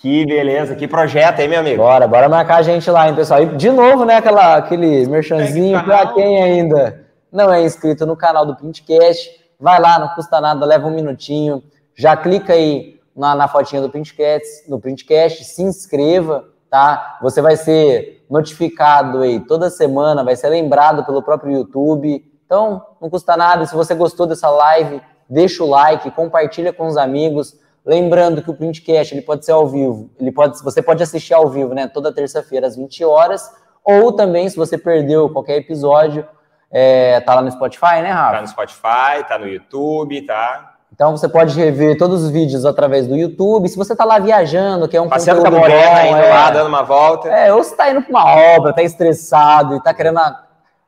[0.01, 1.77] Que beleza, que projeto, hein, meu amigo?
[1.77, 3.41] Bora, bora marcar a gente lá, hein, pessoal.
[3.41, 7.02] E de novo, né, aquela, aquele merchanzinho para quem ainda
[7.33, 11.63] não é inscrito no canal do Printcast, vai lá, não custa nada, leva um minutinho,
[11.95, 17.19] já clica aí na, na fotinha do Printcast, no Printcast, se inscreva, tá?
[17.23, 22.25] Você vai ser notificado aí toda semana, vai ser lembrado pelo próprio YouTube.
[22.47, 23.67] Então, não custa nada.
[23.67, 27.55] Se você gostou dessa live, deixa o like, compartilha com os amigos.
[27.85, 31.49] Lembrando que o Printcast ele pode ser ao vivo, ele pode, você pode assistir ao
[31.49, 31.89] vivo, né?
[31.89, 33.51] Toda terça-feira às 20 horas,
[33.85, 36.25] ou também se você perdeu qualquer episódio,
[36.73, 38.37] é, tá lá no Spotify, né, Rafa?
[38.37, 40.73] Tá no Spotify, tá no YouTube, tá?
[40.95, 43.69] Então você pode rever todos os vídeos através do YouTube.
[43.69, 46.51] Se você tá lá viajando, que é um Passeando com a morena, indo é, lá,
[46.51, 47.29] dando uma volta.
[47.29, 50.21] É, ou você tá indo para uma obra, tá estressado e tá querendo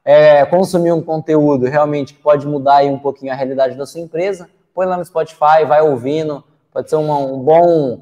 [0.04, 4.00] é, consumir um conteúdo realmente que pode mudar aí um pouquinho a realidade da sua
[4.00, 8.00] empresa, põe lá no Spotify, vai ouvindo, pode ser uma, um bom,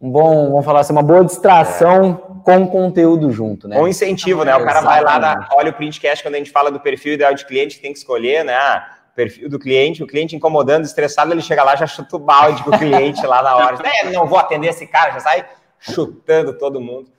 [0.00, 2.31] um bom, vamos falar assim, uma boa distração.
[2.44, 3.80] Com conteúdo junto, né?
[3.80, 4.54] Um incentivo, né?
[4.54, 7.46] O cara vai lá, olha o printcast quando a gente fala do perfil ideal de
[7.46, 8.54] cliente, tem que escolher, né?
[8.54, 12.62] Ah, perfil do cliente, o cliente incomodando, estressado, ele chega lá, já chuta o balde
[12.62, 13.78] pro cliente lá na hora.
[13.84, 15.44] É, não vou atender esse cara, já sai
[15.78, 17.10] chutando todo mundo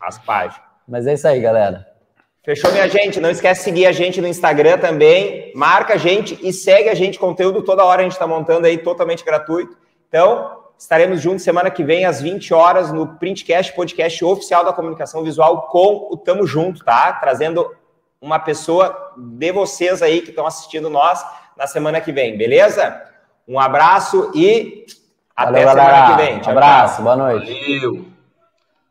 [0.00, 0.66] as páginas.
[0.86, 1.86] Mas é isso aí, galera.
[2.44, 3.20] Fechou, minha gente?
[3.20, 5.52] Não esquece de seguir a gente no Instagram também.
[5.54, 7.18] Marca a gente e segue a gente.
[7.18, 9.76] Conteúdo toda hora a gente está montando aí totalmente gratuito.
[10.08, 15.24] Então, estaremos juntos semana que vem às 20 horas no Printcast, podcast oficial da comunicação
[15.24, 17.12] visual com o Tamo Junto, tá?
[17.14, 17.74] Trazendo
[18.20, 21.24] uma pessoa de vocês aí que estão assistindo nós
[21.56, 23.02] na semana que vem, beleza?
[23.46, 24.86] Um abraço e
[25.34, 26.16] até Valeu, semana galera.
[26.16, 26.40] que vem.
[26.40, 27.04] Tchau, um abraço, tchau.
[27.04, 27.80] boa noite.
[27.80, 28.17] Valeu.